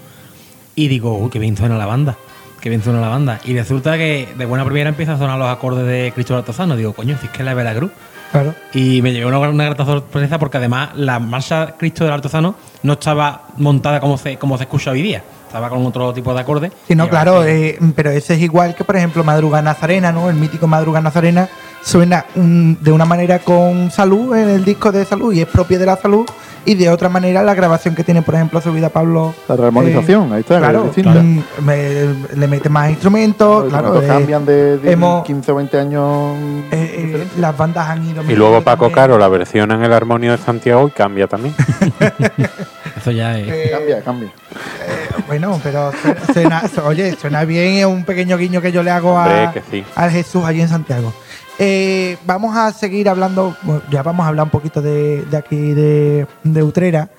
Y 0.78 0.90
digo, 0.90 1.18
uy, 1.18 1.32
qué 1.32 1.40
bien 1.40 1.58
suena 1.58 1.76
la 1.76 1.88
banda, 1.88 2.16
qué 2.62 2.70
bien 2.70 2.84
suena 2.84 3.02
la 3.02 3.08
banda. 3.10 3.40
Y 3.44 3.58
resulta 3.58 3.98
que 3.98 4.30
de 4.38 4.46
buena 4.46 4.64
primera 4.64 4.88
empieza 4.88 5.14
a 5.14 5.18
sonar 5.18 5.40
los 5.40 5.50
acordes 5.50 5.88
de 5.88 6.12
Cristóbal 6.14 6.42
Altozano. 6.42 6.76
Digo, 6.76 6.94
coño, 6.94 7.18
si 7.20 7.26
es 7.26 7.32
que 7.32 7.40
es 7.40 7.46
la 7.46 7.52
de 7.52 7.56
Veracruz. 7.56 7.92
Claro. 8.32 8.54
Y 8.76 9.02
me 9.02 9.12
llevó 9.12 9.30
una, 9.30 9.40
una 9.40 9.66
grata 9.66 9.86
sorpresa 9.86 10.38
porque 10.38 10.58
además 10.58 10.90
la 10.94 11.18
marcha 11.18 11.74
Cristo 11.80 12.04
del 12.04 12.14
Altozano 12.14 12.54
no 12.84 12.94
estaba 12.94 13.48
montada 13.58 14.00
como 14.00 14.20
se, 14.20 14.38
como 14.38 14.56
se 14.56 14.66
escucha 14.66 14.92
hoy 14.92 15.02
día. 15.02 15.24
Estaba 15.48 15.68
con 15.70 15.84
otro 15.84 16.14
tipo 16.14 16.32
de 16.32 16.42
acordes. 16.42 16.72
Sí, 16.88 16.94
no, 16.94 17.10
claro, 17.10 17.44
eh, 17.44 17.80
pero 17.96 18.12
ese 18.12 18.36
es 18.36 18.42
igual 18.42 18.76
que, 18.76 18.84
por 18.84 18.98
ejemplo, 18.98 19.24
Madruga 19.24 19.64
Nazarena, 19.64 20.12
¿no? 20.12 20.30
El 20.30 20.36
mítico 20.36 20.68
Madruga 20.68 21.02
Nazarena 21.02 21.50
suena 21.82 22.26
de 22.36 22.92
una 22.92 23.06
manera 23.06 23.40
con 23.40 23.90
salud 23.90 24.36
en 24.36 24.50
el 24.50 24.64
disco 24.64 24.92
de 24.92 25.06
salud 25.06 25.34
y 25.34 25.42
es 25.42 25.48
propia 25.48 25.80
de 25.80 25.88
la 25.88 25.98
salud, 25.98 26.26
y 26.66 26.76
de 26.76 26.90
otra 26.90 27.10
manera 27.10 27.44
la 27.44 27.54
grabación 27.54 27.96
que 27.96 28.04
tiene, 28.04 28.22
por 28.22 28.36
ejemplo, 28.36 28.60
subida 28.62 28.90
Pablo. 28.90 29.34
La 29.48 29.56
rearmonización, 29.56 30.34
ahí 30.34 30.42
está, 30.42 30.56
Eh, 30.58 30.60
Claro, 30.60 30.80
es 30.90 30.96
distinta. 30.96 31.22
mm, 31.22 31.44
me- 31.66 32.16
le 32.36 32.48
mete 32.48 32.70
más 32.70 32.90
instrumentos, 32.90 33.70
claro. 33.70 34.02
eh, 34.02 34.08
cambian 34.08 34.46
de, 34.46 34.78
de 34.78 34.92
hemos- 34.92 35.24
15 35.26 35.52
o 35.52 35.56
20 35.56 35.80
años. 35.80 36.36
eh, 36.72 37.16
eh, 37.16 37.28
las 37.40 37.56
bandas 37.58 37.88
han 37.88 38.06
ido. 38.10 38.24
Y 38.30 38.36
luego 38.36 38.62
Paco 38.62 38.86
también. 38.86 38.96
Caro 38.96 39.18
la 39.18 39.28
versiona 39.28 39.76
en 39.76 39.84
el 39.84 39.94
armonio 39.94 40.32
de 40.32 40.38
Santiago 40.38 40.88
y 40.88 40.92
cambia 40.92 41.28
también. 41.28 41.54
Eso 42.98 43.12
ya 43.12 43.38
es. 43.38 43.48
Eh, 43.48 43.70
Cambia, 43.72 44.02
cambia. 44.02 44.28
eh, 44.30 45.22
bueno, 45.28 45.60
pero 45.64 45.92
suena, 46.34 46.68
suena- 46.68 46.88
oye, 46.88 47.16
suena 47.16 47.46
bien, 47.46 47.76
es 47.76 47.86
un 47.86 48.04
pequeño 48.04 48.38
guiño 48.38 48.62
que 48.62 48.72
yo 48.72 48.82
le 48.84 48.92
hago 48.92 49.18
a, 49.18 49.24
Hombre, 49.26 49.50
que 49.54 49.62
sí. 49.72 49.84
al 49.96 50.10
Jesús 50.12 50.44
allí 50.46 50.62
en 50.62 50.68
Santiago. 50.70 51.14
Eh, 51.60 52.18
vamos 52.26 52.56
a 52.56 52.72
seguir 52.72 53.10
hablando, 53.10 53.56
bueno, 53.64 53.82
ya 53.90 54.04
vamos 54.04 54.26
a 54.26 54.30
hablar 54.30 54.46
un 54.46 54.52
poquito 54.52 54.82
de, 54.82 55.26
de 55.26 55.38
aquí 55.38 55.74
de, 55.74 56.28
de 56.44 56.64
Utrera. 56.64 57.10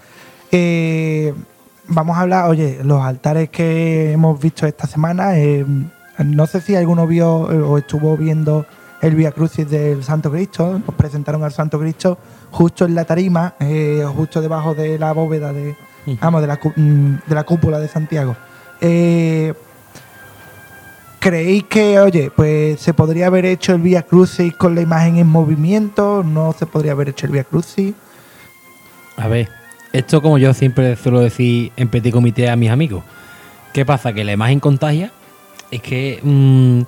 Eh, 0.53 1.35
vamos 1.89 2.17
a 2.17 2.21
hablar, 2.21 2.49
oye, 2.49 2.79
los 2.85 3.03
altares 3.03 3.49
que 3.51 4.13
hemos 4.13 4.41
visto 4.41 4.67
esta 4.67 4.87
semana. 4.87 5.37
eh, 5.39 5.67
no 6.19 6.47
sé 6.47 6.61
si 6.61 6.75
alguno 6.77 7.07
vio 7.07 7.29
o 7.31 7.79
estuvo 7.79 8.17
viendo 8.17 8.67
el 9.03 9.15
Via 9.15 9.31
Crucis 9.33 9.69
del 9.69 10.03
Santo 10.03 10.31
Cristo. 10.31 10.81
Nos 10.85 10.95
presentaron 10.97 11.45
al 11.45 11.53
Santo 11.53 11.79
Cristo 11.79 12.19
justo 12.51 12.85
en 12.85 12.95
la 12.95 13.05
tarima, 13.05 13.55
justo 14.17 14.41
debajo 14.41 14.75
de 14.75 14.99
la 14.99 15.13
bóveda 15.13 15.53
de, 15.53 15.77
vamos, 16.21 16.41
de 16.41 16.47
la, 16.49 16.59
de 16.75 17.35
la 17.35 17.45
cúpula 17.45 17.79
de 17.79 17.87
Santiago. 17.87 18.37
Eh, 18.81 19.55
¿Creéis 21.29 21.65
que, 21.65 22.01
oye, 22.01 22.31
pues 22.35 22.81
se 22.81 22.95
podría 22.95 23.27
haber 23.27 23.45
hecho 23.45 23.75
el 23.75 23.83
Via 23.83 24.01
Crucis 24.01 24.57
con 24.57 24.75
la 24.75 24.81
imagen 24.81 25.19
en 25.19 25.27
movimiento? 25.27 26.25
¿No 26.25 26.55
se 26.59 26.65
podría 26.65 26.93
haber 26.93 27.11
hecho 27.11 27.27
el 27.27 27.33
Via 27.33 27.45
Crucis? 27.45 27.93
A 29.19 29.29
ver, 29.29 29.51
esto 29.93 30.23
como 30.23 30.39
yo 30.39 30.55
siempre 30.55 30.97
suelo 30.97 31.21
decir 31.21 31.71
en 31.77 31.89
petit 31.89 32.15
comité 32.15 32.49
a 32.49 32.57
mis 32.57 32.71
amigos. 32.71 33.05
¿Qué 33.75 33.85
pasa? 33.85 34.15
Que 34.15 34.25
la 34.25 34.33
imagen 34.33 34.59
contagia. 34.59 35.13
Es 35.71 35.83
que 35.83 36.19
mm, 36.23 36.81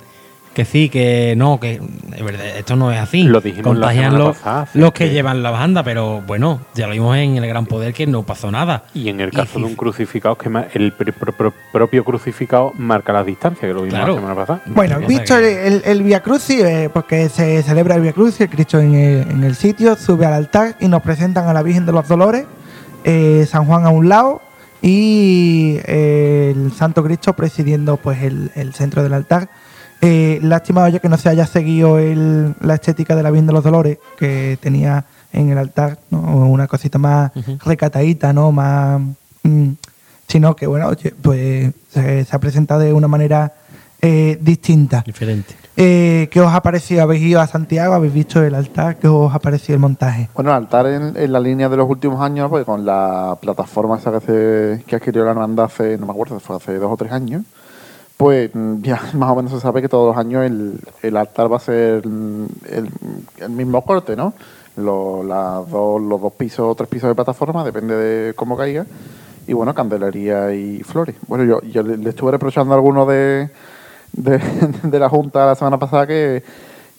que 0.53 0.65
sí, 0.65 0.89
que 0.89 1.33
no, 1.37 1.59
que 1.61 1.79
es 2.15 2.23
verdad, 2.23 2.45
esto 2.57 2.75
no 2.75 2.91
es 2.91 2.99
así. 2.99 3.23
Lo 3.23 3.39
dijimos 3.39 3.73
Contagian 3.73 4.17
los, 4.17 4.35
pasada, 4.37 4.67
sí, 4.71 4.79
los 4.79 4.91
que 4.91 5.09
llevan 5.09 5.41
la 5.43 5.49
banda, 5.51 5.81
pero 5.83 6.21
bueno, 6.27 6.59
ya 6.73 6.87
lo 6.87 6.93
vimos 6.93 7.15
en 7.17 7.37
el 7.37 7.47
Gran 7.47 7.65
Poder 7.65 7.93
que 7.93 8.05
no 8.05 8.23
pasó 8.23 8.51
nada. 8.51 8.83
Y 8.93 9.07
en 9.09 9.21
el 9.21 9.31
caso 9.31 9.59
de 9.59 9.65
un 9.65 9.75
crucificado, 9.75 10.37
que 10.37 10.49
el 10.73 10.97
pr- 10.97 11.13
pr- 11.13 11.33
pr- 11.37 11.53
propio 11.71 12.03
crucificado 12.03 12.73
marca 12.77 13.13
las 13.13 13.25
distancias, 13.25 13.61
que 13.61 13.73
lo 13.73 13.83
vimos 13.83 13.95
Claro. 13.95 14.13
la 14.15 14.19
semana 14.19 14.35
pasada. 14.35 14.61
Bueno, 14.65 14.99
visto 15.07 15.37
el, 15.37 15.43
que- 15.43 15.67
el, 15.67 15.81
el 15.85 16.03
Via 16.03 16.21
Crucis, 16.21 16.61
eh, 16.63 16.89
porque 16.93 17.29
se 17.29 17.63
celebra 17.63 17.95
el 17.95 18.01
Via 18.01 18.11
Crucis, 18.13 18.41
el 18.41 18.49
Cristo 18.49 18.79
en 18.79 18.93
el, 18.93 19.31
en 19.31 19.43
el 19.45 19.55
sitio, 19.55 19.95
sube 19.95 20.25
al 20.25 20.33
altar 20.33 20.75
y 20.81 20.87
nos 20.89 21.01
presentan 21.01 21.47
a 21.47 21.53
la 21.53 21.63
Virgen 21.63 21.85
de 21.85 21.93
los 21.93 22.07
Dolores, 22.07 22.45
eh, 23.05 23.45
San 23.49 23.65
Juan 23.65 23.85
a 23.85 23.89
un 23.89 24.09
lado 24.09 24.41
y 24.81 25.77
eh, 25.85 26.53
el 26.55 26.71
Santo 26.73 27.03
Cristo 27.03 27.33
presidiendo 27.33 27.97
pues 27.97 28.21
el, 28.23 28.51
el 28.55 28.73
centro 28.73 29.01
del 29.03 29.13
altar. 29.13 29.47
Eh, 30.01 30.39
lástima, 30.41 30.83
oye, 30.83 30.99
que 30.99 31.09
no 31.09 31.17
se 31.17 31.29
haya 31.29 31.45
seguido 31.45 31.99
el- 31.99 32.55
la 32.61 32.73
estética 32.75 33.15
de 33.15 33.23
la 33.23 33.29
Virgen 33.31 33.47
de 33.47 33.53
los 33.53 33.63
Dolores 33.63 33.99
que 34.17 34.57
tenía 34.61 35.05
en 35.31 35.49
el 35.51 35.57
altar, 35.57 35.99
¿no? 36.09 36.19
Una 36.47 36.67
cosita 36.67 36.97
más 36.97 37.31
recatadita, 37.63 38.33
¿no? 38.33 38.51
Más... 38.51 38.99
mm, 39.43 39.69
sino 40.27 40.55
que, 40.55 40.65
bueno, 40.65 40.87
oye, 40.87 41.13
pues 41.21 41.71
se, 41.89 42.23
se 42.25 42.35
ha 42.35 42.39
presentado 42.39 42.79
de 42.79 42.93
una 42.93 43.07
manera 43.07 43.53
eh, 44.01 44.37
distinta. 44.41 45.03
Diferente. 45.05 45.55
Eh, 45.77 46.27
¿Qué 46.31 46.41
os 46.41 46.51
ha 46.53 46.61
parecido? 46.61 47.03
¿Habéis 47.03 47.21
ido 47.23 47.39
a 47.41 47.47
Santiago? 47.47 47.93
¿Habéis 47.93 48.13
visto 48.13 48.41
el 48.43 48.55
altar? 48.55 48.97
¿Qué 48.97 49.07
os 49.07 49.33
ha 49.33 49.39
parecido 49.39 49.75
el 49.75 49.81
montaje? 49.81 50.29
Bueno, 50.33 50.49
el 50.51 50.55
altar 50.57 50.87
en, 50.87 51.15
en 51.15 51.31
la 51.31 51.39
línea 51.39 51.69
de 51.69 51.77
los 51.77 51.87
últimos 51.89 52.19
años, 52.21 52.49
pues 52.49 52.65
con 52.65 52.85
la 52.85 53.37
plataforma 53.41 53.97
esa 53.97 54.11
que, 54.11 54.19
se, 54.79 54.83
que 54.85 54.95
adquirió 54.95 55.23
la 55.25 55.31
hermandad 55.31 55.65
hace, 55.65 55.97
no 55.97 56.05
me 56.07 56.11
acuerdo, 56.13 56.39
fue 56.39 56.55
hace 56.55 56.75
dos 56.79 56.91
o 56.91 56.97
tres 56.97 57.11
años, 57.11 57.43
pues 58.21 58.51
mm, 58.53 58.81
ya 58.83 59.01
más 59.15 59.31
o 59.31 59.35
menos 59.35 59.51
se 59.51 59.59
sabe 59.59 59.81
que 59.81 59.89
todos 59.89 60.15
los 60.15 60.17
años 60.23 60.45
el, 60.45 60.79
el 61.01 61.17
altar 61.17 61.51
va 61.51 61.57
a 61.57 61.59
ser 61.59 62.05
mm, 62.07 62.45
el, 62.69 62.89
el 63.39 63.49
mismo 63.49 63.83
corte, 63.83 64.15
¿no? 64.15 64.33
Lo- 64.77 65.23
las 65.23 65.67
dos- 65.69 65.99
los 66.01 66.21
dos 66.21 66.33
pisos 66.33 66.59
o 66.67 66.75
tres 66.75 66.87
pisos 66.87 67.09
de 67.09 67.15
plataforma, 67.15 67.63
depende 67.63 67.95
de 67.95 68.33
cómo 68.35 68.55
caiga. 68.55 68.85
Y 69.47 69.53
bueno, 69.53 69.73
candelería 69.73 70.53
y 70.53 70.83
flores. 70.83 71.15
Bueno, 71.27 71.43
yo, 71.45 71.61
yo 71.63 71.81
le, 71.81 71.97
le 71.97 72.09
estuve 72.11 72.31
reprochando 72.31 72.73
a 72.73 72.77
alguno 72.77 73.05
de, 73.07 73.49
de, 74.13 74.37
de 74.83 74.99
la 74.99 75.09
Junta 75.09 75.47
la 75.47 75.55
semana 75.55 75.79
pasada 75.79 76.05
que, 76.05 76.43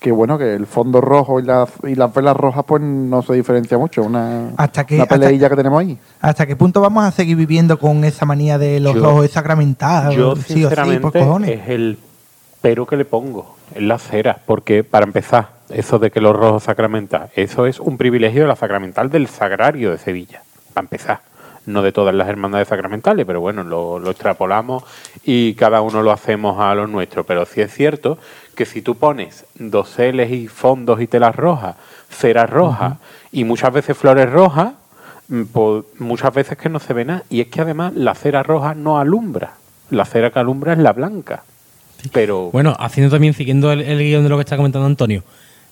que 0.02 0.10
bueno, 0.12 0.36
que 0.36 0.54
el 0.54 0.66
fondo 0.66 1.00
rojo 1.00 1.38
y 1.38 1.44
las, 1.44 1.70
y 1.84 1.94
las 1.94 2.12
velas 2.12 2.36
rojas 2.36 2.64
pues 2.66 2.82
no 2.82 3.22
se 3.22 3.34
diferencia 3.34 3.78
mucho. 3.78 4.02
Una, 4.02 4.50
Hasta 4.56 4.84
que- 4.84 4.96
una 4.96 5.04
hasta- 5.04 5.18
peleilla 5.18 5.48
que 5.48 5.56
tenemos 5.56 5.80
ahí. 5.80 5.96
¿Hasta 6.20 6.44
qué 6.46 6.56
punto 6.56 6.80
vamos 6.80 7.04
a 7.04 7.10
seguir 7.12 7.36
viviendo 7.36 7.78
con 7.78 8.02
esa 8.04 8.26
manía 8.26 8.58
de 8.58 8.80
los 8.80 8.94
Yo- 8.94 9.02
rojos 9.02 9.30
sacramentados? 9.30 10.14
Yo, 10.14 10.34
sí 10.34 10.40
o 10.42 10.44
sí, 10.44 10.54
sinceramente, 10.54 11.00
por 11.00 11.12
cojones. 11.12 11.50
es 11.50 11.68
el 11.68 11.98
pero 12.60 12.86
que 12.86 12.96
le 12.96 13.04
pongo, 13.04 13.56
es 13.74 13.82
la 13.82 13.98
cera, 13.98 14.38
porque 14.46 14.84
para 14.84 15.04
empezar, 15.04 15.48
eso 15.68 15.98
de 15.98 16.10
que 16.12 16.20
los 16.20 16.34
rojos 16.36 16.62
sacramental, 16.62 17.28
eso 17.34 17.66
es 17.66 17.80
un 17.80 17.96
privilegio 17.96 18.42
de 18.42 18.48
la 18.48 18.54
sacramental 18.56 19.10
del 19.10 19.26
sagrario 19.26 19.90
de 19.90 19.98
Sevilla, 19.98 20.42
para 20.72 20.84
empezar. 20.84 21.20
No 21.66 21.82
de 21.82 21.92
todas 21.92 22.14
las 22.14 22.28
hermandades 22.28 22.68
sacramentales, 22.68 23.24
pero 23.24 23.40
bueno, 23.40 23.62
lo, 23.62 23.98
lo 23.98 24.10
extrapolamos 24.10 24.82
y 25.24 25.54
cada 25.54 25.80
uno 25.80 26.02
lo 26.02 26.10
hacemos 26.10 26.58
a 26.60 26.74
lo 26.74 26.86
nuestro. 26.86 27.24
Pero 27.24 27.46
sí 27.46 27.60
es 27.60 27.72
cierto 27.72 28.18
que 28.54 28.66
si 28.66 28.82
tú 28.82 28.96
pones 28.96 29.44
doseles 29.54 30.30
y 30.30 30.48
fondos 30.48 31.00
y 31.00 31.06
telas 31.06 31.36
rojas, 31.36 31.76
ceras 32.10 32.50
rojas 32.50 32.98
y 33.30 33.44
muchas 33.44 33.72
veces 33.72 33.96
flores 33.96 34.30
rojas, 34.30 34.72
mm, 35.28 35.42
pues 35.44 35.84
muchas 35.98 36.34
veces 36.34 36.58
que 36.58 36.68
no 36.68 36.80
se 36.80 36.92
ve 36.92 37.04
nada. 37.04 37.22
Y 37.30 37.40
es 37.40 37.46
que 37.48 37.60
además 37.60 37.94
la 37.94 38.14
cera 38.14 38.42
roja 38.42 38.74
no 38.74 38.98
alumbra. 38.98 39.54
La 39.90 40.04
cera 40.04 40.30
que 40.30 40.38
alumbra 40.38 40.72
es 40.72 40.78
la 40.78 40.92
blanca. 40.92 41.44
Pero 42.12 42.50
Bueno, 42.50 42.76
haciendo 42.78 43.14
también, 43.14 43.34
siguiendo 43.34 43.70
el, 43.70 43.80
el 43.80 43.98
guion 43.98 44.24
de 44.24 44.28
lo 44.28 44.36
que 44.36 44.42
está 44.42 44.56
comentando 44.56 44.86
Antonio, 44.86 45.22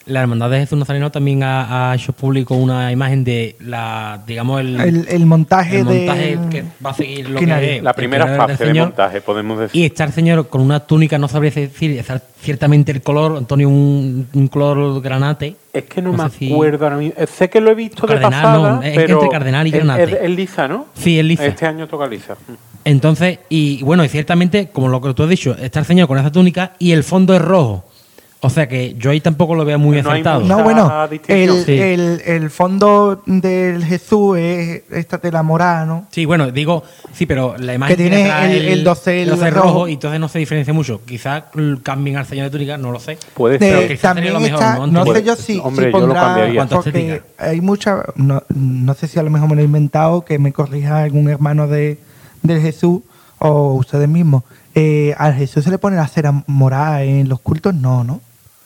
la 0.06 0.22
Hermandad 0.22 0.50
de 0.50 0.60
Jesús 0.60 0.78
Nazareno 0.78 1.10
también 1.10 1.42
ha, 1.42 1.90
ha 1.90 1.94
hecho 1.94 2.12
público 2.12 2.54
una 2.56 2.90
imagen 2.90 3.22
de 3.22 3.54
la, 3.60 4.22
digamos, 4.26 4.60
el, 4.60 4.80
El, 4.80 5.06
el 5.08 5.26
montaje, 5.26 5.78
el 5.80 5.84
montaje 5.84 6.36
de. 6.36 6.48
que 6.48 6.64
va 6.84 6.90
a 6.90 6.94
seguir 6.94 7.28
lo 7.30 7.38
que 7.38 7.76
es 7.76 7.82
La 7.82 7.92
primera 7.92 8.26
fase 8.36 8.64
de 8.66 8.74
montaje, 8.74 9.20
podemos 9.20 9.58
decir. 9.60 9.80
Y 9.80 9.84
está 9.84 10.04
el 10.04 10.12
señor 10.12 10.48
con 10.48 10.62
una 10.62 10.80
túnica, 10.80 11.18
no 11.18 11.28
sabría 11.28 11.50
decir 11.52 12.02
ciertamente 12.40 12.92
el 12.92 13.02
color, 13.02 13.36
Antonio, 13.36 13.68
un, 13.68 14.26
un 14.32 14.48
color 14.48 15.00
granate. 15.02 15.56
Es 15.72 15.84
que 15.84 16.00
no, 16.02 16.12
No 16.12 16.24
me 16.24 16.30
si- 16.30 16.52
acuerdo 16.52 16.84
ahora 16.86 16.96
mismo. 16.96 17.14
Sé 17.26 17.48
que 17.50 17.60
lo 17.60 17.70
he 17.70 17.74
visto 17.74 18.06
Cardenal, 18.06 18.30
de 18.30 18.36
pasada, 18.36 18.72
no, 18.76 18.82
es 18.82 18.96
pero 18.96 19.14
entre 19.14 19.28
cardenal 19.28 19.66
y 19.66 19.70
es- 19.70 19.76
granate. 19.76 20.02
Es, 20.04 20.12
es 20.22 20.30
lisa, 20.30 20.66
¿no? 20.66 20.86
Sí, 20.94 21.18
es 21.18 21.24
lisa. 21.24 21.46
Este 21.46 21.66
año 21.66 21.86
toca 21.86 22.06
lisa. 22.06 22.36
Entonces, 22.84 23.38
y 23.50 23.82
bueno, 23.82 24.02
y 24.04 24.08
ciertamente, 24.08 24.70
como 24.72 24.88
lo 24.88 25.00
que 25.00 25.12
tú 25.14 25.22
has 25.22 25.28
dicho, 25.28 25.54
está 25.56 25.80
el 25.80 25.84
señor 25.86 26.08
con 26.08 26.18
esa 26.18 26.32
túnica 26.32 26.72
y 26.78 26.92
el 26.92 27.04
fondo 27.04 27.34
es 27.34 27.42
rojo. 27.42 27.84
O 28.42 28.48
sea 28.48 28.66
que 28.66 28.94
yo 28.94 29.10
ahí 29.10 29.20
tampoco 29.20 29.54
lo 29.54 29.66
veo 29.66 29.78
muy 29.78 30.00
No 30.00 30.10
acertado. 30.10 30.40
No, 30.40 30.62
bueno, 30.62 30.90
el, 31.28 31.64
Sí. 31.66 31.78
el, 31.78 32.22
el 32.24 32.48
fondo 32.50 33.22
del 33.26 33.84
Jesús 33.84 34.38
es 34.38 34.82
esta 34.90 35.18
tela 35.18 35.42
morada, 35.42 35.84
¿no? 35.84 36.06
Sí, 36.10 36.24
bueno, 36.24 36.50
digo, 36.50 36.82
sí, 37.12 37.26
pero 37.26 37.54
la 37.58 37.74
imagen 37.74 37.96
Que 37.96 38.02
tiene 38.02 38.56
el- 38.56 38.68
el 38.68 38.82
dosel 38.84 39.28
rojo, 39.28 39.50
rojo. 39.68 39.88
y 39.88 39.92
entonces 39.92 40.18
no 40.18 40.28
se 40.30 40.38
diferencia 40.38 40.72
mucho. 40.72 41.02
Quizás 41.04 41.44
cambien 41.82 42.16
al 42.16 42.24
señor 42.24 42.46
de 42.46 42.50
túnica, 42.50 42.78
no 42.78 42.92
lo 42.92 42.98
sé. 42.98 43.18
Puede 43.34 43.58
De- 43.58 43.68
ser. 43.70 43.88
quizás 43.88 44.00
también 44.14 44.28
sería 44.28 44.32
lo 44.32 44.40
mejor, 44.40 44.60
está, 44.62 44.78
¿no? 44.78 44.86
no, 44.86 45.12
sé 45.12 45.22
yo 45.22 45.36
si, 45.36 45.58
hombre, 45.62 45.86
si 45.86 45.92
yo 45.92 45.98
lo 45.98 46.14
pondrá, 46.14 46.70
porque 46.82 47.22
hay 47.36 47.60
mucha, 47.60 48.02
no, 48.16 48.42
no 48.48 48.94
sé 48.94 49.06
si 49.06 49.18
a 49.18 49.22
lo 49.22 49.28
mejor 49.28 49.50
me 49.50 49.56
lo 49.56 49.60
he 49.60 49.64
inventado, 49.66 50.24
que 50.24 50.38
me 50.38 50.54
corrija 50.54 51.02
algún 51.02 51.28
hermano 51.28 51.68
de, 51.68 51.98
del 52.42 52.62
Jesús 52.62 53.02
o 53.38 53.74
ustedes 53.74 54.08
mismos. 54.08 54.44
Eh, 54.74 55.14
¿Al 55.18 55.34
Jesús 55.34 55.62
se 55.64 55.70
le 55.70 55.76
pone 55.76 55.96
la 55.96 56.08
cera 56.08 56.42
morada 56.46 57.02
en 57.02 57.28
los 57.28 57.40
cultos? 57.40 57.74
No, 57.74 58.02
¿no? 58.02 58.22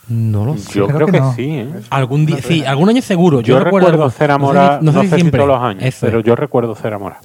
No 0.08 0.44
lo 0.44 0.56
sé. 0.58 0.72
Yo 0.74 0.86
creo 0.86 0.96
creo, 0.96 1.06
que 1.06 1.12
que, 1.12 1.20
no. 1.20 1.34
sí, 1.34 1.50
¿eh? 1.50 1.68
Algún 1.90 2.26
día, 2.26 2.38
sí, 2.42 2.64
algún 2.64 2.88
año 2.88 3.02
seguro. 3.02 3.40
Yo, 3.40 3.58
Yo, 3.58 3.64
recuerdo 3.64 4.10
cera 4.10 4.36
no 4.38 4.46
sé 4.46 4.52
mora, 4.52 4.78
no, 4.82 4.92
sé 4.92 5.00
si 5.00 5.04
sé 5.08 5.14
si 5.14 5.20
siempre. 5.20 5.38
todos 5.38 5.48
los 5.48 5.62
años, 5.62 5.82
Eso 5.82 6.06
pero 6.06 6.20
yo 6.20 6.36
recuerdo 6.36 6.74
cera 6.74 6.98
mora. 6.98 7.20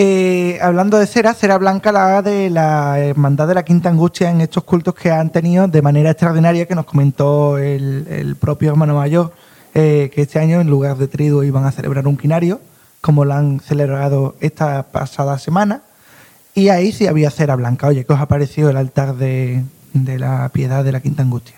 Eh, 0.00 0.58
hablando 0.62 0.96
de 0.98 1.06
cera, 1.06 1.34
cera 1.34 1.58
blanca 1.58 1.90
la 1.90 2.22
de 2.22 2.50
la 2.50 3.00
hermandad 3.00 3.48
de 3.48 3.54
la 3.54 3.64
Quinta 3.64 3.88
Angustia 3.88 4.30
en 4.30 4.40
estos 4.40 4.62
cultos 4.62 4.94
que 4.94 5.10
han 5.10 5.30
tenido 5.30 5.66
de 5.66 5.82
manera 5.82 6.10
extraordinaria, 6.10 6.66
que 6.66 6.74
nos 6.76 6.84
comentó 6.84 7.58
el, 7.58 8.06
el 8.08 8.36
propio 8.36 8.70
hermano 8.70 8.94
mayor, 8.94 9.32
eh, 9.74 10.10
que 10.14 10.22
este 10.22 10.38
año 10.38 10.60
en 10.60 10.70
lugar 10.70 10.96
de 10.98 11.08
triduo 11.08 11.42
iban 11.42 11.64
a 11.64 11.72
celebrar 11.72 12.06
un 12.06 12.16
quinario, 12.16 12.60
como 13.00 13.24
lo 13.24 13.34
han 13.34 13.58
celebrado 13.60 14.36
esta 14.40 14.84
pasada 14.84 15.38
semana. 15.38 15.82
Y 16.54 16.68
ahí 16.68 16.92
sí 16.92 17.06
había 17.06 17.30
cera 17.30 17.56
blanca. 17.56 17.86
Oye, 17.88 18.04
¿qué 18.04 18.12
os 18.12 18.20
ha 18.20 18.26
parecido 18.26 18.70
el 18.70 18.76
altar 18.76 19.16
de, 19.16 19.64
de 19.94 20.18
la 20.18 20.48
piedad 20.52 20.84
de 20.84 20.92
la 20.92 21.00
Quinta 21.00 21.22
Angustia? 21.22 21.56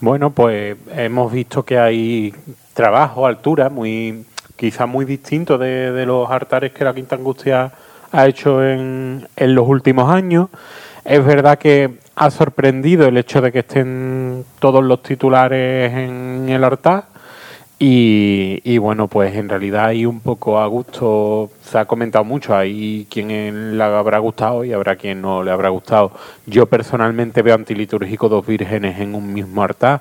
Bueno, 0.00 0.30
pues 0.30 0.76
hemos 0.94 1.32
visto 1.32 1.64
que 1.64 1.78
hay 1.78 2.34
trabajo, 2.74 3.26
altura, 3.26 3.70
muy 3.70 4.26
quizá 4.54 4.86
muy 4.86 5.04
distinto 5.04 5.56
de, 5.56 6.04
los 6.06 6.30
altares 6.30 6.72
que 6.72 6.84
la 6.84 6.94
Quinta 6.94 7.16
Angustia 7.16 7.72
ha 8.12 8.26
hecho 8.26 8.62
en, 8.64 9.26
en 9.36 9.54
los 9.54 9.66
últimos 9.66 10.10
años. 10.10 10.48
Es 11.04 11.24
verdad 11.24 11.58
que 11.58 11.98
ha 12.14 12.30
sorprendido 12.30 13.06
el 13.06 13.16
hecho 13.16 13.40
de 13.40 13.52
que 13.52 13.60
estén 13.60 14.44
todos 14.58 14.84
los 14.84 15.02
titulares 15.02 15.92
en 15.92 16.46
el 16.48 16.64
altar. 16.64 17.04
Y, 17.78 18.62
y 18.64 18.78
bueno, 18.78 19.06
pues 19.06 19.34
en 19.36 19.50
realidad 19.50 19.86
hay 19.86 20.06
un 20.06 20.20
poco 20.20 20.58
a 20.58 20.66
gusto, 20.66 21.50
se 21.62 21.78
ha 21.78 21.84
comentado 21.84 22.24
mucho, 22.24 22.56
hay 22.56 23.06
quien 23.10 23.76
le 23.76 23.84
habrá 23.84 24.18
gustado 24.18 24.64
y 24.64 24.72
habrá 24.72 24.96
quien 24.96 25.20
no 25.20 25.42
le 25.42 25.50
habrá 25.50 25.68
gustado. 25.68 26.12
Yo 26.46 26.64
personalmente 26.66 27.42
veo 27.42 27.54
antilitúrgico 27.54 28.30
dos 28.30 28.46
vírgenes 28.46 28.98
en 28.98 29.14
un 29.14 29.30
mismo 29.32 29.62
altar. 29.62 30.00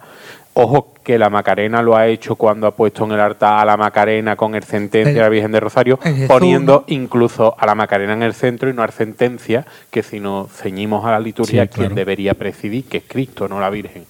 Ojo 0.58 0.94
que 1.04 1.20
la 1.20 1.30
Macarena 1.30 1.82
lo 1.82 1.98
ha 1.98 2.08
hecho 2.08 2.38
cuando 2.38 2.66
ha 2.66 2.72
puesto 2.72 3.04
en 3.04 3.12
el 3.12 3.20
altar 3.20 3.60
a 3.60 3.66
la 3.66 3.76
Macarena 3.76 4.38
con 4.38 4.56
el 4.56 4.64
sentencia 4.64 5.14
de 5.14 5.20
la 5.20 5.28
Virgen 5.28 5.52
de 5.52 5.60
Rosario, 5.60 6.00
poniendo 6.30 6.86
incluso 6.88 7.56
a 7.60 7.66
la 7.66 7.76
Macarena 7.76 8.14
en 8.14 8.24
el 8.24 8.34
centro 8.34 8.70
y 8.70 8.74
no 8.74 8.84
al 8.84 8.92
sentencia, 8.92 9.66
que 9.92 10.02
si 10.02 10.22
nos 10.22 10.50
ceñimos 10.50 11.04
a 11.04 11.12
la 11.12 11.20
liturgia, 11.20 11.66
Sí, 11.66 11.72
quien 11.74 11.94
debería 11.94 12.36
presidir, 12.36 12.86
que 12.86 13.00
es 13.00 13.04
Cristo, 13.06 13.50
no 13.50 13.60
la 13.60 13.70
Virgen. 13.70 14.06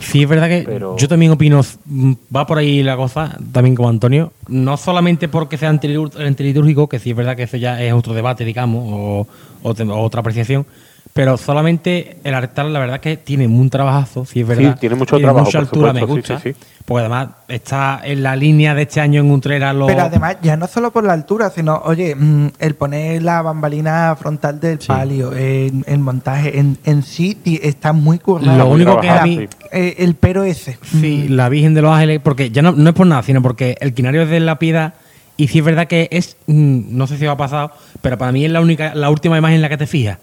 Sí, 0.00 0.22
es 0.22 0.28
verdad 0.28 0.48
que 0.48 0.62
Pero- 0.66 0.96
yo 0.96 1.08
también 1.08 1.32
opino, 1.32 1.60
va 2.34 2.46
por 2.46 2.58
ahí 2.58 2.82
la 2.82 2.96
cosa, 2.96 3.38
también 3.52 3.74
como 3.76 3.88
Antonio, 3.88 4.32
no 4.48 4.76
solamente 4.76 5.28
porque 5.28 5.56
sea 5.56 5.68
antilitúrgico, 5.70 6.88
que 6.88 6.98
sí 6.98 7.10
es 7.10 7.16
verdad 7.16 7.36
que 7.36 7.44
eso 7.44 7.56
ya 7.56 7.80
es 7.82 7.92
otro 7.92 8.12
debate, 8.14 8.44
digamos, 8.44 8.82
o, 8.92 9.26
o 9.62 9.70
o 9.70 10.00
otra 10.02 10.20
apreciación, 10.20 10.66
pero 11.14 11.36
solamente 11.36 12.16
el 12.24 12.34
altar, 12.34 12.66
la 12.66 12.80
verdad 12.80 12.98
que 13.00 13.16
tiene 13.16 13.46
un 13.46 13.70
trabajazo, 13.70 14.26
sí 14.26 14.40
es 14.40 14.46
verdad. 14.46 14.76
tiene 14.78 14.96
mucho 14.96 15.16
trabajo, 15.18 15.44
mucha 15.46 15.60
altura, 15.60 15.92
me 15.92 16.00
supuesto, 16.00 16.26
sí, 16.26 16.32
gusta, 16.34 16.40
sí, 16.42 16.52
sí. 16.52 16.82
porque 16.84 17.00
además 17.00 17.28
está 17.46 18.00
en 18.04 18.22
la 18.24 18.34
línea 18.34 18.74
de 18.74 18.82
este 18.82 19.00
año 19.00 19.20
en 19.20 19.30
Utrera. 19.30 19.72
Lo, 19.72 19.86
Pero 19.86 20.02
además, 20.02 20.38
ya 20.42 20.56
no 20.56 20.66
solo 20.66 20.90
por 20.90 21.04
la 21.04 21.12
altura, 21.12 21.50
sino, 21.50 21.80
oye, 21.84 22.16
mm, 22.16 22.48
el 22.58 22.74
poner 22.74 23.22
la 23.22 23.42
bambalina 23.42 24.16
frontal 24.18 24.58
del 24.58 24.80
Sí. 24.80 24.88
palio, 24.88 25.32
en 25.36 25.84
el 25.86 26.00
montaje 26.00 26.58
en, 26.58 26.78
en 26.84 27.04
sí 27.04 27.38
está 27.62 27.92
muy 27.92 28.18
currado. 28.18 28.58
Lo 28.58 28.66
único 28.66 28.98
que 29.00 29.08
a 29.08 29.22
mí, 29.22 29.36
sí. 29.38 29.48
Eh, 29.70 29.94
el 29.98 30.16
pero 30.16 30.42
ese. 30.42 30.78
Sí, 30.82 31.26
Mm, 31.28 31.32
la 31.34 31.48
Virgen 31.48 31.74
de 31.74 31.82
los 31.82 31.92
Ángeles, 31.92 32.20
porque 32.24 32.50
ya 32.50 32.60
no, 32.60 32.72
no 32.72 32.88
es 32.90 32.94
por 32.96 33.06
nada, 33.06 33.22
sino 33.22 33.40
porque 33.40 33.76
el 33.80 33.94
quinario 33.94 34.22
es 34.22 34.30
de 34.30 34.40
la 34.40 34.58
piedad 34.58 34.94
y 35.36 35.46
sí 35.46 35.60
es 35.60 35.64
verdad 35.64 35.86
que 35.86 36.08
es, 36.10 36.36
mm, 36.48 36.96
no 36.96 37.06
sé 37.06 37.18
si 37.18 37.26
os 37.26 37.32
ha 37.32 37.36
pasado, 37.36 37.70
pero 38.02 38.18
para 38.18 38.32
mí 38.32 38.44
es 38.44 38.50
la 38.50 38.60
única, 38.60 38.96
la 38.96 39.10
última 39.10 39.38
imagen 39.38 39.56
en 39.56 39.62
la 39.62 39.68
que 39.68 39.76
te 39.76 39.86
fijas, 39.86 40.18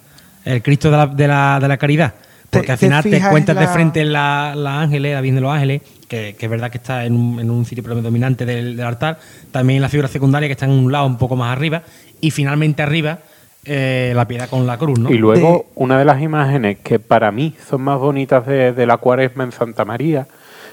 el 0.45 0.61
Cristo 0.61 0.89
de 0.91 0.97
la, 0.97 1.07
de 1.07 1.27
la, 1.27 1.59
de 1.61 1.67
la 1.67 1.77
caridad. 1.77 2.13
Te- 2.49 2.57
Porque 2.59 2.71
al 2.73 2.77
final 2.77 3.03
te 3.03 3.21
cuentas 3.29 3.57
de 3.57 3.67
frente 3.67 4.03
la, 4.05 4.53
la 4.55 4.81
Ángeles, 4.81 5.13
la 5.13 5.21
Virgen 5.21 5.35
de 5.35 5.41
los 5.41 5.53
Ángeles, 5.53 5.81
que, 6.07 6.35
que 6.37 6.45
es 6.45 6.49
verdad 6.49 6.69
que 6.69 6.77
está 6.79 7.05
en 7.05 7.15
un, 7.15 7.39
en 7.39 7.49
un 7.49 7.63
sitio 7.65 7.83
predominante 7.83 8.45
del, 8.45 8.75
del 8.75 8.85
altar, 8.85 9.19
también 9.51 9.81
la 9.81 9.87
figura 9.87 10.07
secundaria 10.09 10.49
que 10.49 10.53
está 10.53 10.65
en 10.65 10.71
un 10.71 10.91
lado 10.91 11.05
un 11.05 11.17
poco 11.17 11.35
más 11.37 11.51
arriba, 11.55 11.83
y 12.19 12.31
finalmente 12.31 12.83
arriba 12.83 13.19
eh, 13.63 14.11
la 14.15 14.27
piedad 14.27 14.49
con 14.49 14.65
la 14.67 14.77
cruz, 14.77 14.99
¿no? 14.99 15.09
Y 15.11 15.17
luego, 15.17 15.49
De- 15.59 15.65
una 15.75 15.97
de 15.97 16.03
las 16.05 16.21
imágenes 16.21 16.79
que 16.83 16.99
para 16.99 17.31
mí 17.31 17.55
son 17.69 17.81
más 17.83 17.99
bonitas 17.99 18.45
de, 18.45 18.73
de 18.73 18.85
la 18.85 18.97
cuaresma 18.97 19.43
en 19.45 19.51
Santa 19.53 19.85
María 19.85 20.27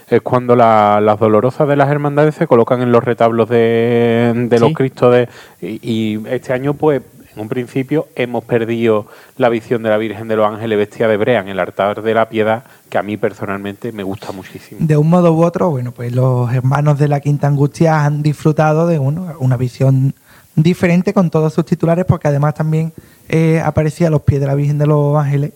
es 0.09 0.21
cuando 0.21 0.55
la- 0.55 0.99
las 0.99 1.19
dolorosas 1.19 1.67
de 1.67 1.75
las 1.77 1.87
hermandades 1.89 2.33
se 2.35 2.47
colocan 2.47 2.81
en 2.81 2.91
los 2.91 3.03
retablos 3.03 3.47
de, 3.47 4.33
de 4.49 4.59
los. 4.59 4.73
Cristos. 4.73 5.13
De, 5.13 5.29
y, 5.61 5.79
y 5.83 6.23
este 6.29 6.51
año, 6.51 6.73
pues, 6.73 7.03
en 7.39 7.43
un 7.43 7.49
principio 7.49 8.07
hemos 8.15 8.43
perdido 8.43 9.07
la 9.37 9.47
visión 9.47 9.81
de 9.81 9.89
la 9.89 9.97
Virgen 9.97 10.27
de 10.27 10.35
los 10.35 10.45
Ángeles 10.45 10.77
vestida 10.77 11.07
de 11.07 11.15
brea 11.15 11.39
en 11.39 11.47
el 11.47 11.59
altar 11.59 12.01
de 12.01 12.13
la 12.13 12.27
piedad, 12.27 12.63
que 12.89 12.97
a 12.97 13.03
mí 13.03 13.15
personalmente 13.15 13.93
me 13.93 14.03
gusta 14.03 14.33
muchísimo. 14.33 14.81
De 14.81 14.97
un 14.97 15.09
modo 15.09 15.33
u 15.33 15.43
otro, 15.43 15.69
bueno, 15.69 15.93
pues 15.93 16.13
los 16.13 16.53
hermanos 16.53 16.99
de 16.99 17.07
la 17.07 17.21
Quinta 17.21 17.47
Angustia 17.47 18.03
han 18.03 18.21
disfrutado 18.21 18.87
de 18.87 18.99
uno, 18.99 19.33
una 19.39 19.55
visión 19.55 20.13
diferente 20.53 21.13
con 21.13 21.29
todos 21.29 21.53
sus 21.53 21.65
titulares, 21.65 22.03
porque 22.05 22.27
además 22.27 22.55
también 22.55 22.91
eh, 23.29 23.61
aparecía 23.63 24.07
a 24.07 24.09
los 24.11 24.23
pies 24.23 24.41
de 24.41 24.47
la 24.47 24.55
Virgen 24.55 24.77
de 24.77 24.87
los 24.87 25.17
Ángeles. 25.17 25.53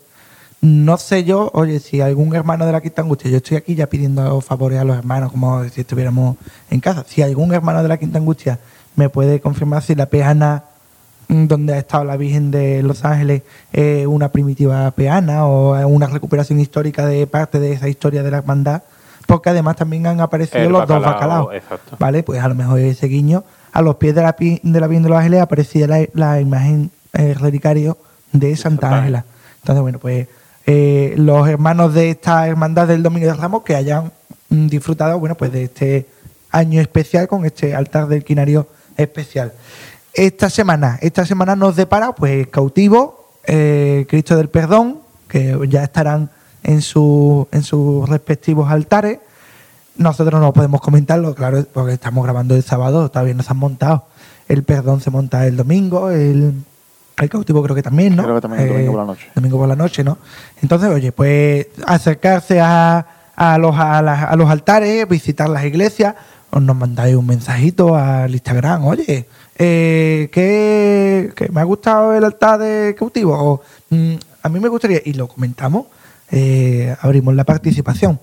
No 0.61 0.95
sé 0.95 1.25
yo, 1.25 1.51
oye, 1.53 1.81
si 1.81 1.99
algún 1.99 2.33
hermano 2.33 2.65
de 2.65 2.71
la 2.71 2.79
Quinta 2.79 3.01
Angustia, 3.01 3.29
yo 3.29 3.37
estoy 3.37 3.57
aquí 3.57 3.75
ya 3.75 3.87
pidiendo 3.87 4.39
favores 4.39 4.79
a 4.79 4.85
los 4.85 4.97
hermanos, 4.97 5.33
como 5.33 5.65
si 5.65 5.81
estuviéramos 5.81 6.37
en 6.69 6.79
casa. 6.79 7.03
Si 7.05 7.21
algún 7.21 7.53
hermano 7.53 7.83
de 7.83 7.89
la 7.89 7.97
Quinta 7.97 8.19
Angustia 8.19 8.59
me 8.95 9.09
puede 9.09 9.41
confirmar 9.41 9.83
si 9.83 9.95
la 9.95 10.05
peana 10.05 10.63
donde 11.33 11.73
ha 11.73 11.79
estado 11.79 12.03
la 12.03 12.17
Virgen 12.17 12.51
de 12.51 12.83
Los 12.83 13.03
Ángeles 13.05 13.41
es 13.71 14.05
una 14.05 14.29
primitiva 14.31 14.89
peana 14.91 15.45
o 15.45 15.87
una 15.87 16.07
recuperación 16.07 16.59
histórica 16.59 17.05
de 17.05 17.27
parte 17.27 17.59
de 17.59 17.73
esa 17.73 17.89
historia 17.89 18.23
de 18.23 18.31
la 18.31 18.37
hermandad, 18.37 18.83
porque 19.25 19.49
además 19.49 19.75
también 19.75 20.05
han 20.07 20.21
aparecido 20.21 20.63
El 20.63 20.71
los 20.71 20.87
dos 20.87 21.01
bacalao, 21.01 21.13
bacalaos. 21.13 21.53
exacto. 21.55 21.95
¿Vale? 21.99 22.23
Pues 22.23 22.41
a 22.41 22.47
lo 22.47 22.55
mejor 22.55 22.79
ese 22.79 23.07
guiño, 23.07 23.43
a 23.71 23.81
los 23.81 23.95
pies 23.95 24.13
de 24.15 24.21
la, 24.21 24.35
de 24.37 24.79
la 24.79 24.87
Virgen 24.87 25.03
de 25.03 25.09
Los 25.09 25.17
Ángeles 25.17 25.41
aparecía 25.41 25.87
la, 25.87 26.05
la 26.13 26.39
imagen 26.39 26.91
eh, 27.13 27.33
relicario 27.33 27.97
de 28.31 28.55
Santa 28.55 28.89
Santa 28.89 28.97
Ángela. 28.99 29.25
Entonces, 29.61 29.81
bueno, 29.81 29.99
pues 29.99 30.27
eh, 30.65 31.13
los 31.17 31.47
hermanos 31.47 31.93
de 31.93 32.11
esta 32.11 32.47
hermandad 32.47 32.87
del 32.87 33.03
Domingo 33.03 33.27
de 33.27 33.33
Ramos 33.33 33.63
que 33.63 33.75
hayan 33.75 34.11
mm, 34.49 34.67
disfrutado, 34.67 35.19
bueno, 35.19 35.35
pues 35.35 35.51
de 35.51 35.63
este 35.63 36.05
año 36.51 36.79
especial 36.81 37.27
con 37.27 37.45
este 37.45 37.75
altar 37.75 38.07
del 38.07 38.23
quinario 38.23 38.67
especial. 38.97 39.53
Esta 40.13 40.49
semana, 40.49 40.99
esta 41.01 41.25
semana 41.25 41.55
nos 41.55 41.75
depara, 41.75 42.13
pues, 42.13 42.47
cautivo, 42.47 43.27
eh, 43.45 44.05
Cristo 44.07 44.37
del 44.37 44.47
Perdón, 44.49 44.99
que 45.27 45.57
ya 45.67 45.83
estarán 45.83 46.29
en, 46.63 46.81
su, 46.81 47.47
en 47.51 47.63
sus 47.63 48.07
respectivos 48.07 48.69
altares. 48.71 49.19
Nosotros 49.97 50.39
no 50.39 50.53
podemos 50.53 50.81
comentarlo, 50.81 51.33
claro, 51.33 51.65
porque 51.73 51.93
estamos 51.93 52.23
grabando 52.23 52.55
el 52.55 52.63
sábado, 52.63 53.09
todavía 53.09 53.33
no 53.33 53.43
se 53.43 53.51
han 53.51 53.57
montado. 53.57 54.05
El 54.47 54.63
perdón 54.63 55.01
se 55.01 55.09
monta 55.09 55.47
el 55.47 55.55
domingo, 55.55 56.09
el, 56.11 56.53
el 57.17 57.29
cautivo 57.29 57.63
creo 57.63 57.75
que 57.75 57.81
también, 57.83 58.15
¿no? 58.15 58.23
Creo 58.23 58.35
que 58.35 58.41
también 58.41 58.63
el 58.63 58.69
domingo 58.69 58.91
por 58.91 58.99
la 59.01 59.05
noche. 59.07 59.27
Domingo 59.33 59.57
por 59.57 59.67
la 59.67 59.75
noche, 59.75 60.03
¿no? 60.03 60.17
Entonces, 60.61 60.89
oye, 60.89 61.11
pues 61.11 61.67
acercarse 61.87 62.59
a, 62.59 63.05
a 63.35 63.57
los, 63.57 63.75
a, 63.77 64.01
las- 64.01 64.23
a 64.31 64.35
los 64.35 64.49
altares, 64.49 65.07
visitar 65.07 65.49
las 65.49 65.63
iglesias, 65.65 66.15
o 66.51 66.59
nos 66.59 66.75
mandáis 66.75 67.15
un 67.15 67.25
mensajito 67.25 67.95
al 67.95 68.31
Instagram, 68.33 68.85
oye, 68.85 69.27
eh, 69.57 70.29
que 70.33 71.49
me 71.51 71.61
ha 71.61 71.63
gustado 71.63 72.13
el 72.13 72.23
altar 72.23 72.59
de 72.59 72.95
cautivo, 72.97 73.33
o 73.37 73.61
mm, 73.89 74.13
a 74.43 74.49
mí 74.49 74.59
me 74.59 74.69
gustaría, 74.69 75.01
y 75.05 75.13
lo 75.13 75.27
comentamos, 75.27 75.85
eh, 76.31 76.95
abrimos 77.01 77.35
la 77.35 77.43
participación. 77.43 78.19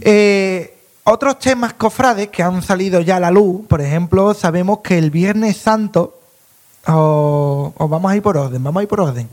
Eh, 0.00 0.74
otros 1.04 1.38
temas 1.38 1.74
cofrades 1.74 2.28
que 2.28 2.42
han 2.42 2.62
salido 2.62 3.00
ya 3.00 3.16
a 3.16 3.20
la 3.20 3.30
luz, 3.30 3.66
por 3.66 3.80
ejemplo, 3.80 4.32
sabemos 4.34 4.78
que 4.80 4.98
el 4.98 5.10
Viernes 5.10 5.56
Santo, 5.56 6.18
o, 6.86 7.72
vamos 7.88 8.10
a 8.12 8.16
ir 8.16 8.22
por 8.22 8.36
orden, 8.36 8.62
vamos 8.62 8.80
a 8.80 8.82
ir 8.84 8.88
por 8.88 9.00
orden. 9.00 9.28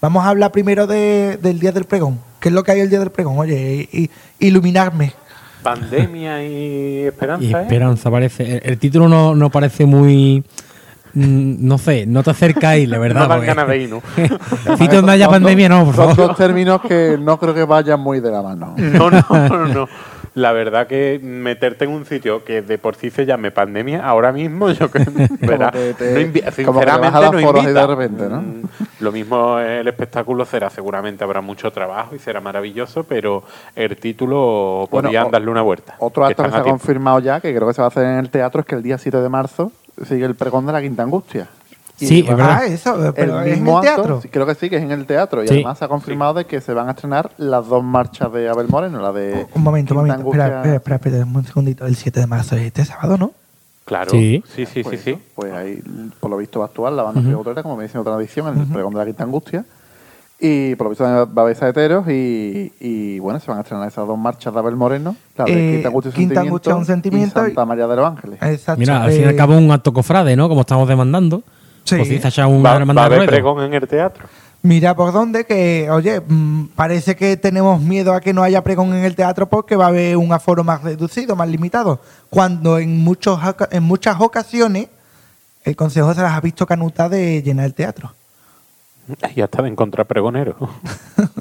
Vamos 0.00 0.24
a 0.24 0.28
hablar 0.30 0.50
primero 0.50 0.86
de- 0.88 1.38
del 1.40 1.60
Día 1.60 1.70
del 1.70 1.84
Pregón. 1.84 2.18
¿Qué 2.40 2.48
es 2.48 2.54
lo 2.54 2.64
que 2.64 2.72
hay 2.72 2.80
el 2.80 2.90
Día 2.90 2.98
del 2.98 3.10
Pregón? 3.10 3.38
Oye, 3.38 3.88
i- 3.92 4.10
iluminarme. 4.40 5.14
Pandemia 5.62 6.44
y 6.44 7.00
esperanza. 7.06 7.44
Y 7.44 7.52
¿eh? 7.54 7.60
Esperanza 7.62 8.10
parece. 8.10 8.56
El, 8.58 8.60
el 8.72 8.78
título 8.78 9.08
no, 9.08 9.34
no 9.34 9.50
parece 9.50 9.86
muy. 9.86 10.42
mm, 11.14 11.66
No 11.66 11.78
sé, 11.78 12.04
no 12.06 12.22
te 12.22 12.30
acercáis, 12.30 12.88
la 12.88 12.98
verdad. 12.98 13.22
No 13.22 13.28
dan 13.28 13.38
porque- 13.38 13.46
ganas 13.46 13.68
de 13.68 13.78
ir, 13.78 13.90
¿no? 13.90 14.02
Cito 14.76 14.96
donde 14.96 15.12
haya 15.12 15.26
Son 15.26 15.32
dos- 15.34 15.40
pandemia, 15.40 15.68
no, 15.68 15.84
por 15.86 15.94
Son 15.94 16.08
favor. 16.10 16.28
dos 16.28 16.36
términos 16.36 16.80
que 16.82 17.16
no 17.20 17.38
creo 17.38 17.54
que 17.54 17.64
vayan 17.64 18.00
muy 18.00 18.20
de 18.20 18.30
la 18.30 18.42
mano. 18.42 18.74
No, 18.76 19.10
no, 19.10 19.24
no, 19.30 19.66
no. 19.68 19.88
La 20.34 20.52
verdad 20.52 20.86
que 20.86 21.20
meterte 21.22 21.84
en 21.84 21.90
un 21.90 22.06
sitio 22.06 22.42
que 22.42 22.62
de 22.62 22.78
por 22.78 22.94
sí 22.96 23.10
se 23.10 23.26
llame 23.26 23.50
pandemia, 23.50 24.02
ahora 24.06 24.32
mismo 24.32 24.70
yo 24.70 24.90
creo 24.90 25.04
que 25.04 25.28
te- 25.28 25.46
no 25.58 25.70
que 26.32 26.52
sinceramente 26.52 27.10
no 27.20 27.52
de 27.52 27.60
invita. 27.60 27.86
repente, 27.86 28.28
¿no? 28.30 28.40
Mm, 28.40 28.62
Lo 29.00 29.12
mismo 29.12 29.58
el 29.58 29.86
espectáculo 29.88 30.46
será, 30.46 30.70
seguramente 30.70 31.22
habrá 31.22 31.42
mucho 31.42 31.70
trabajo 31.70 32.14
y 32.14 32.18
será 32.18 32.40
maravilloso, 32.40 33.04
pero 33.04 33.42
el 33.76 33.94
título 33.98 34.88
Bueno, 34.90 35.08
podrían 35.08 35.30
darle 35.30 35.50
una 35.50 35.62
vuelta. 35.62 35.96
Otro 35.98 36.24
acto 36.24 36.42
que 36.42 36.48
están 36.48 36.62
se 36.64 36.68
ha 36.68 36.70
confirmado 36.70 37.18
ya, 37.18 37.38
que 37.40 37.54
creo 37.54 37.68
que 37.68 37.74
se 37.74 37.82
va 37.82 37.86
a 37.86 37.88
hacer 37.88 38.04
en 38.04 38.18
el 38.18 38.30
teatro, 38.30 38.60
es 38.62 38.66
que 38.66 38.74
el 38.74 38.82
día 38.82 38.96
7 38.96 39.18
de 39.18 39.28
marzo 39.28 39.70
sigue 40.06 40.24
el 40.24 40.34
pregón 40.34 40.64
de 40.64 40.72
la 40.72 40.80
Quinta 40.80 41.02
Angustia. 41.02 41.48
Y 42.00 42.06
Sí, 42.06 42.20
es 42.20 42.26
verdad. 42.26 42.58
Ah, 42.62 42.66
eso, 42.66 43.12
pero 43.14 43.40
el 43.42 43.48
es 43.52 43.58
en 43.58 43.66
el 43.68 43.80
teatro. 43.80 44.20
creo 44.30 44.46
que 44.46 44.54
sí, 44.54 44.68
que 44.70 44.76
es 44.76 44.82
en 44.82 44.90
el 44.90 45.06
teatro. 45.06 45.44
Y 45.44 45.48
Sí. 45.48 45.54
además 45.54 45.78
se 45.78 45.84
ha 45.84 45.88
confirmado 45.88 46.34
de 46.34 46.46
que 46.46 46.60
se 46.60 46.72
van 46.74 46.88
a 46.88 46.92
estrenar 46.92 47.30
las 47.36 47.66
dos 47.68 47.84
marchas 47.84 48.32
de 48.32 48.48
Abel 48.48 48.66
Moreno, 48.68 49.00
la 49.00 49.12
de 49.12 49.46
Un 49.54 49.62
momento, 49.62 49.94
un 49.94 50.00
momento. 50.00 50.24
Espera, 50.26 50.46
espera, 50.58 50.74
espera, 50.76 50.96
espera, 50.96 51.24
un 51.24 51.44
segundito. 51.44 51.86
El 51.86 51.94
7 51.96 52.20
de 52.20 52.26
marzo 52.26 52.56
es 52.56 52.62
este 52.62 52.84
sábado, 52.84 53.16
¿no? 53.18 53.32
Claro, 53.84 54.10
Sí. 54.10 54.42
sí, 54.46 54.64
sí, 54.64 54.72
sí, 54.74 54.82
Pues, 54.82 55.00
sí. 55.00 55.10
eso, 55.10 55.20
pues 55.34 55.52
ahí, 55.52 55.82
por 56.20 56.30
lo 56.30 56.36
visto, 56.36 56.60
va 56.60 56.66
a 56.66 56.68
actuar 56.68 56.92
la 56.92 57.02
banda 57.02 57.20
uh 57.20 57.62
como 57.62 57.76
me 57.76 57.82
dice 57.84 57.96
en 57.98 58.00
otra 58.00 58.14
edición, 58.16 58.48
en 58.48 58.62
el 58.62 58.66
pregón 58.68 58.92
de 58.94 58.98
la 59.00 59.06
Quinta 59.06 59.24
Angustia. 59.24 59.64
Y 60.44 60.74
por 60.74 60.86
lo 60.86 60.90
visto 60.90 61.04
va 61.04 61.20
a 61.20 61.40
haber 61.44 61.54
saeteros 61.56 62.08
y, 62.08 62.72
y 62.80 63.18
bueno, 63.20 63.38
se 63.38 63.46
van 63.48 63.58
a 63.58 63.62
estrenar 63.62 63.86
esas 63.86 64.06
dos 64.08 64.18
marchas 64.18 64.52
de 64.52 64.58
Abel 64.58 64.74
Moreno, 64.74 65.14
la 65.36 65.44
de 65.44 65.52
Eh, 65.52 65.72
Quinta 65.74 65.88
Angustia, 65.88 66.08
un 66.10 66.14
Quinta 66.14 66.34
sentimiento, 66.34 66.40
Angustia, 66.40 66.74
un 66.76 66.84
sentimiento 66.84 67.40
y 67.42 67.46
Santa 67.46 67.64
María 67.64 67.86
de 67.86 67.96
los 67.96 68.06
Ángeles. 68.06 68.38
Exacto. 68.42 68.80
Mira, 68.80 69.02
al 69.04 69.10
fin 69.12 69.20
y 69.20 69.24
Eh, 69.24 69.28
al 69.28 69.36
cabo 69.36 69.56
un 69.56 69.70
acto 69.70 69.92
cofrade, 69.92 70.34
¿no? 70.34 70.48
Como 70.48 70.62
estamos 70.62 70.88
demandando. 70.88 71.42
Sí. 71.84 71.96
Pues 71.96 72.38
una 72.38 72.92
Va, 72.92 73.02
a 73.02 73.04
haber 73.04 73.18
ruedo. 73.18 73.30
pregón 73.30 73.62
en 73.64 73.74
el 73.74 73.88
teatro. 73.88 74.26
Mira 74.64 74.94
por 74.94 75.12
dónde 75.12 75.44
que, 75.44 75.88
oye, 75.90 76.20
mm, 76.20 76.66
parece 76.76 77.16
que 77.16 77.36
tenemos 77.36 77.80
miedo 77.80 78.14
a 78.14 78.20
que 78.20 78.32
no 78.32 78.44
haya 78.44 78.62
pregón 78.62 78.94
en 78.94 79.04
el 79.04 79.16
teatro 79.16 79.48
porque 79.48 79.74
va 79.74 79.86
a 79.86 79.88
haber 79.88 80.16
un 80.16 80.32
aforo 80.32 80.62
más 80.62 80.82
reducido, 80.82 81.34
más 81.34 81.48
limitado. 81.48 82.00
Cuando 82.30 82.78
en, 82.78 83.02
muchos, 83.02 83.40
en 83.72 83.82
muchas 83.82 84.20
ocasiones 84.20 84.86
el 85.64 85.74
Consejo 85.74 86.14
se 86.14 86.22
las 86.22 86.32
ha 86.32 86.40
visto 86.40 86.64
canuta 86.66 87.08
de 87.08 87.42
llenar 87.42 87.66
el 87.66 87.74
teatro. 87.74 88.14
Y 89.36 89.40
hasta 89.40 89.62
de 89.62 89.68
encontrar 89.68 90.06
pregoneros. 90.06 90.56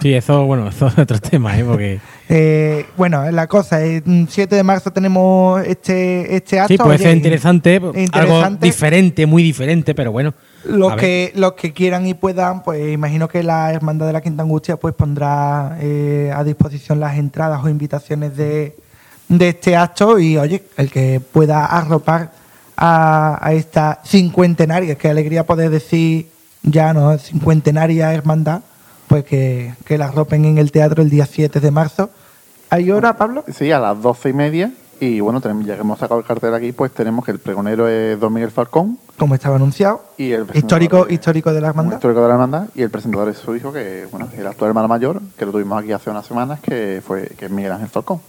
Sí, 0.02 0.16
eso, 0.16 0.46
bueno, 0.46 0.68
eso 0.68 0.88
es 0.88 0.98
otro 0.98 1.20
tema, 1.20 1.58
¿eh? 1.58 1.64
Porque. 1.64 2.00
Eh, 2.34 2.86
bueno, 2.96 3.30
la 3.30 3.46
cosa 3.48 3.84
es, 3.84 4.04
mm, 4.06 4.24
7 4.30 4.56
de 4.56 4.64
marzo 4.64 4.90
tenemos 4.92 5.62
este, 5.68 6.34
este 6.34 6.62
acto. 6.62 6.74
Sí, 6.74 6.78
puede 6.78 6.98
ser 6.98 7.18
interesante, 7.18 7.76
algo 7.76 7.92
interesante. 7.94 8.66
diferente, 8.66 9.26
muy 9.26 9.44
diferente, 9.44 9.94
pero 9.94 10.14
bueno. 10.14 10.34
Los 10.64 10.96
que, 10.96 11.34
los 11.36 11.54
que 11.54 11.74
quieran 11.74 12.08
y 12.08 12.14
puedan, 12.14 12.64
pues 12.64 12.94
imagino 12.94 13.28
que 13.28 13.44
la 13.44 13.74
Hermandad 13.74 14.08
de 14.08 14.14
la 14.14 14.22
Quinta 14.22 14.44
Angustia 14.44 14.78
pues 14.78 14.94
pondrá 14.94 15.78
eh, 15.82 16.32
a 16.34 16.42
disposición 16.46 17.02
las 17.02 17.18
entradas 17.18 17.62
o 17.62 17.68
invitaciones 17.68 18.38
de, 18.38 18.78
de 19.28 19.50
este 19.50 19.76
acto 19.76 20.18
y 20.18 20.38
oye, 20.38 20.64
el 20.78 20.90
que 20.90 21.20
pueda 21.20 21.66
arropar 21.66 22.32
a, 22.78 23.46
a 23.46 23.52
esta 23.52 24.00
cincuentenaria, 24.06 24.96
qué 24.96 25.10
alegría 25.10 25.46
poder 25.46 25.70
decir 25.70 26.28
ya 26.64 26.94
no, 26.94 27.18
cincuentenaria 27.18 28.14
hermandad, 28.14 28.62
pues 29.08 29.24
que, 29.26 29.74
que 29.86 29.98
la 29.98 30.06
arropen 30.06 30.46
en 30.46 30.58
el 30.58 30.72
teatro 30.72 31.02
el 31.04 31.10
día 31.10 31.26
7 31.26 31.60
de 31.60 31.72
marzo. 31.72 32.10
¿Hay 32.70 32.90
hora, 32.92 33.18
Pablo? 33.18 33.44
Sí, 33.54 33.72
a 33.72 33.80
las 33.80 34.02
doce 34.02 34.30
y 34.30 34.34
media. 34.34 34.72
Y 35.00 35.20
bueno, 35.20 35.42
tenemos, 35.42 35.66
ya 35.66 35.74
que 35.74 35.82
hemos 35.82 35.98
sacado 35.98 36.20
el 36.20 36.26
cartel 36.28 36.54
aquí, 36.54 36.72
pues 36.74 36.92
tenemos 36.92 37.26
que 37.26 37.32
el 37.32 37.40
pregonero 37.40 37.88
es 37.88 38.20
Don 38.20 38.32
Miguel 38.32 38.52
Falcón 38.52 39.00
Como 39.18 39.34
estaba 39.34 39.56
anunciado. 39.56 40.04
y 40.16 40.32
el 40.32 40.46
Histórico, 40.54 41.08
es- 41.08 41.14
histórico 41.14 41.52
de 41.52 41.60
la 41.60 41.70
hermandad. 41.70 41.96
histórico 41.96 42.22
de 42.22 42.28
la 42.28 42.34
hermandad 42.36 42.68
y 42.76 42.84
el 42.84 42.92
presentador 42.92 43.28
es 43.30 43.38
su 43.40 43.56
hijo, 43.56 43.74
que 43.74 44.06
bueno, 44.12 44.28
es 44.32 44.38
el 44.40 44.46
actual 44.46 44.70
hermano 44.70 44.88
mayor, 44.88 45.20
que 45.38 45.46
lo 45.48 45.52
tuvimos 45.52 45.82
aquí 45.82 45.92
hace 45.92 46.12
unas 46.12 46.26
semanas, 46.28 46.60
que 46.60 47.02
fue 47.06 47.28
que 47.36 47.46
es 47.46 47.52
Miguel 47.52 47.72
Ángel 47.72 47.90
Falcón. 47.90 48.22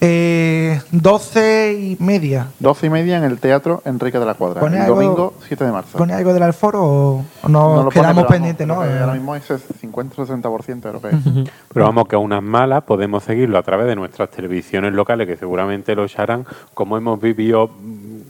Eh, 0.00 0.80
12 0.90 1.72
y 1.72 1.96
media. 2.04 2.48
Doce 2.58 2.86
y 2.86 2.90
media 2.90 3.16
en 3.16 3.24
el 3.24 3.38
Teatro 3.38 3.82
Enrique 3.84 4.18
de 4.18 4.26
la 4.26 4.34
Cuadra, 4.34 4.60
¿Pone 4.60 4.76
el 4.76 4.82
algo- 4.82 4.94
domingo 4.96 5.34
7 5.46 5.64
de 5.64 5.72
marzo. 5.72 5.96
¿Pone 5.96 6.12
algo 6.12 6.34
del 6.34 6.42
alforo 6.42 6.82
o 6.84 7.24
nos 7.44 7.50
No 7.50 7.76
lo 7.76 7.82
pone, 7.84 7.90
quedamos 7.94 8.24
pero 8.24 8.28
pendientes, 8.28 8.66
vamos, 8.68 8.84
no? 8.86 8.92
Ahora 9.00 9.12
Eh, 9.12 9.16
mismo 9.18 9.34
es 9.36 9.44
50-60% 9.80 10.88
creo 10.90 11.00
que 11.00 11.08
es. 11.08 11.50
Pero 11.72 11.84
vamos, 11.86 12.08
que 12.08 12.16
a 12.16 12.18
unas 12.18 12.42
malas 12.42 12.82
podemos 12.84 13.22
seguirlo 13.24 13.58
a 13.58 13.62
través 13.62 13.86
de 13.86 13.96
nuestras 13.96 14.30
televisiones 14.30 14.92
locales, 14.92 15.26
que 15.26 15.36
seguramente 15.36 15.94
lo 15.94 16.04
echarán, 16.04 16.44
como 16.74 16.96
hemos 16.96 17.20
vivido, 17.20 17.70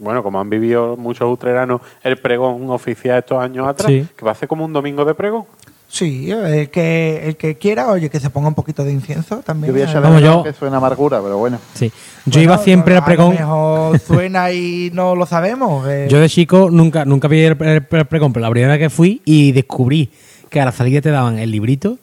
bueno, 0.01 0.23
como 0.23 0.39
han 0.41 0.51
vivido 0.51 0.97
muchos 0.97 1.31
utreranos, 1.33 1.81
el 2.03 2.17
pregón 2.19 2.71
oficial 2.71 3.19
estos 3.19 3.43
años 3.43 3.67
atrás, 3.67 3.89
Sí. 3.91 4.07
que 4.17 4.25
va 4.25 4.33
a 4.33 4.35
ser 4.35 4.49
como 4.49 4.65
un 4.65 4.73
domingo 4.73 5.05
de 5.05 5.15
pregón. 5.15 5.45
Sí, 5.89 6.31
el 6.31 6.69
que, 6.71 7.23
el 7.29 7.37
que 7.37 7.57
quiera, 7.57 7.89
oye, 7.89 8.11
que 8.11 8.19
se 8.21 8.29
ponga 8.29 8.49
un 8.49 8.55
poquito 8.55 8.85
de 8.85 8.93
incienso 8.93 9.37
también. 9.39 9.69
Yo 9.73 9.81
voy 9.81 9.89
a 9.89 10.01
de 10.01 10.01
menos 10.09 10.23
yo- 10.23 10.43
que 10.43 10.53
suena 10.53 10.77
amargura, 10.79 11.21
pero 11.23 11.39
bueno. 11.39 11.59
Sí. 11.75 11.87
Yo 12.27 12.33
Bueno, 12.33 12.43
iba 12.43 12.59
siempre 12.59 12.95
a 12.97 12.99
al 12.99 13.05
pregón. 13.05 13.35
lo 13.35 13.41
mejor 13.41 13.99
suena 14.07 14.51
y 14.53 14.91
no 14.93 15.15
lo 15.15 15.27
sabemos. 15.27 15.87
eh. 15.89 16.07
Yo 16.11 16.19
de 16.21 16.29
chico 16.29 16.69
nunca, 16.71 17.05
nunca 17.05 17.29
vi 17.29 17.41
el, 17.43 17.57
el- 17.63 17.87
el 17.91 18.05
pregón, 18.07 18.33
pero 18.33 18.45
la 18.45 18.51
primera 18.51 18.73
vez 18.73 18.81
que 18.81 18.91
fui 18.91 19.23
y 19.25 19.53
descubrí 19.53 20.11
que 20.51 20.61
a 20.61 20.65
la 20.65 20.73
salida 20.73 21.01
te 21.01 21.11
daban 21.11 21.39
el 21.39 21.51
librito, 21.51 21.99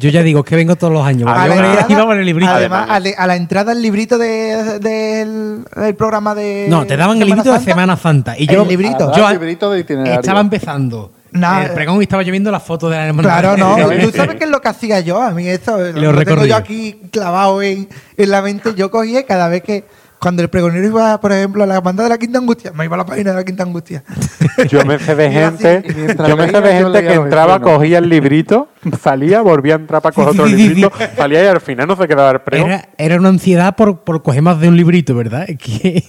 yo 0.00 0.10
ya 0.10 0.22
digo, 0.22 0.40
es 0.40 0.44
que 0.46 0.54
vengo 0.56 0.76
todos 0.76 0.92
los 0.92 1.04
años. 1.06 1.28
a 1.30 1.46
yo 1.46 1.52
entrada, 1.54 1.86
iba 1.88 2.04
por 2.04 2.16
el 2.18 2.26
librito. 2.26 2.50
además, 2.52 2.88
a, 2.90 3.00
le- 3.00 3.14
a 3.16 3.26
la 3.26 3.36
entrada 3.36 3.72
el 3.72 3.80
librito 3.82 4.18
de- 4.18 4.78
del, 4.80 5.64
del 5.74 5.94
programa 5.94 6.34
de. 6.34 6.66
no, 6.68 6.86
te 6.86 6.96
daban 6.96 7.20
el 7.22 7.26
librito 7.28 7.50
de 7.52 7.56
Santa. 7.58 7.70
Semana 7.70 7.96
Santa. 7.96 8.34
Y 8.38 8.42
El 8.48 8.54
yo, 8.56 8.64
librito. 8.64 9.04
Habrá 9.04 9.16
yo 9.16 9.26
el 9.28 9.32
librito 9.40 9.70
de 9.70 9.80
itinerario. 9.80 10.20
estaba 10.20 10.40
empezando 10.40 11.12
Nah, 11.36 11.64
el 11.64 11.70
pregón 11.72 12.00
y 12.00 12.02
estaba 12.02 12.22
yo 12.22 12.30
viendo 12.30 12.50
las 12.50 12.62
fotos 12.62 12.90
de 12.90 12.96
la 12.96 13.06
hermandad. 13.06 13.40
Claro, 13.40 13.56
no. 13.56 13.76
Tú 14.00 14.10
sabes 14.12 14.36
qué 14.36 14.44
es 14.44 14.50
lo 14.50 14.60
que 14.60 14.68
hacía 14.68 15.00
yo. 15.00 15.20
A 15.20 15.30
mí 15.30 15.48
esto 15.48 15.78
lo, 15.78 16.12
Lo 16.12 16.24
tengo 16.24 16.44
yo 16.44 16.56
aquí 16.56 17.00
clavado 17.10 17.62
en, 17.62 17.88
en 18.16 18.30
la 18.30 18.42
mente. 18.42 18.74
Yo 18.74 18.90
cogía 18.90 19.24
cada 19.24 19.48
vez 19.48 19.62
que. 19.62 19.84
Cuando 20.18 20.42
el 20.42 20.48
pregonero 20.48 20.84
iba, 20.86 21.20
por 21.20 21.30
ejemplo, 21.30 21.62
a 21.62 21.66
la 21.66 21.76
hermandad 21.76 22.04
de 22.04 22.08
la 22.10 22.18
Quinta 22.18 22.38
Angustia, 22.38 22.72
me 22.72 22.86
iba 22.86 22.94
a 22.94 22.98
la 22.98 23.04
página 23.04 23.32
de 23.32 23.36
la 23.36 23.44
Quinta 23.44 23.64
Angustia. 23.64 24.02
Yo 24.70 24.82
me 24.86 24.98
sé 24.98 25.14
de 25.14 25.30
gente, 25.30 25.82
yo 26.26 26.36
me 26.38 26.50
sé 26.50 26.60
de 26.62 26.72
gente 26.72 27.02
que 27.02 27.12
entraba, 27.12 27.60
cogía 27.60 27.98
el 27.98 28.08
librito, 28.08 28.68
salía, 29.00 29.42
volvía 29.42 29.74
a 29.74 29.76
entrar 29.76 30.00
para 30.00 30.14
coger 30.14 30.30
otro 30.30 30.46
librito, 30.46 30.90
salía 31.14 31.44
y 31.44 31.46
al 31.46 31.60
final 31.60 31.86
no 31.86 31.96
se 31.96 32.08
quedaba 32.08 32.30
el 32.30 32.40
pregón. 32.40 32.70
Era, 32.70 32.88
era 32.96 33.16
una 33.16 33.28
ansiedad 33.28 33.76
por, 33.76 34.00
por 34.00 34.22
coger 34.22 34.40
más 34.40 34.58
de 34.58 34.68
un 34.68 34.76
librito, 34.76 35.14
¿verdad? 35.14 35.46
Que, 35.46 36.02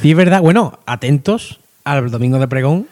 sí, 0.00 0.10
es 0.12 0.16
verdad. 0.16 0.40
Bueno, 0.40 0.78
atentos 0.86 1.60
al 1.84 2.10
domingo 2.10 2.38
de 2.38 2.46
pregón, 2.46 2.86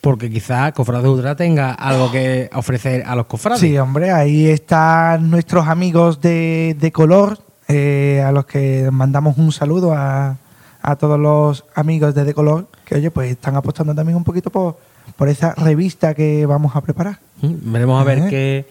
porque 0.00 0.30
quizá 0.30 0.70
Cofrades 0.72 1.04
de 1.04 1.08
Ultra 1.10 1.34
tenga 1.36 1.72
algo 1.72 2.10
que 2.10 2.48
ofrecer 2.54 3.02
a 3.06 3.14
los 3.16 3.26
cofrades. 3.26 3.60
Sí, 3.60 3.76
hombre, 3.78 4.10
ahí 4.12 4.46
están 4.48 5.30
nuestros 5.30 5.66
amigos 5.66 6.20
de, 6.20 6.76
de 6.78 6.92
color, 6.92 7.38
eh, 7.68 8.22
a 8.24 8.32
los 8.32 8.46
que 8.46 8.88
mandamos 8.92 9.36
un 9.38 9.52
saludo 9.52 9.92
a, 9.94 10.36
a 10.80 10.96
todos 10.96 11.18
los 11.18 11.64
amigos 11.74 12.14
de 12.14 12.24
De 12.24 12.32
Color, 12.34 12.66
que 12.84 12.94
oye, 12.94 13.10
pues 13.10 13.30
están 13.30 13.56
apostando 13.56 13.94
también 13.94 14.16
un 14.16 14.24
poquito 14.24 14.50
por, 14.50 14.76
por 15.16 15.28
esa 15.28 15.54
revista 15.54 16.14
que 16.14 16.46
vamos 16.46 16.74
a 16.76 16.80
preparar. 16.80 17.18
Mm, 17.42 17.72
Veremos 17.72 18.00
a 18.00 18.04
ver 18.04 18.28
qué, 18.30 18.66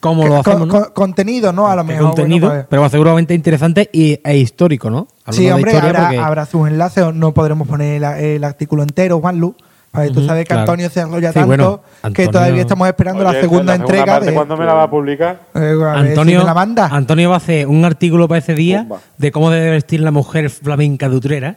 cómo 0.00 0.22
Que- 0.22 0.28
lo 0.28 0.36
hacemos, 0.38 0.58
con- 0.60 0.68
¿no? 0.68 0.74
con- 0.84 0.92
contenido, 0.94 1.52
¿no? 1.52 1.66
A 1.68 1.74
lo 1.76 1.84
mejor. 1.84 2.06
contenido, 2.06 2.46
bueno, 2.48 2.60
pues- 2.62 2.66
pero 2.70 2.88
seguramente 2.88 3.34
interesante 3.34 3.90
y, 3.92 4.18
e 4.24 4.36
histórico, 4.38 4.88
¿no? 4.88 5.08
Hablando 5.26 5.32
Sí, 5.42 5.50
hombre, 5.50 5.76
habrá, 5.76 6.02
porque- 6.04 6.18
habrá 6.18 6.46
sus 6.46 6.68
enlaces, 6.68 7.12
no 7.14 7.34
podremos 7.34 7.66
poner 7.68 8.02
el, 8.02 8.04
el 8.04 8.44
artículo 8.44 8.82
entero, 8.84 9.20
Juanlu. 9.20 9.54
Vale, 9.92 10.10
tú 10.10 10.24
sabes 10.26 10.42
que 10.44 10.48
claro. 10.48 10.60
Antonio 10.60 10.90
se 10.90 11.00
enrolla 11.00 11.28
Sí, 11.28 11.34
tanto 11.34 11.46
bueno, 11.46 11.80
que 12.02 12.06
Antonio- 12.06 12.30
todavía 12.30 12.60
estamos 12.60 12.88
esperando 12.88 13.22
la 13.24 13.30
Oye, 13.30 13.40
segunda 13.40 13.74
entrega 13.74 14.04
parte, 14.06 14.26
de. 14.26 14.34
¿Cuándo 14.34 14.56
me 14.56 14.64
la 14.66 14.74
va 14.74 14.82
a 14.84 14.90
publicar? 14.90 15.40
Eh, 15.54 15.74
a 15.84 15.94
si 16.02 16.08
Antonio, 16.10 16.38
me 16.40 16.44
la 16.44 16.54
manda. 16.54 16.86
Antonio 16.92 17.28
va 17.30 17.36
a 17.36 17.38
hacer 17.38 17.66
un 17.66 17.84
artículo 17.84 18.28
para 18.28 18.38
ese 18.38 18.54
día 18.54 18.80
Bomba. 18.82 19.00
de 19.16 19.32
cómo 19.32 19.50
debe 19.50 19.70
vestir 19.70 20.00
la 20.00 20.10
mujer 20.10 20.50
flamenca 20.50 21.08
de 21.08 21.16
Utrera, 21.16 21.56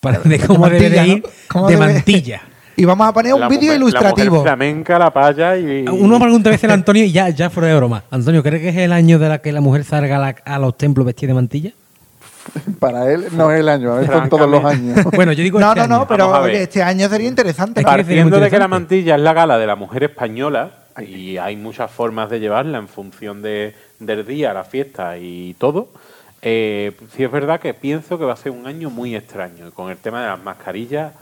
para, 0.00 0.18
de 0.20 0.38
cómo 0.46 0.68
debe 0.68 0.90
de 0.90 0.96
mantilla, 0.96 1.06
ir 1.16 1.22
¿no? 1.22 1.28
¿Cómo 1.48 1.68
de 1.68 1.74
debe- 1.76 1.92
mantilla. 1.94 2.42
Y 2.74 2.86
vamos 2.86 3.06
a 3.06 3.12
poner 3.12 3.34
un 3.34 3.40
La 3.40 3.48
vídeo 3.48 3.64
mujer- 3.64 3.80
La 3.80 3.84
ilustrativo. 3.88 4.36
mujer 4.36 4.42
flamenca, 4.56 4.98
la 4.98 5.10
paya 5.12 5.56
y... 5.58 5.84
Uno 5.86 6.18
pregunta 6.18 6.48
a 6.48 6.52
veces 6.52 6.64
al 6.64 6.70
Antonio 6.70 7.04
y 7.04 7.12
ya, 7.12 7.28
ya 7.28 7.50
fuera 7.50 7.68
de 7.68 7.76
broma. 7.76 8.02
Antonio, 8.10 8.42
¿crees 8.42 8.62
que 8.62 8.70
es 8.70 8.76
el 8.78 8.92
año 8.92 9.18
de 9.18 9.28
la 9.28 9.38
que 9.42 9.52
la 9.52 9.60
mujer 9.60 9.84
salga 9.84 10.16
a, 10.16 10.18
la- 10.18 10.36
a 10.46 10.58
los 10.58 10.78
templos 10.78 11.04
vestida 11.04 11.28
de 11.28 11.34
mantilla? 11.34 11.72
Para 12.78 13.10
él 13.12 13.26
no 13.32 13.50
es 13.50 13.60
el 13.60 13.68
año, 13.68 13.92
a 13.92 14.00
ver, 14.00 14.06
son 14.06 14.28
todos 14.28 14.48
los 14.48 14.64
años. 14.64 14.98
Bueno, 15.14 15.32
yo 15.32 15.42
digo 15.42 15.60
No, 15.60 15.68
este 15.68 15.80
no, 15.82 15.86
no, 15.88 15.94
año. 15.96 16.06
pero 16.08 16.24
Vamos 16.26 16.38
a 16.38 16.42
ver. 16.42 16.50
oye, 16.54 16.62
este 16.64 16.82
año 16.82 17.08
sería 17.08 17.28
interesante. 17.28 17.80
Es 17.80 17.86
¿no? 17.86 17.92
Partiendo 17.92 18.40
de 18.40 18.50
que 18.50 18.58
la 18.58 18.68
mantilla 18.68 19.14
es 19.16 19.20
la 19.20 19.32
gala 19.32 19.58
de 19.58 19.66
la 19.66 19.76
mujer 19.76 20.04
española 20.04 20.70
y 21.00 21.36
hay 21.38 21.56
muchas 21.56 21.90
formas 21.90 22.28
de 22.30 22.40
llevarla 22.40 22.78
en 22.78 22.88
función 22.88 23.40
de, 23.42 23.74
del 23.98 24.26
día, 24.26 24.52
la 24.52 24.64
fiesta 24.64 25.16
y 25.18 25.54
todo, 25.58 25.88
Eh, 26.44 26.90
sí 27.14 27.22
es 27.22 27.30
verdad 27.30 27.60
que 27.60 27.72
pienso 27.72 28.18
que 28.18 28.24
va 28.24 28.32
a 28.32 28.36
ser 28.36 28.50
un 28.50 28.66
año 28.66 28.90
muy 28.90 29.14
extraño. 29.14 29.68
Y 29.68 29.70
con 29.70 29.90
el 29.92 29.96
tema 29.96 30.20
de 30.22 30.26
las 30.26 30.42
mascarillas, 30.42 31.12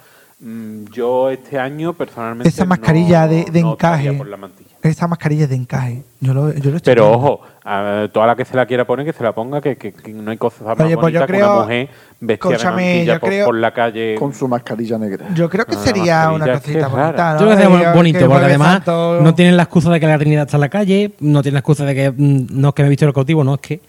mm, 0.40 0.86
yo 0.92 1.28
este 1.28 1.58
año 1.58 1.92
personalmente 1.92 2.48
Esa 2.48 2.64
mascarilla 2.64 3.26
no- 3.26 3.32
de- 3.32 3.44
de 3.50 3.60
no 3.60 3.72
optaría 3.72 4.04
encaje. 4.08 4.16
por 4.18 4.26
la 4.28 4.36
mantilla. 4.38 4.69
Esa 4.82 5.06
mascarilla 5.06 5.44
es 5.44 5.50
de 5.50 5.56
encaje. 5.56 6.02
Yo 6.20 6.32
lo, 6.32 6.52
yo 6.54 6.70
lo 6.70 6.76
estoy 6.78 6.92
Pero 6.94 7.10
viendo. 7.10 7.18
ojo, 7.26 7.40
a 7.64 8.08
toda 8.12 8.26
la 8.28 8.34
que 8.36 8.44
se 8.46 8.56
la 8.56 8.64
quiera 8.64 8.86
poner, 8.86 9.04
que 9.04 9.12
se 9.12 9.22
la 9.22 9.32
ponga, 9.32 9.60
que, 9.60 9.76
que- 9.76 9.92
que 9.92 10.12
no 10.12 10.30
hay 10.30 10.38
cosa 10.38 10.64
más 10.64 10.80
Oye, 10.80 10.96
pues 10.96 11.12
yo 11.12 11.20
bonita 11.20 11.26
que 11.26 11.42
una 11.42 11.54
mujer 11.60 11.88
vestida 12.20 12.26
de 12.26 12.34
escúchame, 12.56 12.82
mantilla 12.94 13.14
yo 13.14 13.20
por, 13.20 13.28
creo- 13.28 13.46
por 13.46 13.54
la 13.56 13.74
calle. 13.74 14.14
Con 14.18 14.32
su 14.34 14.48
mascarilla 14.48 14.96
negra. 14.96 15.26
Yo 15.34 15.50
creo 15.50 15.66
que 15.66 15.74
Ah, 15.76 15.78
sería 15.84 16.30
mascarilla, 16.30 16.32
una 16.32 16.44
es 16.46 16.50
que 16.52 16.58
cosita 16.72 16.86
es 16.86 16.92
rara. 16.92 17.04
bonita. 17.06 17.32
¿no? 17.34 17.40
Yo 17.40 17.46
creo 17.46 17.56
que 17.56 17.62
es 17.88 17.94
bonito, 17.94 18.18
que 18.18 18.24
porque 18.24 18.38
Jueves 18.38 18.48
además 18.48 18.72
Santo- 18.72 19.20
no 19.22 19.34
tienen 19.34 19.56
la 19.58 19.62
excusa 19.64 19.90
de 19.90 20.00
que 20.00 20.06
la 20.06 20.18
Trinidad 20.18 20.44
está 20.44 20.56
en 20.56 20.60
la 20.62 20.68
calle, 20.70 21.12
no 21.20 21.42
tienen 21.42 21.54
la 21.54 21.60
excusa 21.60 21.84
de 21.84 21.94
que 21.94 22.10
mm, 22.10 22.46
no 22.50 22.68
es 22.68 22.74
que 22.74 22.82
me 22.82 22.86
he 22.86 22.90
visto 22.90 23.06
el 23.06 23.12
cautivo, 23.12 23.44
no, 23.44 23.54
es 23.54 23.60
que 23.60 23.80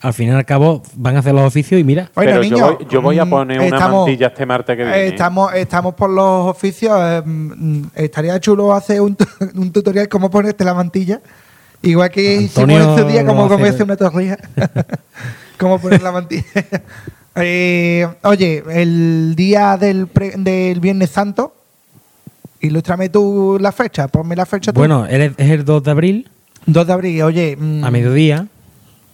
al 0.00 0.12
fin 0.12 0.28
y 0.28 0.30
al 0.32 0.44
cabo 0.44 0.82
van 0.94 1.16
a 1.16 1.20
hacer 1.20 1.34
los 1.34 1.42
oficios 1.44 1.80
y 1.80 1.84
mira. 1.84 2.10
Bueno, 2.14 2.30
Pero 2.32 2.42
niño, 2.42 2.56
yo, 2.56 2.76
voy, 2.76 2.86
yo 2.90 3.02
voy 3.02 3.18
a 3.18 3.26
poner 3.26 3.60
una 3.60 3.88
mantilla 3.88 4.26
este 4.28 4.46
martes 4.46 4.76
que 4.76 4.84
viene. 4.84 5.06
Estamos, 5.08 5.52
estamos 5.54 5.94
por 5.94 6.10
los 6.10 6.46
oficios. 6.54 6.92
eh, 7.00 7.22
mm, 7.24 7.82
estaría 7.94 8.38
chulo 8.40 8.72
hacer 8.74 9.00
un, 9.00 9.16
un 9.54 9.72
tutorial 9.72 10.08
cómo 10.08 10.30
ponerte 10.30 10.64
la 10.64 10.74
mantilla. 10.74 11.20
Igual 11.82 12.10
que 12.10 12.38
Antonio 12.38 12.78
hicimos 12.78 12.98
ese 13.00 13.08
día, 13.08 13.26
cómo 13.26 13.48
comerse 13.48 13.82
una 13.82 13.96
torrilla. 13.96 14.38
cómo 15.58 15.78
poner 15.78 16.02
la 16.02 16.12
mantilla. 16.12 16.44
Eh, 17.38 18.06
oye, 18.22 18.62
el 18.70 19.34
día 19.36 19.76
del, 19.76 20.06
pre- 20.06 20.32
del 20.38 20.80
Viernes 20.80 21.10
Santo, 21.10 21.52
ilústrame 22.60 23.10
tú 23.10 23.58
la 23.60 23.72
fecha, 23.72 24.08
ponme 24.08 24.34
la 24.34 24.46
fecha 24.46 24.72
tú. 24.72 24.78
Bueno, 24.80 25.04
él 25.04 25.20
es, 25.20 25.32
es 25.36 25.50
el 25.50 25.62
2 25.66 25.82
de 25.82 25.90
abril, 25.90 26.30
2 26.64 26.86
de 26.86 26.92
abril, 26.94 27.22
oye. 27.22 27.54
mm, 27.60 27.84
a 27.84 27.90
mediodía. 27.90 28.46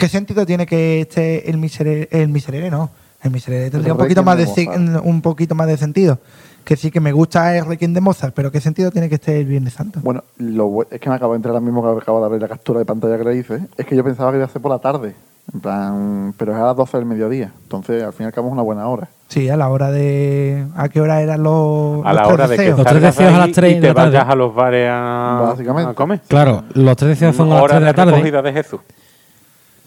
¿Qué 0.03 0.09
sentido 0.09 0.44
tiene 0.44 0.66
que 0.66 1.00
este 1.03 1.48
el 1.48 1.59
miserere, 1.59 2.09
el 2.11 2.26
miserere 2.26 2.72
no? 2.72 2.90
El 3.22 3.30
miserere 3.30 3.70
tendría 3.70 3.92
un 3.92 4.00
poquito 4.00 4.24
más 4.24 4.36
de 4.36 5.00
un 5.05 5.22
poquito 5.22 5.55
más 5.55 5.68
de 5.68 5.76
sentido. 5.76 6.18
Que 6.64 6.74
sí 6.74 6.90
que 6.90 6.98
me 6.98 7.12
gusta 7.12 7.57
el 7.57 7.64
Requiem 7.66 7.92
de 7.94 8.00
Mozart, 8.00 8.34
pero 8.34 8.50
¿qué 8.50 8.61
sentido 8.61 8.90
tiene 8.90 9.09
que 9.09 9.14
esté 9.14 9.38
el 9.38 9.46
Viernes 9.46 9.74
Santo? 9.74 10.00
Bueno, 10.03 10.24
lo 10.38 10.84
es 10.90 10.98
que 11.00 11.09
me 11.09 11.14
acabo 11.14 11.34
de 11.34 11.36
entrar 11.36 11.55
ahora 11.55 11.64
mismo 11.64 11.82
que 11.94 12.03
acabo 12.03 12.20
de 12.20 12.28
ver 12.32 12.42
la 12.42 12.48
captura 12.48 12.80
de 12.80 12.84
pantalla 12.84 13.16
que 13.16 13.22
le 13.22 13.36
hice. 13.36 13.61
Es 13.76 13.86
que 13.86 13.94
yo 13.94 14.03
pensaba 14.03 14.32
que 14.32 14.38
iba 14.38 14.46
a 14.46 14.48
ser 14.48 14.61
por 14.61 14.72
la 14.72 14.80
tarde. 14.80 15.14
En 15.55 15.61
plan, 15.61 16.34
pero 16.36 16.50
es 16.50 16.59
a 16.59 16.64
las 16.66 16.76
12 16.76 16.96
del 16.96 17.07
mediodía. 17.07 17.53
Entonces, 17.62 18.03
al 18.03 18.12
fin 18.12 18.24
y 18.24 18.26
al 18.26 18.32
cabo 18.32 18.48
es 18.48 18.55
una 18.55 18.62
buena 18.62 18.88
hora. 18.88 19.09
Sí, 19.28 19.48
a 19.50 19.57
la 19.57 19.68
hora 19.68 19.92
de 19.92 20.66
¿a 20.76 20.88
qué 20.88 21.00
hora 21.00 21.22
eran 21.22 21.44
los 21.44 22.05
a 22.05 22.12
la 22.12 22.22
los 22.24 22.32
hora 22.32 22.48
de 22.48 22.57
que? 22.57 22.70
Los 22.70 22.84
tres 22.84 23.03
deseos 23.03 23.34
a 23.34 23.38
las 23.38 23.53
tres 23.53 23.70
y 23.70 23.74
de 23.76 23.80
te 23.82 23.86
la 23.88 23.94
tarde. 23.94 24.16
vayas 24.16 24.28
a 24.28 24.34
los 24.34 24.53
bares 24.53 24.88
a, 24.90 25.44
Básicamente. 25.50 25.90
a 25.92 25.94
comer. 25.94 26.20
Claro, 26.26 26.64
los 26.74 26.96
tres 26.96 27.11
deseos 27.11 27.36
son 27.36 27.53
a 27.53 27.55
las 27.55 27.62
Hora 27.62 27.74
3 27.74 27.80
de 27.82 27.86
la 27.86 27.94
tarde. 27.94 28.12
recogida 28.12 28.42
de 28.42 28.53
Jesús. 28.53 28.80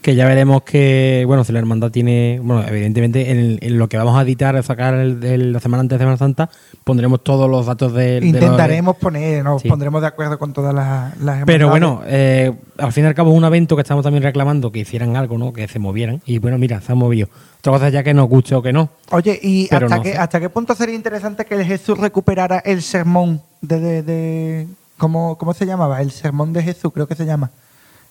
Que 0.06 0.14
ya 0.14 0.28
veremos 0.28 0.62
que, 0.62 1.24
bueno, 1.26 1.44
si 1.44 1.52
la 1.52 1.58
hermandad 1.58 1.90
tiene, 1.90 2.40
bueno, 2.44 2.64
evidentemente 2.68 3.32
en, 3.32 3.58
en 3.60 3.80
lo 3.80 3.90
que 3.90 3.98
vamos 3.98 4.16
a 4.16 4.22
editar, 4.22 4.62
sacar 4.62 4.94
el, 4.94 5.24
el- 5.24 5.52
la 5.52 5.60
semana 5.60 5.82
antes 5.82 5.98
de 5.98 6.04
Semana 6.04 6.18
Santa, 6.18 6.48
pondremos 6.84 7.24
todos 7.24 7.50
los 7.50 7.66
datos 7.66 7.92
de, 7.94 8.04
de 8.06 8.22
los- 8.22 8.30
Intentaremos 8.30 8.98
poner, 8.98 9.44
nos 9.44 9.64
Sí. 9.64 9.68
pondremos 9.68 10.02
de 10.02 10.08
acuerdo 10.08 10.38
con 10.38 10.54
todas 10.54 10.76
las, 10.76 11.18
las 11.20 11.44
Pero 11.46 11.70
bueno, 11.70 12.04
eh, 12.06 12.54
al 12.78 12.94
fin 12.94 13.04
y 13.06 13.08
al 13.08 13.16
cabo 13.16 13.32
es 13.32 13.38
un 13.40 13.46
evento 13.46 13.76
que 13.76 13.82
estamos 13.82 14.04
también 14.04 14.22
reclamando 14.22 14.72
que 14.72 14.78
hicieran 14.82 15.16
algo, 15.16 15.40
¿no? 15.40 15.52
Que 15.52 15.68
se 15.68 15.80
movieran. 15.80 16.22
Y 16.28 16.38
bueno, 16.38 16.60
mira, 16.60 16.80
se 16.82 16.92
han 16.92 17.00
movido. 17.00 17.28
Otra 17.62 17.72
cosa 17.74 17.90
ya 17.90 18.04
que 18.04 18.14
nos 18.14 18.30
guste 18.30 18.54
o 18.54 18.62
que 18.62 18.72
no. 18.72 18.90
Oye, 19.10 19.40
¿y 19.42 19.64
hasta, 19.74 19.80
no 19.88 20.04
qué, 20.04 20.12
sé. 20.12 20.18
hasta 20.20 20.40
qué 20.40 20.50
punto 20.50 20.76
sería 20.76 20.94
interesante 20.94 21.46
que 21.46 21.56
el 21.56 21.66
Jesús 21.66 21.98
recuperara 21.98 22.60
el 22.60 22.84
sermón 22.84 23.42
de... 23.62 23.80
de, 23.80 24.04
de- 24.04 24.68
¿cómo, 25.00 25.36
¿Cómo 25.40 25.56
se 25.56 25.66
llamaba? 25.66 26.00
El 26.04 26.12
sermón 26.12 26.54
de 26.54 26.62
Jesús, 26.62 26.92
creo 26.94 27.08
que 27.08 27.16
se 27.16 27.26
llama. 27.26 27.50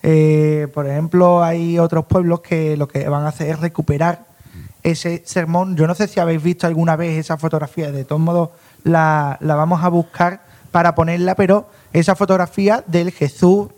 Eh, 0.06 0.68
por 0.74 0.86
ejemplo, 0.86 1.42
hay 1.42 1.78
otros 1.78 2.04
pueblos 2.04 2.42
que 2.42 2.76
lo 2.76 2.86
que 2.86 3.08
van 3.08 3.24
a 3.24 3.28
hacer 3.28 3.48
es 3.48 3.60
recuperar 3.60 4.26
ese 4.82 5.22
sermón. 5.24 5.76
Yo 5.76 5.86
no 5.86 5.94
sé 5.94 6.08
si 6.08 6.20
habéis 6.20 6.42
visto 6.42 6.66
alguna 6.66 6.94
vez 6.94 7.18
esa 7.18 7.38
fotografía, 7.38 7.90
de 7.90 8.04
todos 8.04 8.20
modos 8.20 8.50
la, 8.82 9.38
la 9.40 9.54
vamos 9.54 9.82
a 9.82 9.88
buscar 9.88 10.42
para 10.70 10.94
ponerla, 10.94 11.34
pero 11.36 11.70
esa 11.94 12.14
fotografía 12.16 12.84
del 12.86 13.12
Jesús 13.12 13.68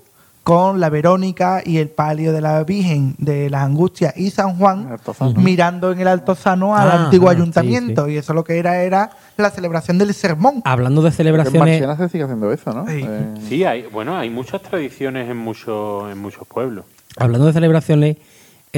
con 0.47 0.79
la 0.79 0.91
Verónica 0.91 1.61
y 1.67 1.79
el 1.79 1.89
palio 1.89 2.33
de 2.33 2.41
la 2.41 2.63
Virgen 2.63 3.17
de 3.19 3.51
las 3.51 3.65
Angustias 3.65 4.17
y 4.17 4.31
San 4.31 4.57
Juan 4.57 4.97
mirando 5.35 5.91
en 5.91 5.99
el 5.99 6.07
Altozano 6.07 6.77
al 6.77 6.89
Ah, 6.89 7.05
antiguo 7.07 7.29
ah, 7.29 7.33
ayuntamiento. 7.33 8.07
sí, 8.07 8.13
Y 8.13 8.17
eso 8.19 8.33
lo 8.33 8.45
que 8.45 8.57
era 8.61 8.81
era 8.83 9.11
la 9.37 9.51
celebración 9.51 9.99
del 9.99 10.15
sermón. 10.15 10.63
Hablando 10.65 11.03
de 11.03 11.09
En 11.09 11.15
celebraciones, 11.15 11.81
Marchena 11.83 11.97
se 11.97 12.09
sigue 12.11 12.23
haciendo 12.23 12.53
eso, 12.53 12.73
¿no? 12.73 12.87
Sí. 12.87 13.01
Eh, 13.05 13.35
Sí, 13.49 13.65
hay, 13.65 13.87
bueno, 13.93 14.17
hay 14.17 14.31
muchas 14.31 14.63
tradiciones 14.63 15.29
en 15.29 15.37
muchos, 15.37 16.13
en 16.13 16.19
muchos 16.19 16.47
pueblos. 16.47 16.85
hablando 17.17 17.49
de 17.49 17.53
celebraciones 17.53 18.17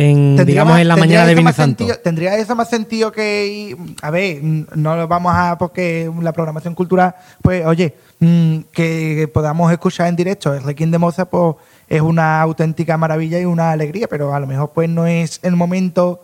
en, 0.01 0.47
digamos, 0.47 0.73
más- 0.75 0.81
en 0.83 0.89
la 0.89 0.97
mañana 0.97 1.27
de 1.27 1.35
Santo. 1.37 1.53
sentido- 1.85 1.99
Tendría 2.03 2.37
eso 2.37 2.55
más 2.55 2.69
sentido 2.71 3.11
que. 3.13 3.47
ir- 3.77 3.97
A 4.03 4.11
ver, 4.11 4.43
no 4.43 4.97
lo 4.97 5.09
vamos 5.09 5.33
a. 5.35 5.57
Porque 5.59 6.11
la 6.23 6.33
programación 6.33 6.75
cultural, 6.75 7.15
pues, 7.43 7.65
oye, 7.67 7.95
mm, 8.21 8.59
que 8.73 9.31
podamos 9.33 9.71
escuchar 9.73 10.07
en 10.09 10.17
directo 10.17 10.55
el 10.55 10.63
Requiem 10.63 10.91
de 10.91 10.99
Mozart, 10.99 11.29
pues 11.31 11.57
es 11.89 12.01
una 12.01 12.41
auténtica 12.43 12.97
maravilla 12.97 13.41
y 13.41 13.45
una 13.45 13.71
alegría, 13.73 14.07
pero 14.09 14.35
a 14.35 14.41
lo 14.41 14.47
mejor, 14.47 14.71
pues, 14.75 14.89
no 14.89 15.07
es 15.07 15.41
el 15.43 15.57
momento 15.57 16.23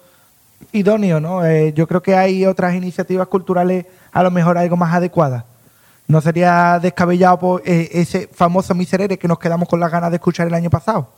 idóneo, 0.73 1.21
¿no? 1.21 1.45
Eh, 1.45 1.73
yo 1.75 1.87
creo 1.87 2.03
que 2.03 2.17
hay 2.17 2.47
otras 2.47 2.75
iniciativas 2.75 3.27
culturales, 3.29 3.87
a 4.13 4.23
lo 4.23 4.31
mejor 4.31 4.57
algo 4.59 4.77
más 4.77 4.95
adecuadas. 4.95 5.45
No 6.07 6.21
sería 6.21 6.79
descabellado 6.81 7.39
por 7.39 7.63
eh, 7.65 7.89
ese 7.93 8.29
famoso 8.33 8.75
miserere 8.75 9.19
que 9.19 9.27
nos 9.29 9.39
quedamos 9.39 9.69
con 9.69 9.81
las 9.81 9.91
ganas 9.91 10.11
de 10.11 10.17
escuchar 10.17 10.47
el 10.47 10.55
año 10.55 10.71
pasado 10.71 11.09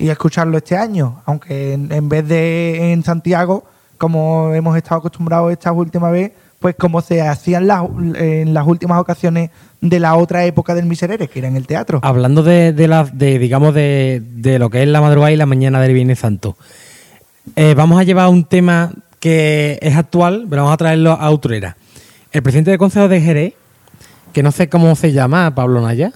y 0.00 0.08
escucharlo 0.08 0.56
este 0.58 0.76
año, 0.76 1.22
aunque 1.26 1.74
en, 1.74 2.08
vez 2.08 2.26
de 2.26 2.92
en 2.92 3.04
Santiago, 3.04 3.64
como 3.98 4.54
hemos 4.54 4.76
estado 4.76 4.96
acostumbrados 5.00 5.52
esta 5.52 5.70
última 5.72 6.10
vez, 6.10 6.32
pues 6.58 6.74
como 6.74 7.00
se 7.00 7.22
hacían 7.22 7.66
las, 7.66 7.84
en 8.16 8.52
las 8.54 8.66
últimas 8.66 8.98
ocasiones 9.00 9.50
de 9.80 9.98
la 10.00 10.14
otra 10.16 10.44
época 10.44 10.74
del 10.74 10.86
miserere, 10.86 11.28
que 11.28 11.38
era 11.38 11.48
en 11.48 11.56
el 11.56 11.66
teatro. 11.66 12.00
Hablando 12.02 12.42
de, 12.42 12.72
de, 12.72 12.88
la- 12.88 13.04
de, 13.04 13.38
digamos, 13.38 13.74
de, 13.74 14.22
de 14.36 14.58
lo 14.58 14.68
que 14.70 14.82
es 14.82 14.88
la 14.88 15.00
madrugada 15.00 15.32
y 15.32 15.36
la 15.36 15.46
mañana 15.46 15.80
del 15.80 15.94
Viernes 15.94 16.18
Santo, 16.18 16.56
eh, 17.56 17.74
vamos 17.76 17.98
a 17.98 18.02
llevar 18.04 18.28
un 18.28 18.44
tema 18.44 18.92
que 19.20 19.78
es 19.82 19.96
actual, 19.96 20.46
pero 20.48 20.62
vamos 20.62 20.74
a 20.74 20.78
traerlo 20.78 21.12
a 21.12 21.30
Utrera. 21.30 21.76
El 22.32 22.42
presidente 22.42 22.70
del 22.70 22.78
Consejo 22.78 23.08
de 23.08 23.20
Jerez, 23.20 23.54
que 24.32 24.42
no 24.42 24.52
sé 24.52 24.68
cómo 24.68 24.94
se 24.96 25.12
llama, 25.12 25.54
Pablo 25.54 25.80
Naya. 25.80 26.12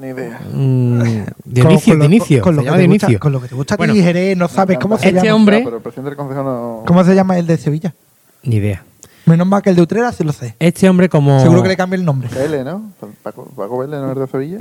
Ni 0.00 0.06
idea. 0.08 0.40
Mm, 0.52 1.02
Dionisio, 1.44 1.92
con, 1.94 1.98
lo- 1.98 2.06
Dionisio, 2.06 2.40
con 2.42 2.56
lo 2.56 2.62
que 2.62 2.68
te 2.70 2.86
gusta, 2.86 3.18
con 3.18 3.32
lo 3.32 3.40
que 3.42 3.48
te 3.48 3.54
gusta 3.54 3.76
Bueno, 3.76 3.94
Jerez, 3.94 4.36
no 4.36 4.48
sabes 4.48 4.78
cómo 4.78 4.96
se 4.98 5.08
Este 5.08 5.20
llama. 5.22 5.34
hombre- 5.36 5.60
pero 5.64 5.76
el 5.76 5.82
presidente 5.82 6.10
del 6.10 6.16
consejo 6.16 6.42
no. 6.42 6.82
¿Cómo 6.86 7.04
se 7.04 7.14
llama 7.14 7.38
el 7.38 7.46
de 7.46 7.56
Sevilla? 7.58 7.94
Ni 8.42 8.56
idea. 8.56 8.82
Menos 9.26 9.46
mal 9.46 9.60
que 9.62 9.70
el 9.70 9.76
de 9.76 9.82
Utrera 9.82 10.10
sí 10.12 10.24
lo 10.24 10.32
sé. 10.32 10.56
Este 10.58 10.88
hombre 10.88 11.08
como... 11.10 11.38
Seguro 11.40 11.62
que 11.62 11.68
le 11.68 11.76
cambia 11.76 11.96
el 11.96 12.04
nombre. 12.04 12.28
Vélez, 12.34 12.64
¿no? 12.64 12.90
Paco, 13.22 13.44
Paco 13.54 13.78
Vélez, 13.78 14.00
¿no 14.00 14.10
es 14.12 14.18
de 14.18 14.26
Sevilla? 14.26 14.58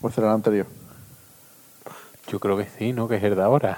¿O 0.00 0.10
será 0.10 0.28
el 0.28 0.32
anterior? 0.34 0.66
Yo 2.32 2.40
creo 2.40 2.56
que 2.56 2.66
sí, 2.78 2.92
¿no? 2.92 3.06
Que 3.06 3.16
es 3.16 3.22
el 3.22 3.36
de 3.36 3.42
ahora. 3.42 3.76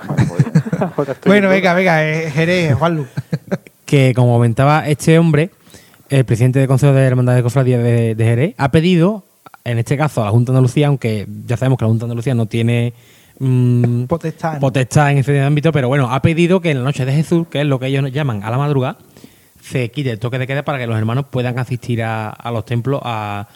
pues 0.97 1.09
Bueno, 1.27 1.49
en 1.49 1.55
venga, 1.55 1.75
venga, 1.75 2.09
eh, 2.09 2.31
Jerez, 2.31 2.75
Juanlu. 2.77 3.07
que, 3.85 4.13
como 4.15 4.35
comentaba 4.35 4.89
este 4.89 5.19
hombre, 5.19 5.51
el 6.09 6.25
presidente 6.25 6.59
del 6.61 6.69
Consejo 6.69 6.93
de 6.93 7.05
Hermandad 7.05 7.35
de 7.35 7.43
Cofradía 7.43 7.79
de, 7.79 8.15
de 8.15 8.25
Jerez, 8.25 8.55
ha 8.57 8.71
pedido, 8.71 9.25
en 9.71 9.79
este 9.79 9.97
caso 9.97 10.23
a 10.23 10.27
la 10.27 10.31
Junta 10.31 10.53
de 10.53 10.59
Andalucía, 10.59 10.89
aunque 10.89 11.27
ya 11.47 11.57
sabemos 11.57 11.79
que 11.79 11.85
la 11.85 11.89
Junta 11.89 12.05
de 12.05 12.11
Andalucía 12.11 12.35
no 12.35 12.47
tiene 12.47 12.93
mm, 13.39 14.05
Potestad. 14.05 14.55
¿no? 14.55 14.61
potestad 14.61 15.11
en 15.13 15.19
ese 15.19 15.41
ámbito, 15.41 15.73
pero 15.73 15.89
bueno, 15.89 16.13
ha 16.13 16.23
pedido 16.23 16.61
que 16.61 16.71
en 16.71 16.79
la 16.79 16.85
noche 16.85 17.05
de 17.05 17.13
Jesús, 17.13 17.47
que 17.49 17.61
es 17.61 17.67
lo 17.67 17.79
que 17.79 17.87
ellos 17.87 18.11
llaman 18.13 18.43
a 18.43 18.51
la 18.51 18.59
madrugada, 18.59 18.99
se 19.61 19.91
quite 19.91 20.11
el 20.11 20.19
toque 20.19 20.39
de 20.39 20.47
queda 20.47 20.65
para 20.65 20.79
que 20.79 20.87
los 20.87 20.97
hermanos 20.97 21.27
puedan 21.31 21.59
asistir 21.59 22.03
a, 22.03 22.31
a 22.31 22.51
los 22.51 22.65
templos 22.65 23.01
a, 23.05 23.49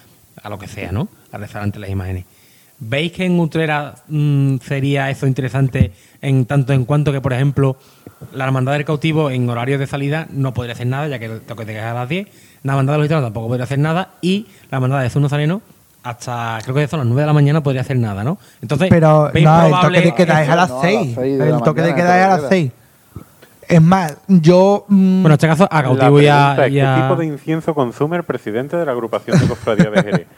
a 0.42 0.48
lo 0.48 0.58
que 0.58 0.68
sea, 0.68 0.92
¿no? 0.92 1.08
A 1.30 1.38
rezar 1.38 1.62
ante 1.62 1.78
las 1.78 1.90
imágenes. 1.90 2.24
¿Veis 2.84 3.12
que 3.12 3.24
en 3.24 3.38
Utrera 3.38 3.94
mm, 4.08 4.56
sería 4.56 5.08
eso 5.08 5.28
interesante 5.28 5.92
en 6.20 6.46
tanto 6.46 6.72
en 6.72 6.84
cuanto 6.84 7.12
que, 7.12 7.20
por 7.20 7.32
ejemplo, 7.32 7.76
la 8.34 8.44
hermandad 8.44 8.72
del 8.72 8.84
cautivo 8.84 9.30
en 9.30 9.48
horario 9.48 9.78
de 9.78 9.86
salida 9.86 10.26
no 10.32 10.52
podría 10.52 10.74
hacer 10.74 10.88
nada, 10.88 11.06
ya 11.06 11.20
que 11.20 11.26
el 11.26 11.40
toque 11.42 11.64
de 11.64 11.74
queda 11.74 11.86
es 11.86 11.92
a 11.92 11.94
las 11.94 12.08
10, 12.08 12.26
la 12.64 12.72
hermandad 12.72 12.94
de 12.94 12.98
los 12.98 13.04
gitanos 13.06 13.24
tampoco 13.24 13.46
podría 13.48 13.64
hacer 13.64 13.78
nada 13.78 14.14
y 14.20 14.46
la 14.70 14.78
hermandad 14.78 14.98
de 14.98 15.04
Jesús 15.04 15.22
Nazareno 15.22 15.62
hasta 16.02 16.58
creo 16.62 16.74
que 16.74 16.88
son 16.88 16.98
las 17.00 17.06
9 17.06 17.20
de 17.22 17.26
la 17.26 17.32
mañana 17.32 17.62
podría 17.62 17.82
hacer 17.82 17.96
nada, 17.96 18.24
¿no? 18.24 18.38
Entonces, 18.60 18.88
Pero 18.90 19.30
¿veis 19.32 19.44
no, 19.46 19.66
el 19.66 19.72
toque 19.80 20.00
de 20.00 20.14
queda 20.14 20.42
es 20.42 20.48
a 20.48 20.56
las 20.56 20.68
No, 20.70 20.80
a 20.80 20.82
las 20.82 20.90
6. 20.92 21.14
seis 21.14 21.38
de 21.38 21.44
El 21.44 21.50
la 21.52 21.58
toque 21.60 21.80
de 21.82 21.90
mañana, 21.92 22.02
queda 22.02 22.16
es 22.18 22.22
a 22.22 22.24
de 22.24 22.28
las 22.30 22.38
queda. 22.40 22.48
6. 22.48 22.72
Es 23.68 23.80
más, 23.82 24.16
yo. 24.26 24.84
mm, 24.88 25.22
Bueno, 25.22 25.28
en 25.28 25.32
este 25.32 25.46
caso 25.46 25.68
a 25.70 25.82
cautivo 25.82 26.20
y 26.20 26.26
a- 26.26 26.54
¿Qué 26.58 27.02
tipo 27.02 27.16
de 27.16 27.26
incienso 27.26 27.74
consume 27.74 28.16
el 28.16 28.24
presidente 28.24 28.76
de 28.76 28.84
la 28.84 28.92
agrupación 28.92 29.38
de 29.38 29.46
cofradía 29.46 29.90
de 29.90 30.02
Jerez? 30.02 30.26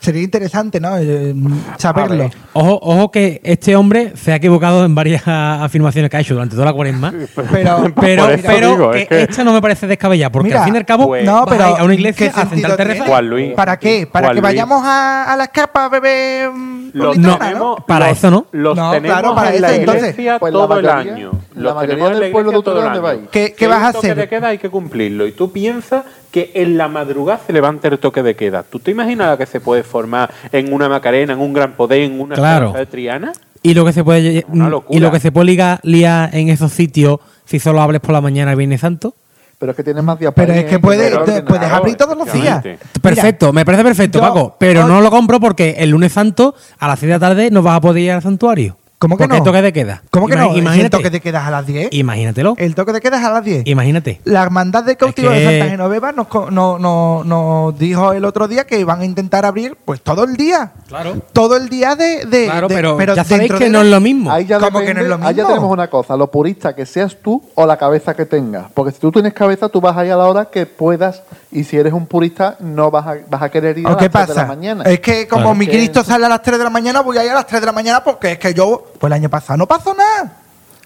sería 0.00 0.22
interesante, 0.22 0.80
¿no? 0.80 0.96
Eh, 0.98 1.34
saberlo. 1.78 2.30
Ojo, 2.52 2.78
ojo 2.82 3.10
que 3.10 3.40
este 3.44 3.76
hombre 3.76 4.12
se 4.16 4.32
ha 4.32 4.36
equivocado 4.36 4.84
en 4.84 4.94
varias 4.94 5.22
afirmaciones 5.26 6.10
que 6.10 6.16
ha 6.16 6.20
hecho 6.20 6.34
durante 6.34 6.54
toda 6.54 6.66
la 6.66 6.72
cuaresma. 6.72 7.12
Pero, 7.50 7.92
Pero, 8.00 8.26
pero 8.42 8.70
digo, 8.70 8.90
que 8.92 9.02
es 9.02 9.08
que- 9.08 9.22
esta 9.22 9.44
no 9.44 9.52
me 9.52 9.60
parece 9.62 9.86
descabellada, 9.86 10.30
porque 10.30 10.48
Mira, 10.48 10.60
al 10.60 10.64
fin 10.66 10.74
y 10.74 10.78
al 10.78 10.86
cabo 10.86 11.06
pues- 11.06 11.24
no, 11.24 11.44
vas 11.44 11.56
pero 11.56 11.64
a 11.76 11.84
una 11.84 11.94
iglesia 11.94 12.30
¿qué 12.32 12.40
a 12.40 12.46
sentarte 12.46 12.84
Luis. 13.22 13.54
¿Para 13.54 13.78
qué? 13.78 14.06
¿Para 14.10 14.26
Juan 14.28 14.34
que 14.36 14.40
Luis. 14.40 14.50
vayamos 14.54 14.82
a, 14.84 15.32
a 15.32 15.36
las 15.36 15.48
capas 15.48 15.84
a 15.84 15.88
beber 15.88 16.50
mm, 16.50 16.90
Los 16.92 17.16
litrona, 17.16 17.38
tenemos, 17.38 17.84
Para 17.86 18.08
los- 18.08 18.18
eso 18.18 18.30
no. 18.30 18.46
Los 18.52 18.76
No, 18.76 18.90
tenemos 18.92 19.18
claro, 19.18 19.34
para 19.34 19.54
en 19.54 19.62
la 19.62 19.68
eso, 19.70 19.80
entonces. 19.80 20.02
iglesia 20.10 20.38
Pues 20.38 20.52
la 20.52 20.58
todo 20.58 20.78
el 20.78 20.86
mayoría- 20.86 21.12
año. 21.14 21.30
La 21.54 21.62
Los 21.62 21.74
mayoría 21.74 21.94
tenemos 21.96 22.10
en 22.12 22.14
la 22.18 22.24
del 22.24 22.32
pueblo 22.32 22.50
de 22.52 22.56
todo 22.62 22.70
el 22.72 22.78
Utrera, 22.86 22.94
¿dónde 22.94 23.08
año. 23.10 23.18
vais? 23.20 23.30
¿Qué- 23.56 23.66
vas 23.66 23.82
a 23.82 23.88
hacer? 23.98 24.16
de 24.16 24.28
queda 24.28 24.48
hay 24.48 24.58
que 24.58 24.68
cumplirlo. 24.70 25.26
Y 25.26 25.32
tú 25.32 25.50
piensas 25.52 26.04
que 26.30 26.50
en 26.54 26.76
la 26.76 26.88
madrugada 26.88 27.40
se 27.46 27.52
levanta 27.52 27.88
el 27.88 27.98
toque 27.98 28.22
de 28.22 28.34
queda. 28.36 28.62
¿Tú 28.62 28.78
te 28.78 28.90
imaginas 28.90 29.30
lo 29.30 29.38
que 29.38 29.46
se 29.46 29.60
puede 29.60 29.82
formar 29.82 30.30
en 30.52 30.72
una 30.72 30.88
Macarena, 30.88 31.32
en 31.32 31.40
un 31.40 31.52
Gran 31.52 31.72
Poder, 31.72 32.00
en 32.02 32.20
una 32.20 32.34
Claro. 32.34 32.72
De 32.72 32.86
Triana? 32.86 33.32
Y 33.62 33.74
lo 33.74 33.84
que 33.84 33.92
se 33.92 34.04
puede 34.04 34.44
locura. 34.52 34.96
y 34.96 35.00
lo 35.00 35.10
que 35.10 35.18
se 35.20 35.32
puede 35.32 35.46
ligar, 35.46 35.80
liar 35.82 36.34
en 36.34 36.48
esos 36.50 36.72
sitios 36.72 37.18
si 37.44 37.58
solo 37.58 37.80
hables 37.80 38.00
por 38.00 38.12
la 38.12 38.20
mañana 38.20 38.52
el 38.52 38.56
Viernes 38.56 38.80
Santo. 38.80 39.14
Pero 39.58 39.72
es 39.72 39.76
que 39.76 39.82
tienes 39.82 40.04
más 40.04 40.18
días 40.18 40.32
Pero 40.36 40.48
para 40.48 40.60
es 40.60 40.66
que 40.66 40.78
puede- 40.78 41.04
pero 41.10 41.24
te- 41.24 41.30
ordenar. 41.30 41.44
puedes 41.46 41.70
abrir 41.72 41.96
todos 41.96 42.16
los 42.16 42.30
días. 42.32 42.62
Perfecto, 43.00 43.52
me 43.52 43.64
parece 43.64 43.82
perfecto, 43.84 44.18
yo- 44.18 44.22
Paco. 44.22 44.56
Pero 44.58 44.82
yo- 44.82 44.88
no 44.88 45.00
lo 45.00 45.10
compro 45.10 45.40
porque 45.40 45.76
el 45.78 45.90
lunes 45.90 46.12
santo 46.12 46.54
a 46.78 46.88
las 46.88 46.98
6 46.98 47.08
de 47.08 47.14
la 47.14 47.20
tarde 47.20 47.50
no 47.50 47.62
vas 47.62 47.76
a 47.76 47.80
poder 47.80 48.02
ir 48.02 48.10
al 48.12 48.22
santuario. 48.22 48.76
¿Cómo 48.98 49.18
que 49.18 49.24
porque 49.24 49.38
no? 49.38 49.44
toque 49.44 49.60
de 49.60 49.72
queda. 49.74 50.02
¿Cómo 50.10 50.26
que 50.26 50.34
Ima- 50.34 50.38
no? 50.48 50.56
Imagínate. 50.56 50.84
El 50.86 50.90
toque 51.02 51.10
de 51.10 51.20
quedas 51.20 51.46
a 51.46 51.50
las 51.50 51.66
10. 51.66 51.88
Imagínatelo. 51.92 52.54
El 52.56 52.74
toque 52.74 52.92
de 52.92 53.00
quedas 53.02 53.22
a 53.22 53.30
las 53.30 53.44
10. 53.44 53.66
Imagínate. 53.66 54.22
La 54.24 54.42
hermandad 54.42 54.84
de 54.84 54.96
cautivos 54.96 55.34
Es 55.34 55.38
que- 55.40 55.46
de 55.46 55.58
Santa 55.58 55.70
Genoveva 55.70 56.12
nos, 56.12 56.28
co- 56.28 56.50
no- 56.50 56.78
no- 56.78 57.22
nos 57.22 57.78
dijo 57.78 58.14
el 58.14 58.24
otro 58.24 58.48
día 58.48 58.64
que 58.66 58.82
van 58.84 59.00
a 59.02 59.04
intentar 59.04 59.44
abrir 59.44 59.76
pues 59.84 60.00
todo 60.00 60.24
el 60.24 60.36
día. 60.36 60.72
Claro. 60.88 61.16
Todo 61.34 61.56
el 61.58 61.68
día 61.68 61.94
de. 61.94 62.24
de- 62.24 62.46
Claro, 62.46 62.68
de- 62.68 62.74
pero, 62.74 63.14
ya 63.14 63.24
sabéis 63.24 63.52
que 63.52 63.64
de 63.64 63.70
no 63.70 63.82
es 63.82 63.88
lo 63.88 64.00
mismo. 64.00 64.30
Ahí 64.32 64.46
ya, 64.46 64.58
¿Cómo 64.58 64.80
que 64.80 64.94
no 64.94 65.00
es 65.02 65.06
lo 65.08 65.16
ahí 65.16 65.20
ya 65.20 65.42
mismo? 65.42 65.48
tenemos 65.48 65.70
una 65.72 65.88
cosa, 65.90 66.16
lo 66.16 66.30
purista 66.30 66.74
que 66.74 66.86
seas 66.86 67.16
tú 67.22 67.42
o 67.54 67.66
la 67.66 67.76
cabeza 67.76 68.14
que 68.14 68.24
tengas. 68.24 68.66
Porque 68.72 68.92
si 68.92 68.98
tú 68.98 69.12
tienes 69.12 69.34
cabeza, 69.34 69.68
tú 69.68 69.80
vas 69.82 69.94
ahí 69.98 70.08
a 70.08 70.16
la 70.16 70.24
hora 70.24 70.46
que 70.46 70.64
puedas. 70.64 71.22
Y 71.52 71.64
si 71.64 71.76
eres 71.76 71.92
un 71.92 72.06
purista, 72.06 72.56
no 72.60 72.90
vas 72.90 73.06
a, 73.06 73.16
vas 73.30 73.42
a 73.42 73.48
querer 73.50 73.76
ir 73.78 73.86
a 73.86 73.90
¿O 73.90 73.92
las 73.92 74.02
qué 74.02 74.08
3 74.08 74.28
de 74.28 74.34
la 74.34 74.40
pasa? 74.42 74.46
mañana. 74.46 74.84
Es 74.84 75.00
que 75.00 75.28
como 75.28 75.42
Claro. 75.42 75.54
mi 75.54 75.66
Cristo 75.66 76.02
sale 76.02 76.24
a 76.26 76.28
las 76.28 76.42
3 76.42 76.58
de 76.58 76.64
la 76.64 76.70
mañana, 76.70 77.00
voy 77.02 77.18
a 77.18 77.24
ir 77.24 77.30
a 77.30 77.34
las 77.34 77.46
3 77.46 77.60
de 77.60 77.66
la 77.66 77.72
mañana 77.72 78.02
porque 78.02 78.32
es 78.32 78.38
que 78.38 78.52
yo, 78.54 78.84
pues 78.98 79.08
el 79.10 79.12
año 79.14 79.28
pasado 79.28 79.56
no 79.56 79.66
pasó 79.66 79.94
nada. 79.94 80.32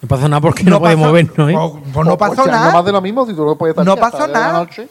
No 0.02 0.08
pasa 0.08 0.28
nada 0.28 0.40
porque 0.40 0.62
no, 0.64 0.80
podemos 0.80 1.04
pasó- 1.08 1.12
vernos, 1.12 1.50
¿eh? 1.50 1.54
Pues, 1.54 1.92
pues 1.92 2.06
no 2.06 2.12
O- 2.14 2.18
pasó 2.18 2.40
o 2.40 2.44
sea, 2.44 2.52
nada. 2.52 2.66
No 2.68 2.72
más 2.72 2.84
de 2.86 2.92
lo 2.92 3.00
mismo 3.02 3.26
si 3.26 3.34
tú 3.34 3.44
no 3.44 3.56
puedes 3.56 3.72
estar 3.72 3.84
No 3.84 3.96
pasó 3.96 4.18
las 4.18 4.26
10 4.28 4.28
de 4.28 4.40
la 4.40 4.46
nada. 4.46 4.58
noche. 4.60 4.88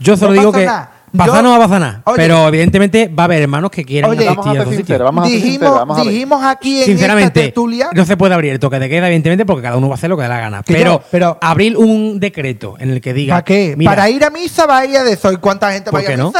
Yo 0.00 0.16
solo 0.16 0.34
no 0.34 0.40
digo 0.40 0.50
pasa 0.52 0.60
que 0.60 0.66
nada. 0.66 0.90
pasar 1.16 1.34
Yo- 1.36 1.42
no 1.42 1.50
va 1.50 1.56
a 1.56 1.58
pasar 1.60 1.80
nada. 1.80 2.02
Oye. 2.06 2.16
pero 2.16 2.48
evidentemente 2.48 3.06
va 3.08 3.22
a 3.22 3.26
haber 3.26 3.42
hermanos 3.42 3.70
que 3.70 3.84
quieran 3.84 4.10
Oye, 4.10 4.24
Vamos 4.26 4.44
a 4.46 4.50
asistir 4.50 4.66
ser 4.68 4.76
sinceros, 4.78 5.04
vamos 5.04 5.24
a 5.24 5.28
ser 5.28 5.40
sinceros, 5.40 5.52
dijimos, 5.60 5.78
vamos 5.78 5.96
a 5.98 6.02
ver. 6.02 6.12
dijimos 6.12 6.44
aquí 6.44 6.70
en 6.72 6.78
esta 6.80 6.90
Sinceramente, 6.90 7.40
tertulia. 7.42 7.90
no 7.94 8.04
se 8.04 8.16
puede 8.16 8.34
abrir 8.34 8.52
el 8.52 8.58
toque 8.58 8.80
de 8.80 8.88
queda, 8.88 9.06
evidentemente, 9.06 9.46
porque 9.46 9.62
cada 9.62 9.76
uno 9.76 9.88
va 9.88 9.94
a 9.94 9.96
hacer 9.98 10.10
lo 10.10 10.16
que 10.16 10.22
le 10.22 10.28
da 10.28 10.34
la 10.34 10.40
gana. 10.40 10.62
Pero, 10.64 10.90
yo- 10.94 11.02
pero- 11.08 11.38
abrir 11.40 11.76
un 11.76 12.18
decreto 12.18 12.74
en 12.80 12.90
el 12.90 13.00
que 13.00 13.12
diga. 13.14 13.34
¿Para 13.34 13.44
qué? 13.44 13.74
mira, 13.78 13.92
Para 13.92 14.10
ir 14.10 14.24
a 14.24 14.30
misa 14.30 14.66
vaya 14.66 15.04
de 15.04 15.12
eso. 15.12 15.30
¿Y 15.30 15.36
cuánta 15.36 15.70
gente 15.70 15.90
va 15.90 15.92
¿Por 15.92 16.00
a 16.00 16.02
ir 16.02 16.08
a 16.08 16.10
qué 16.10 16.16
no? 16.16 16.32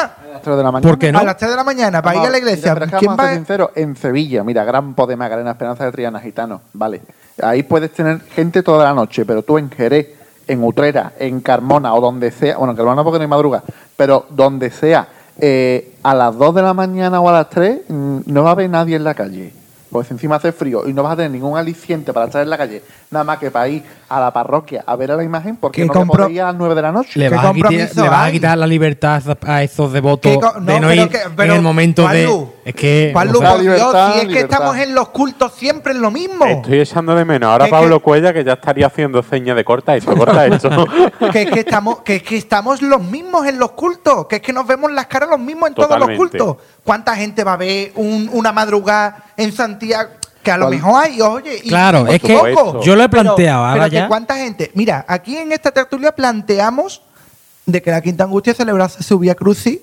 Las 0.43 0.45
3 0.45 0.57
de 0.57 0.63
la 0.63 0.73
mañana. 0.73 0.91
¿Por 0.91 0.99
qué 0.99 1.13
no? 1.13 1.19
A 1.19 1.25
las 1.25 1.37
3 1.37 1.51
de 1.51 1.57
la 1.57 1.65
mañana, 1.65 2.03
para 2.03 2.19
ir 2.19 2.27
a 2.27 2.31
la 2.31 2.39
iglesia. 2.39 2.75
mira, 2.75 2.75
pero 2.75 2.85
es 2.87 2.91
que 2.93 2.99
¿Quién 2.99 3.09
vamos 3.11 3.21
a 3.21 3.23
va? 3.23 3.29
ser 3.29 3.39
sinceros, 3.39 3.71
en 3.77 3.97
Sevilla, 3.97 4.45
mira, 4.45 4.65
Gran 4.65 4.95
Poder 4.95 5.17
Macarena, 5.17 5.53
Esperanza 5.53 5.85
de 5.85 5.93
Triana, 5.93 6.21
Gitano, 6.21 6.63
vale. 6.73 7.01
Ahí 7.43 7.63
puedes 7.63 7.93
tener 7.93 8.21
gente 8.21 8.63
toda 8.63 8.85
la 8.85 8.95
noche, 8.95 9.25
pero 9.25 9.43
tú 9.43 9.59
en 9.59 9.71
Jerez, 9.71 10.09
en 10.49 10.63
Utrera, 10.65 11.13
en 11.19 11.41
Carmona 11.41 11.95
o 11.95 12.01
donde 12.01 12.31
sea, 12.31 12.59
bueno, 12.59 12.73
en 12.73 12.77
Carmona 12.77 13.05
porque 13.05 13.19
no 13.19 13.23
hay 13.23 13.29
madruga, 13.29 13.63
pero 13.97 14.27
donde 14.31 14.71
sea, 14.71 15.09
eh, 15.39 15.95
a 16.03 16.15
las 16.15 16.37
2 16.37 16.55
de 16.57 16.63
la 16.63 16.75
mañana 16.75 17.21
o 17.21 17.29
a 17.29 17.33
las 17.33 17.51
3 17.51 17.89
mm, 17.89 18.19
no 18.27 18.43
va 18.43 18.51
a 18.51 18.53
haber 18.53 18.69
nadie 18.69 18.97
en 18.97 19.05
la 19.05 19.15
calle. 19.15 19.62
Pues 19.93 20.11
encima 20.11 20.37
hace 20.37 20.53
frío 20.53 20.89
y 20.89 20.95
no 20.95 21.03
vas 21.03 21.13
a 21.13 21.17
tener 21.17 21.31
ningún 21.33 21.59
aliciente 21.59 22.15
para 22.15 22.25
estar 22.27 22.43
en 22.43 22.49
la 22.49 22.57
calle, 22.57 22.83
nada 23.11 23.25
más 23.25 23.39
que 23.39 23.51
para 23.51 23.69
ir 23.69 23.83
a 24.09 24.19
la 24.21 24.33
parroquia 24.33 24.83
a 24.87 24.97
ver 24.97 25.13
a 25.13 25.17
la 25.17 25.23
imagen, 25.23 25.57
porque 25.57 25.83
¿Qué 25.83 25.87
no 25.87 25.93
te 26.27 26.33
ir 26.33 26.41
a 26.41 26.47
las 26.47 26.55
9 26.55 26.75
de 26.75 26.81
la 26.83 26.93
noche. 26.93 27.11
le 27.19 27.29
¿Qué 27.29 27.35
vas, 27.37 27.45
a 27.45 27.53
quitar, 27.53 27.73
le 27.73 28.09
vas 28.09 28.29
a 28.29 28.33
quitar 28.33 28.59
la 28.59 28.67
libertad 28.67 29.23
a 29.47 29.63
esos- 29.63 29.93
devotos 29.93 30.33
¿Qué 30.33 30.39
co- 30.41 30.61
de 30.61 30.81
no 30.81 30.89
pero 30.89 31.03
ir 31.03 31.09
que- 31.11 31.43
en 31.45 31.51
el 31.51 31.61
momento 31.61 32.09
de. 32.09 32.47
Es 32.65 32.75
que. 32.75 33.11
Juanlu, 33.13 33.39
o 33.39 33.41
sea, 33.41 33.51
por 33.53 33.61
Dios, 33.61 33.97
si 34.15 34.21
es 34.21 34.29
que 34.29 34.41
estamos 34.41 34.77
en 34.79 34.95
los 34.95 35.09
cultos 35.11 35.53
siempre 35.55 35.93
en 35.93 36.01
lo 36.01 36.11
mismo. 36.11 36.47
Estoy 36.47 36.81
echando 36.81 37.15
de 37.15 37.25
menos. 37.27 37.51
Ahora 37.51 37.67
Que- 37.67 37.71
Pablo 37.71 37.99
que- 37.99 38.05
Cuella, 38.05 38.33
que 38.33 38.45
ya 38.45 38.55
estaría 38.55 38.87
haciendo 38.87 39.23
señas 39.23 39.57
de 39.57 39.65
corta 39.65 39.95
esto, 39.95 40.15
corta 40.17 40.47
esto. 40.47 40.87
que 41.33 41.43
es 41.43 41.51
que 41.51 41.61
estamos 41.61 41.99
que 42.01 42.17
es 42.17 42.23
que 42.23 42.37
estamos 42.39 42.81
los 42.81 43.03
mismos 43.03 43.47
en 43.47 43.59
los 43.59 43.73
cultos 43.73 44.27
que 44.27 44.37
es 44.37 44.43
que 44.43 44.53
nos 44.55 44.67
vemos 44.67 44.91
las 44.91 45.07
caras 45.07 45.29
los 45.29 45.39
mismos 45.41 45.69
en 45.69 45.75
todos 45.75 45.99
los 45.99 46.11
cultos 46.17 46.57
cuánta 46.85 47.15
gente 47.17 47.45
va 47.45 47.55
a 47.55 47.57
ver 47.57 47.93
un- 47.97 48.31
una 48.33 48.53
madrugada 48.53 49.25
en 49.37 49.53
Santiago 49.53 49.82
que 50.43 50.51
a 50.51 50.57
lo 50.57 50.67
¿Cuál? 50.67 50.75
mejor 50.77 51.05
hay 51.05 51.21
oye 51.21 51.61
y- 51.65 51.69
Claro, 51.69 52.05
y 52.11 52.15
es 52.17 52.23
que 52.23 52.37
poco. 52.55 52.83
yo 52.83 52.97
lo 52.97 53.05
he 53.05 53.09
Pero- 53.09 53.23
planteado, 53.23 53.65
ahora 53.65 53.81
pero 53.83 53.91
que 53.91 53.97
ya- 53.97 54.09
cuánta 54.09 54.37
gente 54.37 54.71
mira 54.75 55.05
aquí 55.09 55.37
en 55.37 55.53
esta 55.53 55.71
tertulia 55.71 56.13
planteamos 56.15 57.03
de 57.67 57.81
que 57.81 57.91
la 57.93 58.01
Quinta 58.01 58.25
Angustia 58.25 58.53
celebrase 58.55 59.03
su 59.03 59.19
Vía 59.19 59.35
Crucis 59.37 59.79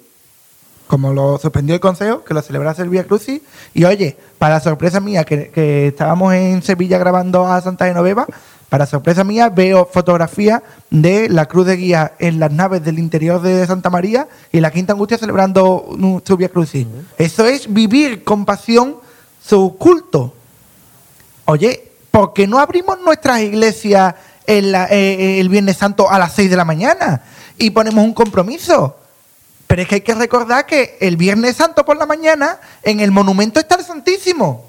como 0.88 1.14
lo 1.14 1.38
suspendió 1.38 1.76
el 1.76 1.80
consejo, 1.82 2.24
que 2.24 2.34
lo 2.34 2.42
celebrase 2.42 2.82
el 2.82 2.90
Vía 2.90 3.04
Crucis. 3.04 3.42
Y 3.76 3.84
oye, 3.84 4.18
para 4.40 4.60
sorpresa 4.60 5.00
mía, 5.00 5.24
que, 5.24 5.52
que 5.52 5.90
estábamos 5.90 6.34
en 6.34 6.64
Sevilla 6.64 6.98
grabando 6.98 7.46
a 7.46 7.62
Santa 7.62 7.86
Genoveva, 7.86 8.26
para 8.70 8.88
sorpresa 8.88 9.24
mía 9.24 9.50
veo 9.50 9.86
fotografías 9.86 10.64
de 10.90 11.30
la 11.30 11.46
cruz 11.46 11.68
de 11.68 11.76
guía 11.76 12.14
en 12.18 12.40
las 12.40 12.52
naves 12.52 12.84
del 12.84 12.98
interior 12.98 13.40
de 13.40 13.68
Santa 13.68 13.92
María 13.92 14.28
y 14.52 14.62
la 14.62 14.72
Quinta 14.72 14.94
Angustia 14.94 15.20
celebrando 15.20 15.96
su 16.26 16.38
Vía 16.38 16.50
Crucis. 16.50 16.88
Eso 17.20 17.46
es 17.46 17.72
vivir 17.72 18.24
con 18.24 18.46
pasión 18.46 18.96
su 19.50 19.76
culto. 19.78 20.34
Oye, 21.46 21.92
¿por 22.12 22.34
qué 22.34 22.46
no 22.48 22.60
abrimos 22.60 23.00
nuestras 23.00 23.42
iglesias 23.42 24.14
en 24.46 24.72
la- 24.72 24.88
eh, 24.90 25.40
el 25.40 25.50
Viernes 25.50 25.78
Santo 25.78 26.10
a 26.10 26.20
las 26.20 26.34
6 26.34 26.50
de 26.52 26.56
la 26.56 26.66
mañana 26.66 27.24
y 27.58 27.72
ponemos 27.72 28.04
un 28.04 28.14
compromiso? 28.14 28.96
Pero 29.66 29.82
es 29.82 29.88
que 29.88 29.96
hay 29.96 30.02
que 30.02 30.14
recordar 30.16 30.66
que 30.66 30.98
el 31.02 31.18
Viernes 31.18 31.56
Santo 31.56 31.84
por 31.86 31.98
la 31.98 32.06
mañana 32.06 32.60
en 32.84 33.00
el 33.00 33.12
monumento 33.12 33.60
está 33.60 33.76
el 33.76 33.84
Santísimo. 33.86 34.66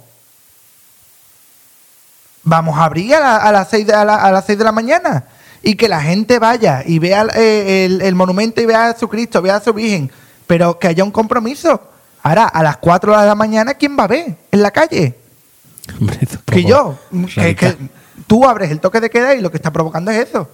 Vamos 2.43 2.78
a 2.78 2.85
abrir 2.85 3.14
a, 3.14 3.20
la- 3.20 3.37
a 3.37 3.53
las 3.53 3.68
6 3.68 3.87
de, 3.87 3.93
a, 3.95 4.05
la- 4.05 4.16
a 4.22 4.33
las 4.33 4.47
6 4.47 4.59
de 4.59 4.64
la 4.64 4.72
mañana 4.72 5.24
y 5.62 5.74
que 5.76 5.89
la 5.89 6.01
gente 6.01 6.39
vaya 6.39 6.83
y 6.87 6.99
vea 6.99 7.26
eh, 7.35 7.85
el, 7.85 8.01
el 8.01 8.14
monumento 8.14 8.61
y 8.62 8.66
vea 8.66 8.89
a 8.91 8.99
su 8.99 9.09
Cristo, 9.09 9.43
vea 9.43 9.57
a 9.57 9.61
su 9.61 9.74
Virgen, 9.74 10.11
pero 10.47 10.78
que 10.78 10.89
haya 10.89 11.05
un 11.05 11.11
compromiso. 11.11 11.83
Ahora, 12.23 12.45
a 12.47 12.62
las 12.62 12.77
4 12.79 13.18
de 13.18 13.27
la 13.27 13.35
mañana, 13.35 13.75
¿quién 13.75 13.97
va 13.99 14.05
a 14.05 14.09
ver 14.09 14.37
en 14.51 14.62
la 14.62 14.71
calle? 14.71 15.16
hombre, 15.99 16.18
Que 16.47 16.64
yo, 16.64 16.99
que, 17.35 17.57
que 17.57 17.77
tú 18.27 18.45
abres 18.47 18.71
el 18.71 18.81
toque 18.81 19.01
de 19.01 19.11
queda 19.11 19.35
y 19.35 19.41
lo 19.41 19.51
que 19.51 19.57
está 19.57 19.71
provocando 19.73 20.11
es 20.11 20.29
eso. 20.29 20.49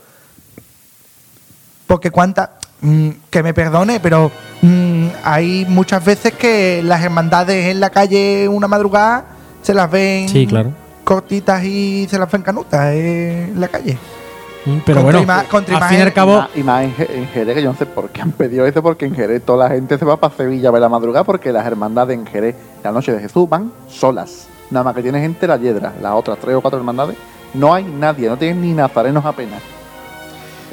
Porque 1.86 2.10
cuánta, 2.10 2.58
mm, 2.80 3.08
que 3.30 3.42
me 3.42 3.54
perdone, 3.54 4.00
pero 4.00 4.30
mm, 4.62 5.06
hay 5.24 5.64
muchas 5.68 6.04
veces 6.04 6.32
que 6.34 6.82
las 6.84 7.02
hermandades 7.02 7.66
en 7.66 7.80
la 7.80 7.90
calle 7.90 8.48
una 8.48 8.66
madrugada 8.68 9.24
se 9.62 9.74
las 9.74 9.90
ven 9.90 10.28
Sí, 10.28 10.46
claro. 10.46 10.72
cortitas 11.04 11.62
y 11.64 12.06
se 12.10 12.18
las 12.18 12.30
ven 12.30 12.42
canutas 12.42 12.92
eh, 12.92 13.44
en 13.52 13.60
la 13.60 13.68
calle. 13.68 13.98
Pero 14.84 15.00
Contra 15.00 15.02
bueno, 15.02 15.20
ima- 15.22 15.44
contra 15.48 15.76
al 15.78 15.84
fin 15.88 15.98
y 15.98 16.02
al 16.02 16.12
cabo, 16.12 16.32
Y 16.34 16.38
más, 16.38 16.50
y 16.56 16.62
más 16.62 16.84
en, 17.08 17.16
en 17.22 17.28
Jerez, 17.28 17.54
que 17.54 17.62
yo 17.62 17.70
no 17.72 17.78
sé 17.78 17.86
por 17.86 18.10
qué 18.10 18.20
han 18.20 18.32
pedido 18.32 18.66
eso, 18.66 18.82
porque 18.82 19.06
en 19.06 19.14
Jerez 19.14 19.42
toda 19.44 19.68
la 19.68 19.74
gente 19.74 19.96
se 19.96 20.04
va 20.04 20.16
para 20.16 20.34
Sevilla 20.36 20.68
a 20.70 20.72
ver 20.72 20.80
la 20.82 20.88
madrugada, 20.88 21.22
porque 21.24 21.52
las 21.52 21.64
hermandades 21.66 22.18
en 22.18 22.26
Jerez, 22.26 22.56
la 22.82 22.90
noche 22.92 23.12
de 23.12 23.20
Jesús, 23.20 23.48
van 23.48 23.70
solas. 23.88 24.48
Nada 24.70 24.82
más 24.82 24.94
que 24.96 25.02
tiene 25.02 25.20
gente 25.20 25.46
la 25.46 25.56
hiedra, 25.56 25.92
las 26.02 26.12
otras 26.14 26.38
tres 26.40 26.56
o 26.56 26.60
cuatro 26.60 26.78
hermandades, 26.80 27.16
no 27.54 27.72
hay 27.72 27.84
nadie, 27.84 28.28
no 28.28 28.36
tienen 28.36 28.60
ni 28.60 28.72
nazarenos 28.72 29.24
apenas. 29.24 29.62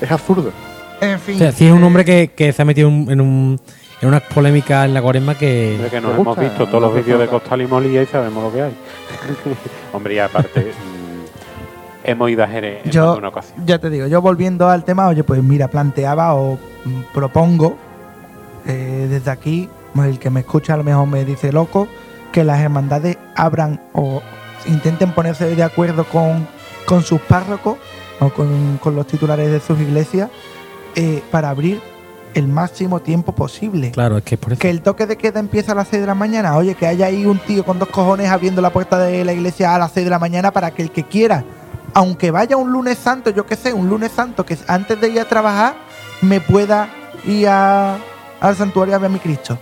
Es 0.02 0.12
absurdo. 0.12 0.52
En 1.00 1.20
fin. 1.20 1.36
o 1.36 1.38
sea, 1.38 1.52
sí 1.52 1.68
es 1.68 1.72
un 1.72 1.84
hombre 1.84 2.04
que, 2.04 2.32
que 2.36 2.52
se 2.52 2.62
ha 2.62 2.66
metido 2.66 2.88
en, 2.90 3.22
un, 3.22 3.60
en 4.02 4.08
unas 4.08 4.22
polémicas 4.24 4.86
en 4.86 4.94
la 4.96 5.02
cuaresma 5.02 5.34
Hombre, 5.34 5.48
que. 5.48 5.88
que 5.92 6.02
nos 6.02 6.18
hemos 6.18 6.38
visto 6.40 6.66
todos 6.68 6.82
los 6.82 6.96
vídeos 6.96 7.20
de. 7.20 7.28
Costal 7.28 7.62
y 7.62 7.68
Molía 7.68 8.02
y 8.02 8.06
sabemos 8.08 8.44
lo 8.46 8.52
que 8.52 8.62
hay. 8.64 8.74
Hombre, 9.94 10.16
y 10.16 10.20
aparte, 10.20 10.72
hemos 12.04 12.30
ido 12.30 12.44
a 12.44 12.48
Jerez 12.48 12.86
en 12.86 12.92
yo, 12.92 13.18
una 13.18 13.30
ocasión. 13.30 13.66
ya 13.66 13.80
te 13.80 13.90
digo, 13.90 14.08
yo 14.08 14.22
volviendo 14.22 14.70
al 14.70 14.84
tema, 14.84 15.08
oye, 15.08 15.24
pues 15.24 15.42
mira, 15.44 15.68
planteaba 15.68 16.36
o 16.36 16.58
mm, 16.86 17.02
propongo 17.14 17.78
eh, 18.66 19.08
desde 19.10 19.32
aquí, 19.32 19.70
pues, 19.94 20.10
el 20.10 20.20
que 20.20 20.30
me 20.30 20.42
escucha 20.42 20.74
a 20.74 20.78
lo 20.78 20.84
mejor 20.84 21.08
me 21.08 21.26
dice 21.26 21.52
loco, 21.52 21.88
que 22.32 22.44
las 22.44 22.60
hermandades 22.60 23.18
abran 23.36 23.82
o 23.94 24.22
intenten 24.66 25.12
ponerse 25.12 25.56
de 25.56 25.64
acuerdo 25.64 26.06
con, 26.06 26.48
con 26.86 27.04
sus 27.04 27.20
párrocos 27.22 27.78
o 28.20 28.30
con, 28.30 28.78
con 28.82 28.96
los 28.96 29.08
titulares 29.08 29.52
de 29.52 29.60
sus 29.60 29.80
iglesias 29.80 30.30
eh, 30.96 31.22
para 31.32 31.50
abrir 31.50 31.82
el 32.34 32.48
máximo 32.48 33.00
tiempo 33.00 33.34
posible. 33.34 33.92
Claro, 33.92 34.18
es 34.18 34.24
que 34.24 34.38
por 34.38 34.54
eso. 34.54 34.60
Que 34.60 34.70
el 34.70 34.82
toque 34.82 35.06
de 35.06 35.18
queda 35.18 35.40
empieza 35.40 35.74
a 35.74 35.76
las 35.76 35.88
6 35.90 36.02
de 36.02 36.08
la 36.08 36.16
mañana. 36.16 36.58
Oye, 36.58 36.76
que 36.76 36.88
haya 36.88 37.08
ahí 37.08 37.26
un 37.26 37.38
tío 37.40 37.64
con 37.64 37.80
dos 37.80 37.90
cojones 37.90 38.30
abriendo 38.30 38.62
la 38.62 38.72
puerta 38.72 38.98
de 38.98 39.24
la 39.24 39.34
iglesia 39.34 39.76
a 39.76 39.80
las 39.80 39.92
6 39.92 40.06
de 40.06 40.10
la 40.10 40.20
mañana 40.20 40.52
para 40.52 40.72
que 40.72 40.82
el 40.82 40.92
que 40.92 41.04
quiera, 41.04 41.44
aunque 41.94 42.32
vaya 42.32 42.58
un 42.58 42.72
lunes 42.72 42.98
santo, 42.98 43.30
yo 43.30 43.46
qué 43.46 43.56
sé, 43.56 43.74
un 43.74 43.90
lunes 43.90 44.12
santo, 44.12 44.46
que 44.46 44.58
antes 44.68 45.00
de 45.00 45.10
ir 45.10 45.20
a 45.20 45.26
trabajar 45.26 45.76
me 46.22 46.42
pueda 46.42 46.90
ir 47.26 47.48
al 47.48 48.56
santuario 48.56 48.96
a 48.96 48.98
ver 48.98 49.10
a 49.10 49.14
mi 49.14 49.20
Cristo. 49.20 49.58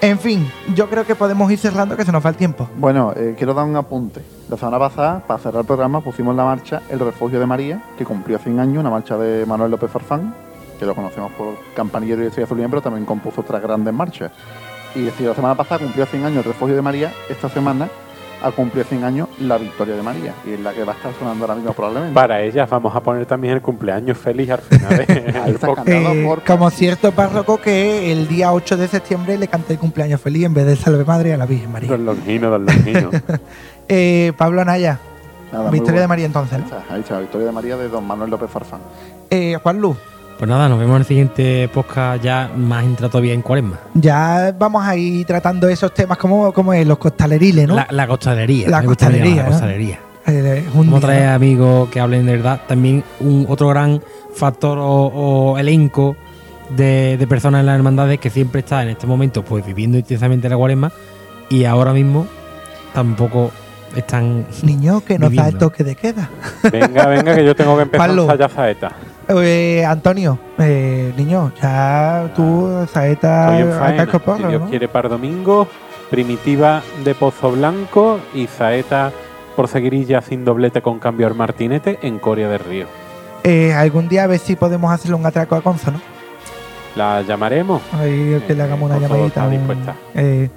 En 0.00 0.18
fin, 0.20 0.48
yo 0.76 0.88
creo 0.88 1.04
que 1.04 1.16
podemos 1.16 1.50
ir 1.50 1.58
cerrando 1.58 1.96
que 1.96 2.04
se 2.04 2.12
nos 2.12 2.24
va 2.24 2.30
el 2.30 2.36
tiempo. 2.36 2.68
Bueno, 2.76 3.12
eh, 3.16 3.34
quiero 3.36 3.52
dar 3.52 3.64
un 3.64 3.74
apunte. 3.74 4.22
La 4.48 4.56
semana 4.56 4.78
pasada, 4.78 5.24
para 5.26 5.40
cerrar 5.40 5.62
el 5.62 5.66
programa, 5.66 6.00
pusimos 6.00 6.36
la 6.36 6.44
marcha 6.44 6.82
El 6.88 7.00
Refugio 7.00 7.40
de 7.40 7.46
María, 7.46 7.82
que 7.98 8.04
cumplió 8.04 8.38
100 8.38 8.60
años, 8.60 8.78
una 8.78 8.90
marcha 8.90 9.18
de 9.18 9.44
Manuel 9.44 9.72
López 9.72 9.90
Farfán, 9.90 10.34
que 10.78 10.86
lo 10.86 10.94
conocemos 10.94 11.32
por 11.32 11.56
Campanillero 11.74 12.22
y 12.22 12.26
Estrella 12.26 12.46
Azulina, 12.46 12.68
pero 12.68 12.80
también 12.80 13.04
compuso 13.04 13.40
otras 13.40 13.60
grandes 13.60 13.92
marchas. 13.92 14.30
Y 14.94 15.02
decir, 15.02 15.26
la 15.26 15.34
semana 15.34 15.56
pasada 15.56 15.80
cumplió 15.80 16.06
100 16.06 16.24
años 16.26 16.46
El 16.46 16.52
Refugio 16.52 16.76
de 16.76 16.82
María, 16.82 17.12
esta 17.28 17.48
semana 17.48 17.88
a 18.42 18.50
cumplir 18.52 18.84
100 18.84 19.04
años 19.04 19.28
la 19.40 19.58
Victoria 19.58 19.94
de 19.96 20.02
María, 20.02 20.34
y 20.46 20.52
es 20.52 20.60
la 20.60 20.72
que 20.72 20.84
va 20.84 20.92
a 20.92 20.96
estar 20.96 21.12
sonando 21.18 21.44
ahora 21.44 21.54
mismo 21.56 21.72
probablemente. 21.72 22.14
Para 22.14 22.40
ellas 22.42 22.68
vamos 22.70 22.94
a 22.94 23.00
poner 23.02 23.26
también 23.26 23.54
el 23.54 23.62
cumpleaños 23.62 24.16
feliz 24.18 24.50
al 24.50 24.60
final 24.60 25.04
Eh, 25.86 26.24
por- 26.26 26.44
como 26.44 26.70
cierto 26.70 27.12
párroco 27.12 27.58
que 27.58 28.12
el 28.12 28.28
día 28.28 28.52
8 28.52 28.76
de 28.76 28.88
septiembre 28.88 29.36
le 29.38 29.48
canta 29.48 29.72
el 29.72 29.78
cumpleaños 29.78 30.20
feliz 30.20 30.44
en 30.44 30.54
vez 30.54 30.66
de 30.66 30.76
Salve 30.76 31.04
Madre 31.04 31.32
a 31.34 31.36
la 31.36 31.46
Virgen 31.46 31.72
María. 31.72 31.88
Don 31.90 32.04
Longino, 32.04 32.50
Don 32.50 32.66
Longino. 32.66 33.10
Eh, 33.90 34.32
Pablo 34.36 34.60
Anaya, 34.60 34.98
Nada, 35.50 35.70
Victoria 35.70 36.02
de. 36.02 36.08
María 36.08 36.26
entonces. 36.26 36.58
Ahí 36.58 36.60
¿no? 36.60 36.66
está, 36.78 36.94
ahí 36.94 37.00
está, 37.00 37.14
la 37.14 37.20
Victoria 37.20 37.46
de 37.46 37.52
María 37.52 37.76
de 37.78 37.88
Don 37.88 38.06
Manuel 38.06 38.30
López 38.30 38.50
Farfán. 38.50 38.80
Eh, 39.30 39.56
Juan 39.62 39.80
Luz, 39.80 39.96
Pues 40.38 40.48
nada, 40.48 40.68
nos 40.68 40.78
vemos 40.78 40.94
en 40.96 41.00
el 41.00 41.06
siguiente 41.06 41.68
podcast 41.74 42.22
ya 42.22 42.48
más 42.56 42.84
entrado 42.84 43.10
todavía 43.10 43.34
en 43.34 43.42
cuaresma. 43.42 43.78
ya 43.94 44.54
vamos 44.56 44.86
a 44.86 44.94
ir 44.96 45.26
tratando 45.26 45.68
esos 45.68 45.92
temas 45.92 46.16
como, 46.16 46.52
como 46.52 46.72
es, 46.72 46.86
los 46.86 46.98
costaleriles, 46.98 47.66
¿no? 47.66 47.74
La, 47.74 47.88
la 47.90 48.06
costalería. 48.06 48.68
La 48.68 48.84
costalería, 48.84 49.28
llamar, 49.28 49.36
¿no? 49.36 49.50
La 49.50 49.50
costalería. 49.50 49.98
Un 50.28 50.34
Vamos 50.74 50.86
a 50.86 50.90
día, 50.90 51.00
traer 51.00 51.26
¿no? 51.30 51.34
amigos 51.34 51.88
que 51.90 51.98
hablen 52.00 52.26
de 52.26 52.32
verdad. 52.36 52.60
También 52.68 53.02
un 53.18 53.46
otro 53.48 53.68
gran 53.68 54.00
factor 54.34 54.78
o, 54.78 54.84
o 55.06 55.58
elenco 55.58 56.16
de, 56.76 57.16
de 57.18 57.26
personas 57.26 57.60
en 57.60 57.66
las 57.66 57.74
hermandades 57.76 58.20
que 58.20 58.30
siempre 58.30 58.60
está 58.60 58.82
en 58.82 58.90
este 58.90 59.06
momento 59.08 59.42
pues 59.42 59.64
viviendo 59.66 59.96
intensamente 59.98 60.48
la 60.48 60.56
cuaresma 60.56 60.92
y 61.48 61.64
ahora 61.64 61.92
mismo 61.94 62.26
tampoco 62.94 63.50
están... 63.96 64.46
Niño, 64.62 65.00
que 65.00 65.18
nos 65.18 65.34
da 65.34 65.46
el 65.46 65.54
Viviendo. 65.54 65.58
toque 65.58 65.82
de 65.82 65.96
queda. 65.96 66.28
Venga, 66.70 67.06
venga, 67.06 67.34
que 67.34 67.44
yo 67.44 67.56
tengo 67.56 67.74
que 67.76 67.82
empezar 67.84 68.06
Pablo. 68.08 68.22
a 68.22 68.24
ensayar 68.34 68.50
saeta. 68.52 68.92
Eh, 69.28 69.84
Antonio, 69.86 70.38
eh, 70.58 71.12
niño, 71.16 71.52
ya 71.60 72.32
tú, 72.34 72.66
en 72.80 72.88
saeta 72.88 73.50
Si 73.50 74.42
Dios 74.44 74.60
¿no? 74.62 74.70
quiere 74.70 74.88
para 74.88 75.08
domingo, 75.08 75.68
primitiva 76.10 76.82
de 77.04 77.14
Pozo 77.14 77.52
Blanco 77.52 78.20
y 78.32 78.46
saeta 78.46 79.12
por 79.54 79.68
seguirilla 79.68 80.22
sin 80.22 80.44
doblete 80.44 80.80
con 80.80 80.98
cambio 80.98 81.26
al 81.26 81.34
martinete 81.34 81.98
en 82.02 82.18
Coria 82.18 82.48
del 82.48 82.60
Río. 82.60 82.86
Eh, 83.44 83.72
algún 83.74 84.08
día 84.08 84.24
a 84.24 84.26
ver 84.26 84.38
si 84.38 84.56
podemos 84.56 84.90
hacerle 84.92 85.16
un 85.16 85.26
atraco 85.26 85.56
a 85.56 85.60
Conzo, 85.62 85.90
¿no? 85.90 86.00
La 86.96 87.20
llamaremos. 87.22 87.82
Ahí 87.92 88.42
que 88.46 88.54
le 88.54 88.60
Eh, 88.60 88.64
hagamos 88.64 88.90
una 88.90 88.98
llamadita. 88.98 89.26
está 89.26 89.48
dispuesta. 89.50 89.94
eh, 90.14 90.48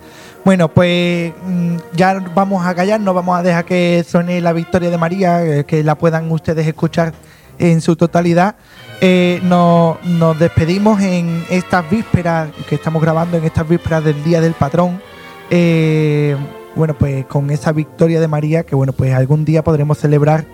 bueno, 0.43 0.69
pues 0.69 1.34
mm, 1.45 1.76
ya 1.93 2.19
vamos 2.34 2.65
a 2.65 2.74
callar, 2.74 2.99
no 2.99 3.13
vamos 3.13 3.38
a 3.38 3.43
dejar 3.43 3.65
que 3.65 4.03
suene 4.07 4.41
la 4.41 4.53
victoria 4.53 4.89
de 4.89 4.97
María, 4.97 5.43
eh, 5.45 5.65
que 5.65 5.84
la 5.84 5.93
puedan 5.95 6.32
ustedes 6.32 6.65
escuchar 6.65 7.13
en 7.59 7.81
su 7.81 7.95
totalidad. 7.95 8.55
Eh, 8.99 9.39
nos, 9.43 9.97
despedimos 10.39 11.01
en 11.01 11.43
estas 11.49 11.89
vísperas 11.89 12.49
que 12.69 12.75
estamos 12.75 13.01
grabando, 13.01 13.37
en 13.37 13.43
estas 13.43 13.67
vísperas 13.67 14.03
del 14.03 14.23
Día 14.23 14.41
del 14.41 14.53
Patrón. 14.53 15.01
Eh, 15.49 16.35
bueno, 16.75 16.93
pues 16.97 17.25
con 17.25 17.49
esa 17.49 17.71
victoria 17.71 18.19
de 18.19 18.27
María, 18.27 18.63
que 18.63 18.75
bueno, 18.75 18.93
pues 18.93 19.13
algún 19.13 19.43
día 19.43 19.63
podremos 19.63 19.97
celebrar 19.97 20.45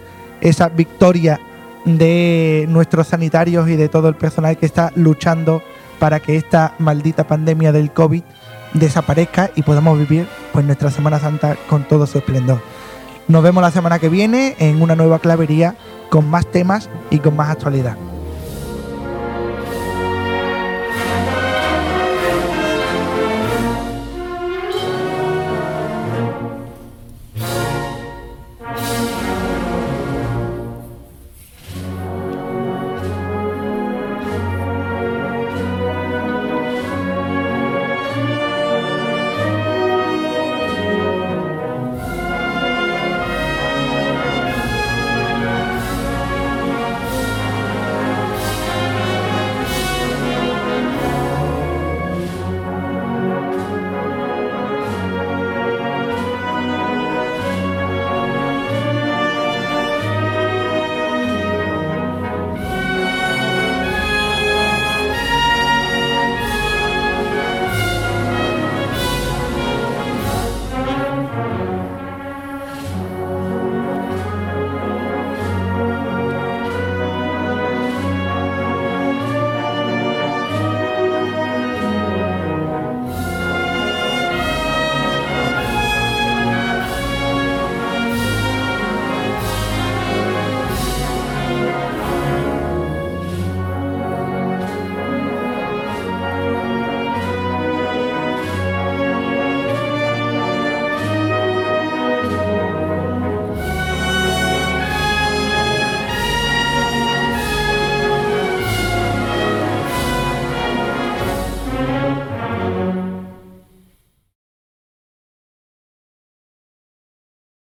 esa 0.41 0.69
victoria 0.69 1.39
de 1.85 2.65
nuestros 2.69 3.07
sanitarios 3.07 3.69
y 3.69 3.75
de 3.75 3.89
todo 3.89 4.09
el 4.09 4.15
personal 4.15 4.57
que 4.57 4.65
está 4.65 4.91
luchando 4.95 5.61
para 5.99 6.19
que 6.19 6.35
esta 6.35 6.73
maldita 6.79 7.27
pandemia 7.27 7.71
del 7.71 7.91
COVID 7.91 8.23
desaparezca 8.73 9.51
y 9.55 9.63
podamos 9.63 9.97
vivir 9.97 10.27
pues 10.53 10.65
nuestra 10.65 10.91
Semana 10.91 11.19
Santa 11.19 11.55
con 11.69 11.83
todo 11.83 12.05
su 12.05 12.17
esplendor. 12.17 12.61
Nos 13.27 13.43
vemos 13.43 13.61
la 13.61 13.71
semana 13.71 13.99
que 13.99 14.07
viene 14.07 14.55
en 14.59 14.81
una 14.81 14.95
nueva 14.95 15.19
clavería 15.19 15.75
con 16.09 16.29
más 16.29 16.49
temas 16.49 16.89
y 17.09 17.19
con 17.19 17.35
más 17.35 17.49
actualidad. 17.49 17.97